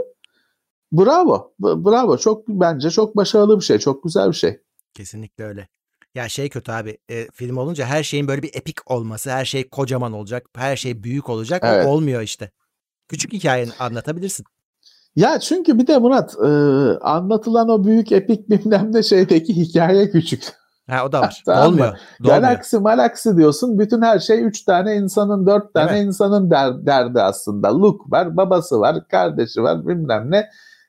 [0.92, 1.52] Bravo.
[1.60, 2.18] Bravo.
[2.18, 3.78] Çok bence çok başarılı bir şey.
[3.78, 4.60] Çok güzel bir şey.
[4.94, 5.68] Kesinlikle öyle.
[6.14, 9.68] Ya şey kötü abi e, film olunca her şeyin böyle bir epik olması, her şey
[9.68, 11.62] kocaman olacak, her şey büyük olacak.
[11.66, 11.86] Evet.
[11.86, 12.50] Olmuyor işte.
[13.12, 14.46] Küçük hikayeni anlatabilirsin.
[15.16, 16.48] Ya çünkü bir de Murat e,
[17.00, 20.44] anlatılan o büyük epik bilmem ne şeydeki hikaye küçük.
[20.90, 21.42] Ha o da var.
[21.46, 21.66] Mı?
[21.66, 21.98] Olmuyor.
[22.20, 23.78] Galaksi malaksi diyorsun.
[23.78, 27.80] Bütün her şey üç tane insanın, dört Değil tane insanın der, derdi aslında.
[27.82, 30.48] Luke var, babası var, kardeşi var bilmem ne.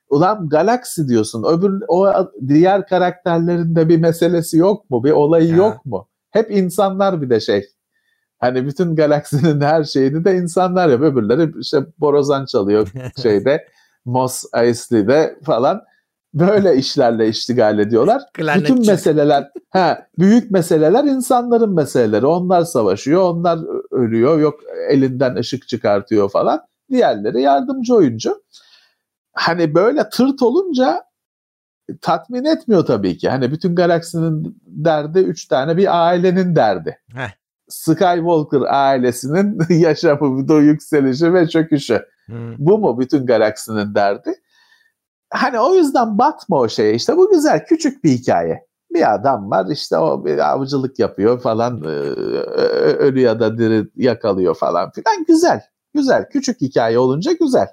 [0.10, 1.44] Ulan galaksi diyorsun.
[1.44, 2.08] Öbür o
[2.48, 5.04] diğer karakterlerin de bir meselesi yok mu?
[5.04, 5.56] Bir olayı Ya.
[5.56, 6.08] yok mu?
[6.32, 7.66] Hep insanlar bir de şey.
[8.44, 11.12] Hani bütün galaksinin her şeyini de insanlar yapıyor.
[11.12, 12.88] Öbürleri işte borazan çalıyor
[13.22, 13.68] şeyde.
[14.06, 15.82] Mos Eisley'de falan.
[16.34, 18.22] Böyle işlerle iştigal ediyorlar.
[18.38, 22.26] Bütün meseleler, ha, büyük meseleler insanların meseleleri.
[22.26, 23.60] Onlar savaşıyor, onlar
[23.92, 24.60] ölüyor, yok
[24.90, 26.62] elinden ışık çıkartıyor falan.
[26.92, 28.44] Diğerleri yardımcı oyuncu.
[29.34, 31.04] Hani böyle tırt olunca
[32.02, 33.30] tatmin etmiyor tabii ki.
[33.30, 37.00] Hani bütün galaksinin derdi üç tane bir ailenin derdi.
[37.16, 37.43] Heh.
[37.70, 42.06] Skywalker ailesinin yaşamı, yükselişi ve çöküşü.
[42.26, 42.56] Hmm.
[42.58, 44.34] Bu mu bütün galaksinin derdi?
[45.30, 46.94] Hani o yüzden batma o şeye.
[46.94, 48.68] İşte bu güzel küçük bir hikaye.
[48.94, 53.88] Bir adam var işte o bir avcılık yapıyor falan e, ö- ölü ya da diri
[53.96, 55.26] yakalıyor falan filan.
[55.28, 55.62] Güzel.
[55.94, 56.30] Güzel.
[56.30, 57.68] Küçük hikaye olunca güzel.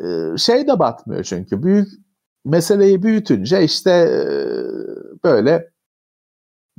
[0.00, 1.62] E, Şey de batmıyor çünkü.
[1.62, 1.88] Büyük
[2.44, 4.18] meseleyi büyütünce işte e,
[5.24, 5.70] böyle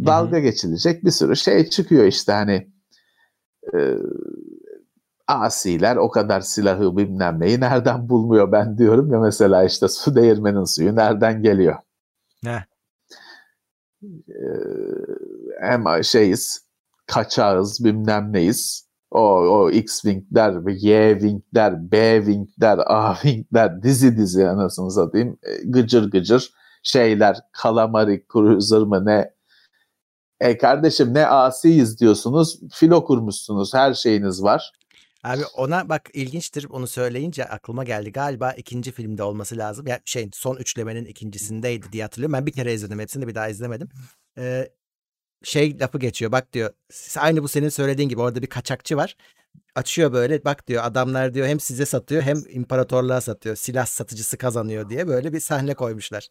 [0.06, 2.68] dalga geçilecek bir sürü şey çıkıyor işte hani
[3.74, 3.80] e,
[5.28, 10.64] asiler o kadar silahı bilmem neyi nereden bulmuyor ben diyorum ya mesela işte su değirmenin
[10.64, 11.76] suyu nereden geliyor?
[12.46, 12.62] Heh.
[14.04, 14.38] Ee,
[15.62, 16.68] hem şeyiz
[17.08, 18.88] kaçağız bilmem neyiz.
[19.12, 25.38] O, o X-Wing'ler, Y-Wing'ler, B-Wing'ler, A-Wing'ler dizi dizi anasını satayım.
[25.44, 26.54] E, Gıcır gıcır
[26.84, 29.37] şeyler, Calamari Cruiser mı ne?
[30.40, 34.72] E kardeşim ne asiyiz diyorsunuz, filo kurmuşsunuz, her şeyiniz var.
[35.24, 38.12] Abi ona bak ilginçtir onu söyleyince aklıma geldi.
[38.12, 39.88] Galiba ikinci filmde olması lazım.
[39.88, 42.34] Ya şey son üçlemenin ikincisindeydi diye hatırlıyorum.
[42.34, 43.00] Ben bir kere izledim.
[43.00, 43.90] Hepsini bir daha izlemedim.
[44.38, 44.70] Ee,
[45.44, 46.32] şey lafı geçiyor.
[46.32, 46.74] Bak diyor
[47.18, 49.18] aynı bu senin söylediğin gibi orada bir kaçakçı var.
[49.76, 53.56] Açıyor böyle bak diyor adamlar diyor hem size satıyor hem imparatorluğa satıyor.
[53.56, 56.28] Silah satıcısı kazanıyor diye böyle bir sahne koymuşlar.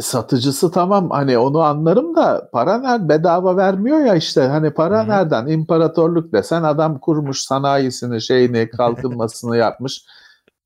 [0.00, 5.04] Satıcısı tamam hani onu anlarım da para nerede bedava vermiyor ya işte hani para Hı
[5.04, 5.08] hı.
[5.08, 10.04] nereden imparatorluk desen adam kurmuş sanayisini şeyini kalkınmasını yapmış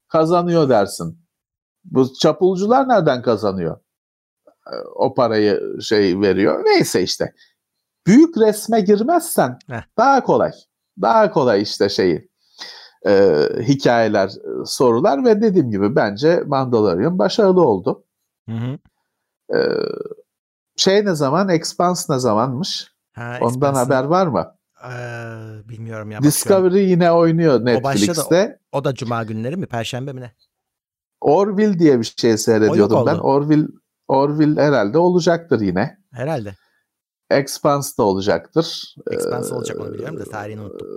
[0.09, 1.19] kazanıyor dersin.
[1.85, 3.78] Bu çapulcular nereden kazanıyor?
[4.48, 6.65] Ee, O parayı şey veriyor.
[6.65, 7.35] Neyse işte.
[8.07, 9.82] Büyük resme girmezsen Heh.
[9.98, 10.53] daha kolay.
[11.03, 12.28] Daha kolay işte şeyi.
[13.07, 18.05] e, hikayeler, e, sorular ve dediğim gibi bence Mandalorian başarılı oldu.
[18.48, 18.78] Hı hı.
[19.55, 19.59] Ee,
[20.77, 21.48] şey ne zaman?
[21.48, 22.93] Expanse ne zamanmış?
[23.12, 24.56] Ha, Ondan haber var mı?
[24.85, 24.89] Ee,
[25.68, 26.18] bilmiyorum ya.
[26.18, 26.23] bakıyorum.
[26.23, 28.59] Discovery yine oynuyor Netflix'te.
[28.73, 29.66] O da cuma günleri mi?
[29.66, 30.32] Perşembe mi ne?
[31.20, 33.14] Orville diye bir şey seyrediyordum ben.
[33.18, 33.66] Orville
[34.09, 35.98] Orville herhalde olacaktır yine.
[36.12, 36.55] Herhalde.
[37.31, 38.94] Expanse da olacaktır.
[39.10, 40.89] Expanse Ee, olacak onu biliyorum da tarihini unuttum.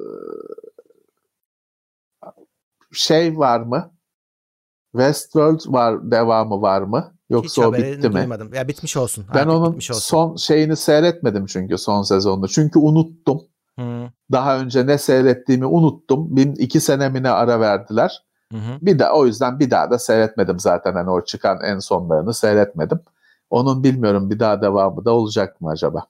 [2.93, 3.91] Şey var mı?
[4.91, 7.17] Westworld var devamı var mı?
[7.29, 8.13] Yoksa Hiç o bitti mi?
[8.15, 8.53] duymadım.
[8.53, 9.25] Ya bitmiş olsun.
[9.33, 10.01] Ben Artık onun bitmiş olsun.
[10.01, 12.47] son şeyini seyretmedim çünkü son sezonunu.
[12.47, 13.41] Çünkü unuttum.
[13.79, 16.35] Hı, Daha önce ne seyrettiğimi unuttum.
[16.35, 18.23] Bir, iki senemine ara verdiler.
[18.51, 18.77] hı hı.
[18.81, 20.93] Bir de o yüzden bir daha da seyretmedim zaten.
[20.93, 22.99] Hani o çıkan en sonlarını seyretmedim.
[23.49, 26.05] Onun bilmiyorum bir daha devamı da olacak mı acaba?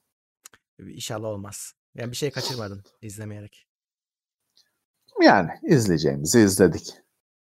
[0.79, 1.73] İnşallah olmaz.
[1.95, 3.65] Yani bir şey kaçırmadın izlemeyerek.
[5.21, 6.93] Yani izleyeceğimizi izledik.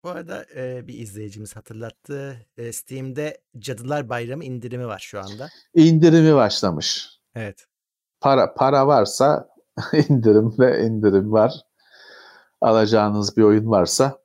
[0.08, 2.46] Bu arada e, bir izleyicimiz hatırlattı.
[2.58, 5.50] E, Steam'de Cadılar Bayramı indirimi var şu anda.
[5.74, 7.10] İndirimi başlamış.
[7.36, 7.66] Evet.
[8.22, 9.50] Para para varsa
[10.10, 11.54] indirim ve indirim var.
[12.62, 14.20] Alacağınız bir oyun varsa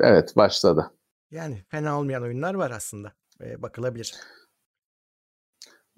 [0.00, 0.90] evet başladı.
[1.30, 3.12] Yani fena olmayan oyunlar var aslında.
[3.40, 4.14] E, bakılabilir.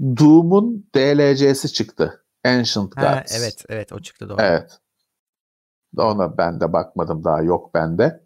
[0.00, 2.24] Doom'un DLC'si çıktı.
[2.44, 3.40] Ancient Ha, Gods.
[3.40, 4.42] evet evet o çıktı doğru.
[4.42, 4.80] Evet.
[5.96, 8.24] Ona ben de bakmadım daha yok bende.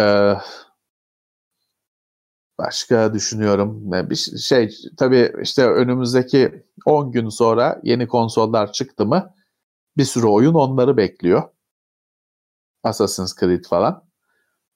[0.00, 0.34] Ee,
[2.58, 3.92] başka düşünüyorum.
[4.10, 9.34] Bir şey tabii işte önümüzdeki 10 gün sonra yeni konsollar çıktı mı
[9.96, 11.42] bir sürü oyun onları bekliyor.
[12.82, 14.06] Assassin's Creed falan.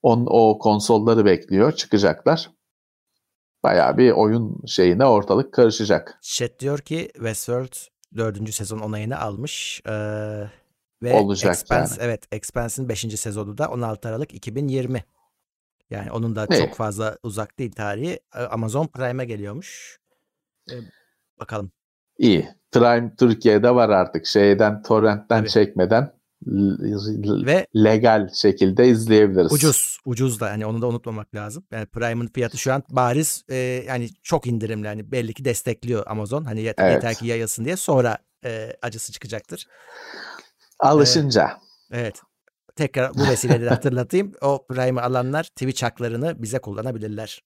[0.03, 1.73] On, o konsolları bekliyor.
[1.73, 2.51] Çıkacaklar.
[3.63, 6.19] Bayağı bir oyun şeyine ortalık karışacak.
[6.23, 7.75] Chat diyor ki Westworld
[8.17, 8.55] 4.
[8.55, 9.81] sezon onayını almış.
[9.89, 10.51] Ee,
[11.03, 12.05] Ve olacak Expanse, yani.
[12.07, 13.01] evet Expanse'in 5.
[13.21, 15.05] sezonu da 16 Aralık 2020.
[15.91, 16.59] Yani onun da İyi.
[16.61, 18.21] çok fazla uzak değil tarihi.
[18.37, 19.99] E, Amazon Prime'e geliyormuş.
[20.71, 20.75] E,
[21.41, 21.73] bakalım.
[22.19, 22.49] İyi.
[22.73, 24.27] Prime Türkiye'de var artık.
[24.27, 25.49] Şeyden torrentten Tabii.
[25.49, 26.13] çekmeden
[26.47, 29.53] Ve legal şekilde izleyebiliriz.
[29.53, 29.99] ucuz.
[30.05, 31.65] Ucuz da hani onu da unutmamak lazım.
[31.71, 33.57] Yani Prime'ın fiyatı şu an bariz e,
[33.89, 34.87] yani çok indirimli.
[34.87, 36.45] Yani belli ki destekliyor Amazon.
[36.45, 36.95] Hani yet- Evet.
[36.95, 39.67] yeter ki yayılsın diye sonra e, acısı çıkacaktır.
[40.81, 41.59] Alışınca.
[41.93, 42.23] Evet.
[42.77, 44.33] Tekrar bu vesileyle hatırlatayım.
[44.41, 47.43] O Prime'ı alanlar Twitch haklarını bize kullanabilirler.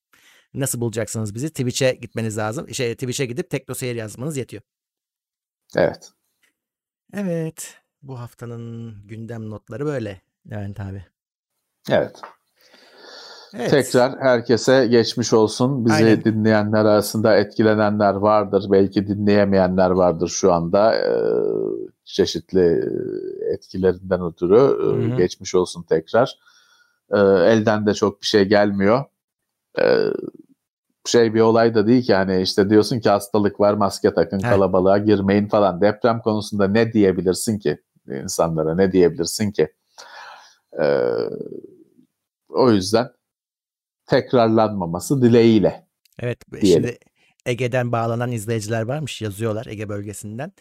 [0.54, 1.48] Nasıl bulacaksınız bizi?
[1.48, 2.74] Twitch'e gitmeniz lazım.
[2.74, 4.62] Şey, Twitch'e gidip TeknoSeyir yazmanız yetiyor.
[5.76, 6.12] Evet.
[7.14, 7.80] Evet.
[8.02, 10.20] Bu haftanın gündem notları böyle.
[10.50, 11.06] Levent abi.
[11.90, 12.20] Evet.
[13.58, 13.70] Evet.
[13.70, 15.86] Tekrar herkese geçmiş olsun.
[15.86, 16.24] Bizi Aynen.
[16.24, 18.64] dinleyenler arasında etkilenenler vardır.
[18.70, 20.94] Belki dinleyemeyenler vardır şu anda.
[20.94, 21.10] Ee,
[22.04, 25.16] çeşitli e, etkilerinden ötürü e, Hı hı.
[25.16, 26.38] geçmiş olsun tekrar.
[27.10, 29.04] Ee, elden de çok bir şey gelmiyor.
[29.80, 30.06] Ee,
[31.06, 34.50] şey bir olay da değil ki hani işte diyorsun ki hastalık var maske takın Heh.
[34.50, 35.80] kalabalığa girmeyin falan.
[35.80, 37.78] Deprem konusunda ne diyebilirsin ki
[38.08, 39.68] insanlara ne diyebilirsin ki?
[40.82, 41.10] Ee,
[42.48, 43.08] o yüzden
[44.06, 45.86] tekrarlanmaması dileğiyle.
[46.18, 46.38] Evet.
[46.62, 46.82] diyelim.
[46.84, 46.98] Şimdi
[47.46, 49.22] Ege'den bağlanan izleyiciler varmış.
[49.22, 50.52] Yazıyorlar Ege bölgesinden.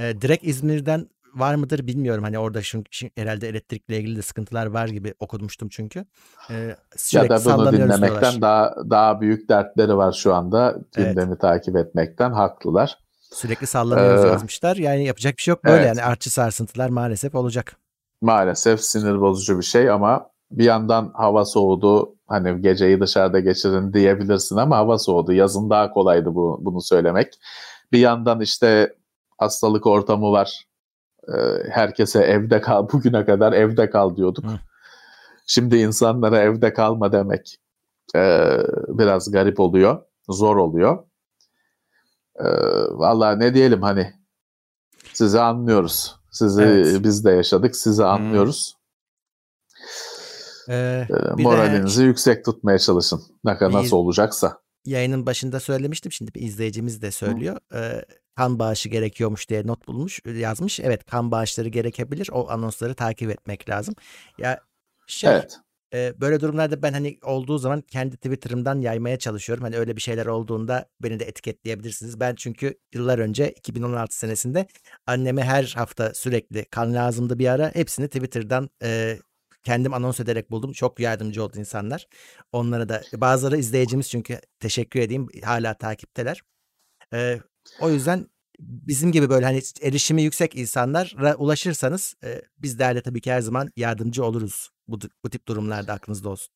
[0.00, 2.24] Ee, direkt İzmir'den var mıdır bilmiyorum.
[2.24, 6.04] Hani orada şu, şu- herhalde elektrikle ilgili de sıkıntılar var gibi okumuştum çünkü.
[6.50, 8.40] Ee, Ya sürekli da bunu dinlemekten diyorlar.
[8.40, 10.74] daha daha büyük dertleri var şu anda.
[10.96, 11.08] Evet.
[11.14, 12.98] Gündemi takip etmekten haklılar.
[13.32, 14.76] Sürekli sallanıyoruz Ee, yazmışlar.
[14.76, 15.64] Yani yapacak bir şey yok.
[15.64, 15.86] Böyle evet.
[15.86, 17.76] yani artçı sarsıntılar maalesef olacak.
[18.22, 22.13] Maalesef sinir bozucu bir şey ama bir yandan hava soğudu.
[22.26, 25.32] Hani geceyi dışarıda geçirin diyebilirsin ama hava soğudu.
[25.32, 27.34] Yazın daha kolaydı bu, bunu söylemek.
[27.92, 28.94] Bir yandan işte
[29.38, 30.64] hastalık ortamı var.
[31.28, 34.44] Ee, herkese evde kal, bugüne kadar evde kal diyorduk.
[34.44, 34.58] Hı.
[35.46, 37.58] Şimdi insanlara evde kalma demek
[38.14, 41.04] ee, biraz garip oluyor, zor oluyor.
[42.40, 42.44] Ee,
[42.90, 44.12] Valla ne diyelim hani
[45.12, 46.16] sizi anlıyoruz.
[46.30, 47.04] Sizi Evet.
[47.04, 48.76] biz de yaşadık, sizi anlıyoruz.
[50.68, 53.22] Ee, Ee, bir de moralinizi yüksek tutmaya çalışın.
[53.44, 54.58] Ne kadar nasıl olacaksa.
[54.86, 56.12] yayının başında söylemiştim.
[56.12, 57.56] Şimdi bir izleyicimiz de söylüyor.
[57.74, 58.04] Ee,
[58.36, 60.80] kan bağışı gerekiyormuş diye not bulmuş, yazmış.
[60.80, 62.28] Evet kan bağışları gerekebilir.
[62.32, 63.94] O anonsları takip etmek lazım.
[64.38, 64.60] Ya
[65.06, 65.56] şey Evet.
[65.94, 69.64] e, böyle durumlarda ben hani olduğu zaman kendi Twitter'ımdan yaymaya çalışıyorum.
[69.64, 72.20] Hani öyle bir şeyler olduğunda beni de etiketleyebilirsiniz.
[72.20, 74.66] Ben çünkü yıllar önce 2016 senesinde
[75.06, 77.70] anneme her hafta sürekli kan lazımdı bir ara.
[77.74, 79.18] Hepsini Twitter'dan e,
[79.64, 80.72] kendim anons ederek buldum.
[80.72, 82.06] Çok yardımcı oldu insanlar.
[82.52, 86.42] Onlara da bazıları izleyicimiz çünkü teşekkür edeyim hala takipteler.
[87.12, 87.40] Ee,
[87.80, 88.26] o yüzden
[88.60, 93.70] bizim gibi böyle hani erişimi yüksek insanlara ulaşırsanız e, bizler de tabii ki her zaman
[93.76, 94.70] yardımcı oluruz.
[94.88, 96.54] Bu, bu tip durumlarda aklınızda olsun.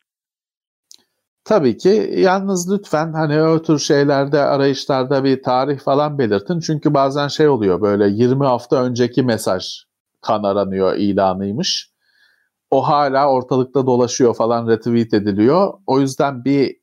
[1.44, 6.60] Tabii ki yalnız lütfen hani o tür şeylerde arayışlarda bir tarih falan belirtin.
[6.60, 9.84] Çünkü bazen şey oluyor böyle 20 hafta önceki mesaj
[10.20, 11.90] kan aranıyor ilanıymış.
[12.70, 15.72] O hala ortalıkta dolaşıyor falan retweet ediliyor.
[15.86, 16.76] O yüzden bir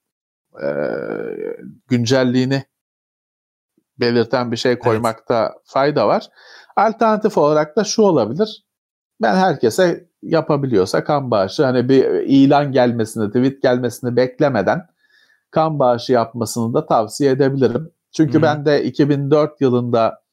[0.64, 0.68] e,
[1.88, 2.64] güncelliğini
[4.00, 6.30] belirten bir şey koymakta fayda var.
[6.76, 8.66] Alternatif olarak da şu olabilir.
[9.22, 14.88] Ben herkese yapabiliyorsa kan bağışı hani bir ilan gelmesini, tweet gelmesini beklemeden
[15.52, 17.92] kan bağışı yapmasını da tavsiye edebilirim.
[18.12, 18.42] Çünkü Hı.
[18.42, 20.24] ben de 2004 yılında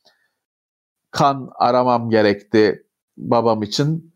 [1.10, 4.11] kan aramam gerekti babam için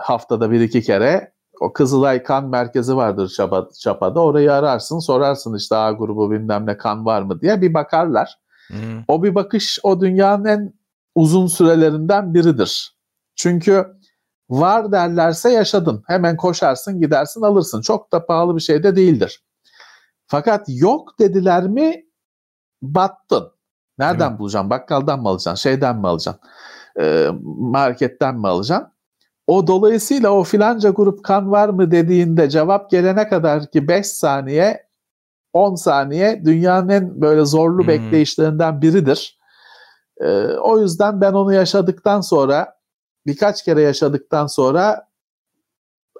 [0.00, 1.32] haftada bir iki kere.
[1.60, 4.20] O Kızılay Kan Merkezi vardır Çapa, Çapa'da.
[4.20, 8.38] Orayı ararsın, sorarsın işte A grubu bilmem ne kan var mı diye bir bakarlar.
[9.08, 10.72] O bir bakış o dünyanın en
[11.14, 12.96] uzun sürelerinden biridir.
[13.36, 13.86] Çünkü
[14.50, 16.02] var derlerse yaşadın.
[16.06, 17.80] Hemen koşarsın gidersin alırsın.
[17.80, 19.44] Çok da pahalı bir şey de değildir.
[20.26, 22.04] Fakat yok dediler mi
[22.82, 23.52] battın.
[23.98, 24.70] Nereden bulacaksın?
[24.70, 25.62] Bakkaldan mı alacaksın?
[25.62, 26.42] Şeyden mi alacaksın?
[27.00, 27.28] Ee,
[27.58, 28.92] marketten mi alacaksın?
[29.50, 34.86] O dolayısıyla o filanca grup kan var mı dediğinde cevap gelene kadar ki 5 saniye
[35.52, 37.88] 10 saniye dünyanın en böyle zorlu Hmm.
[37.88, 39.38] bekleyişlerinden biridir.
[40.20, 42.74] Ee, o yüzden ben onu yaşadıktan sonra
[43.26, 45.08] birkaç kere yaşadıktan sonra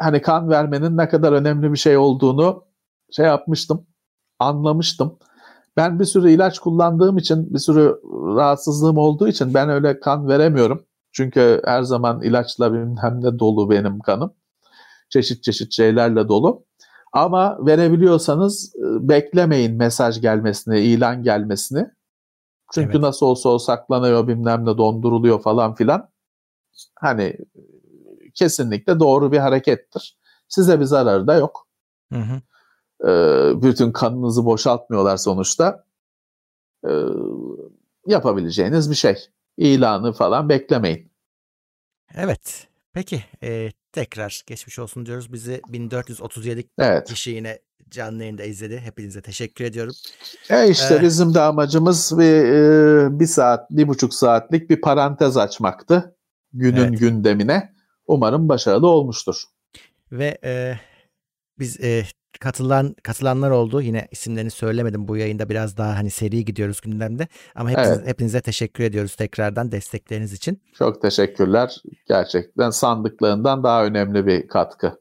[0.00, 2.64] hani kan vermenin ne kadar önemli bir şey olduğunu
[3.10, 3.86] şey yapmıştım,
[4.38, 5.18] anlamıştım.
[5.76, 8.00] Ben bir sürü ilaç kullandığım için, bir sürü
[8.36, 10.89] rahatsızlığım olduğu için ben öyle kan veremiyorum.
[11.12, 14.34] Çünkü her zaman ilaçla bilmem ne dolu benim kanım.
[15.08, 16.64] Çeşit çeşit şeylerle dolu.
[17.12, 21.90] Ama verebiliyorsanız e, beklemeyin mesaj gelmesini, ilan gelmesini.
[22.74, 23.00] Çünkü Evet.
[23.00, 26.08] nasıl olsa o saklanıyor bilmem ne donduruluyor falan filan.
[26.94, 27.36] hani
[28.34, 30.18] kesinlikle doğru bir harekettir.
[30.48, 31.66] Size bir zararı da yok.
[32.12, 32.40] Hı hı.
[33.08, 35.84] Ee, bütün kanınızı boşaltmıyorlar sonuçta.
[36.88, 36.90] Ee,
[38.06, 39.16] yapabileceğiniz bir şey.
[39.60, 41.12] İlanı falan beklemeyin.
[42.14, 42.66] Evet.
[42.92, 45.32] Peki e, tekrar geçmiş olsun diyoruz.
[45.32, 47.08] Bizi 1437 Evet.
[47.08, 47.58] kişi yine
[47.90, 48.78] canlı yayında izledi.
[48.78, 49.94] Hepinize teşekkür ediyorum.
[50.50, 51.02] E işte Eh.
[51.02, 56.16] bizim de amacımız bir, e, bir saat, bir buçuk saatlik bir parantez açmaktı
[56.52, 56.98] günün Evet.
[56.98, 57.72] gündemine.
[58.06, 59.42] Umarım başarılı olmuştur.
[60.12, 60.80] Ve e,
[61.58, 62.04] biz e,
[62.40, 63.82] katılan katılanlar oldu.
[63.82, 67.28] Yine isimlerini söylemedim bu yayında biraz daha hani seri gidiyoruz gündemde.
[67.54, 68.06] Ama hepiniz, Evet.
[68.06, 70.62] hepinize teşekkür ediyoruz tekrardan destekleriniz için.
[70.74, 71.76] Çok teşekkürler.
[72.08, 75.00] Gerçekten sandıklarından daha önemli bir katkı.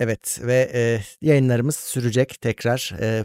[0.00, 2.94] Evet ve e, yayınlarımız sürecek tekrar.
[3.00, 3.24] E,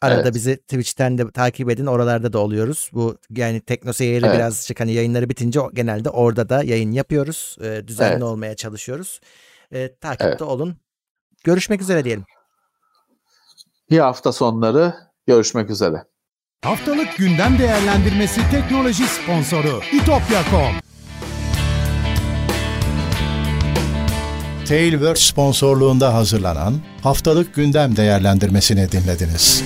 [0.00, 0.34] arada Evet.
[0.34, 1.86] bizi Twitch'ten de takip edin.
[1.86, 2.90] Oralarda da oluyoruz.
[2.92, 4.36] Bu yani Tekno Seyir'i Evet.
[4.36, 7.56] birazcık hani yayınları bitince genelde orada da yayın yapıyoruz.
[7.62, 8.22] E, düzenli Evet.
[8.22, 9.20] olmaya çalışıyoruz.
[9.72, 10.42] E, takipte Evet.
[10.42, 10.76] olun.
[11.44, 12.24] Görüşmek üzere diyelim.
[13.92, 14.94] Bir hafta sonları
[15.26, 16.04] görüşmek üzere.
[16.64, 20.74] Haftalık gündem değerlendirmesi teknoloji sponsoru itopya.com.
[24.68, 29.64] Tailwords sponsorluğunda hazırlanan haftalık gündem değerlendirmesini dinlediniz.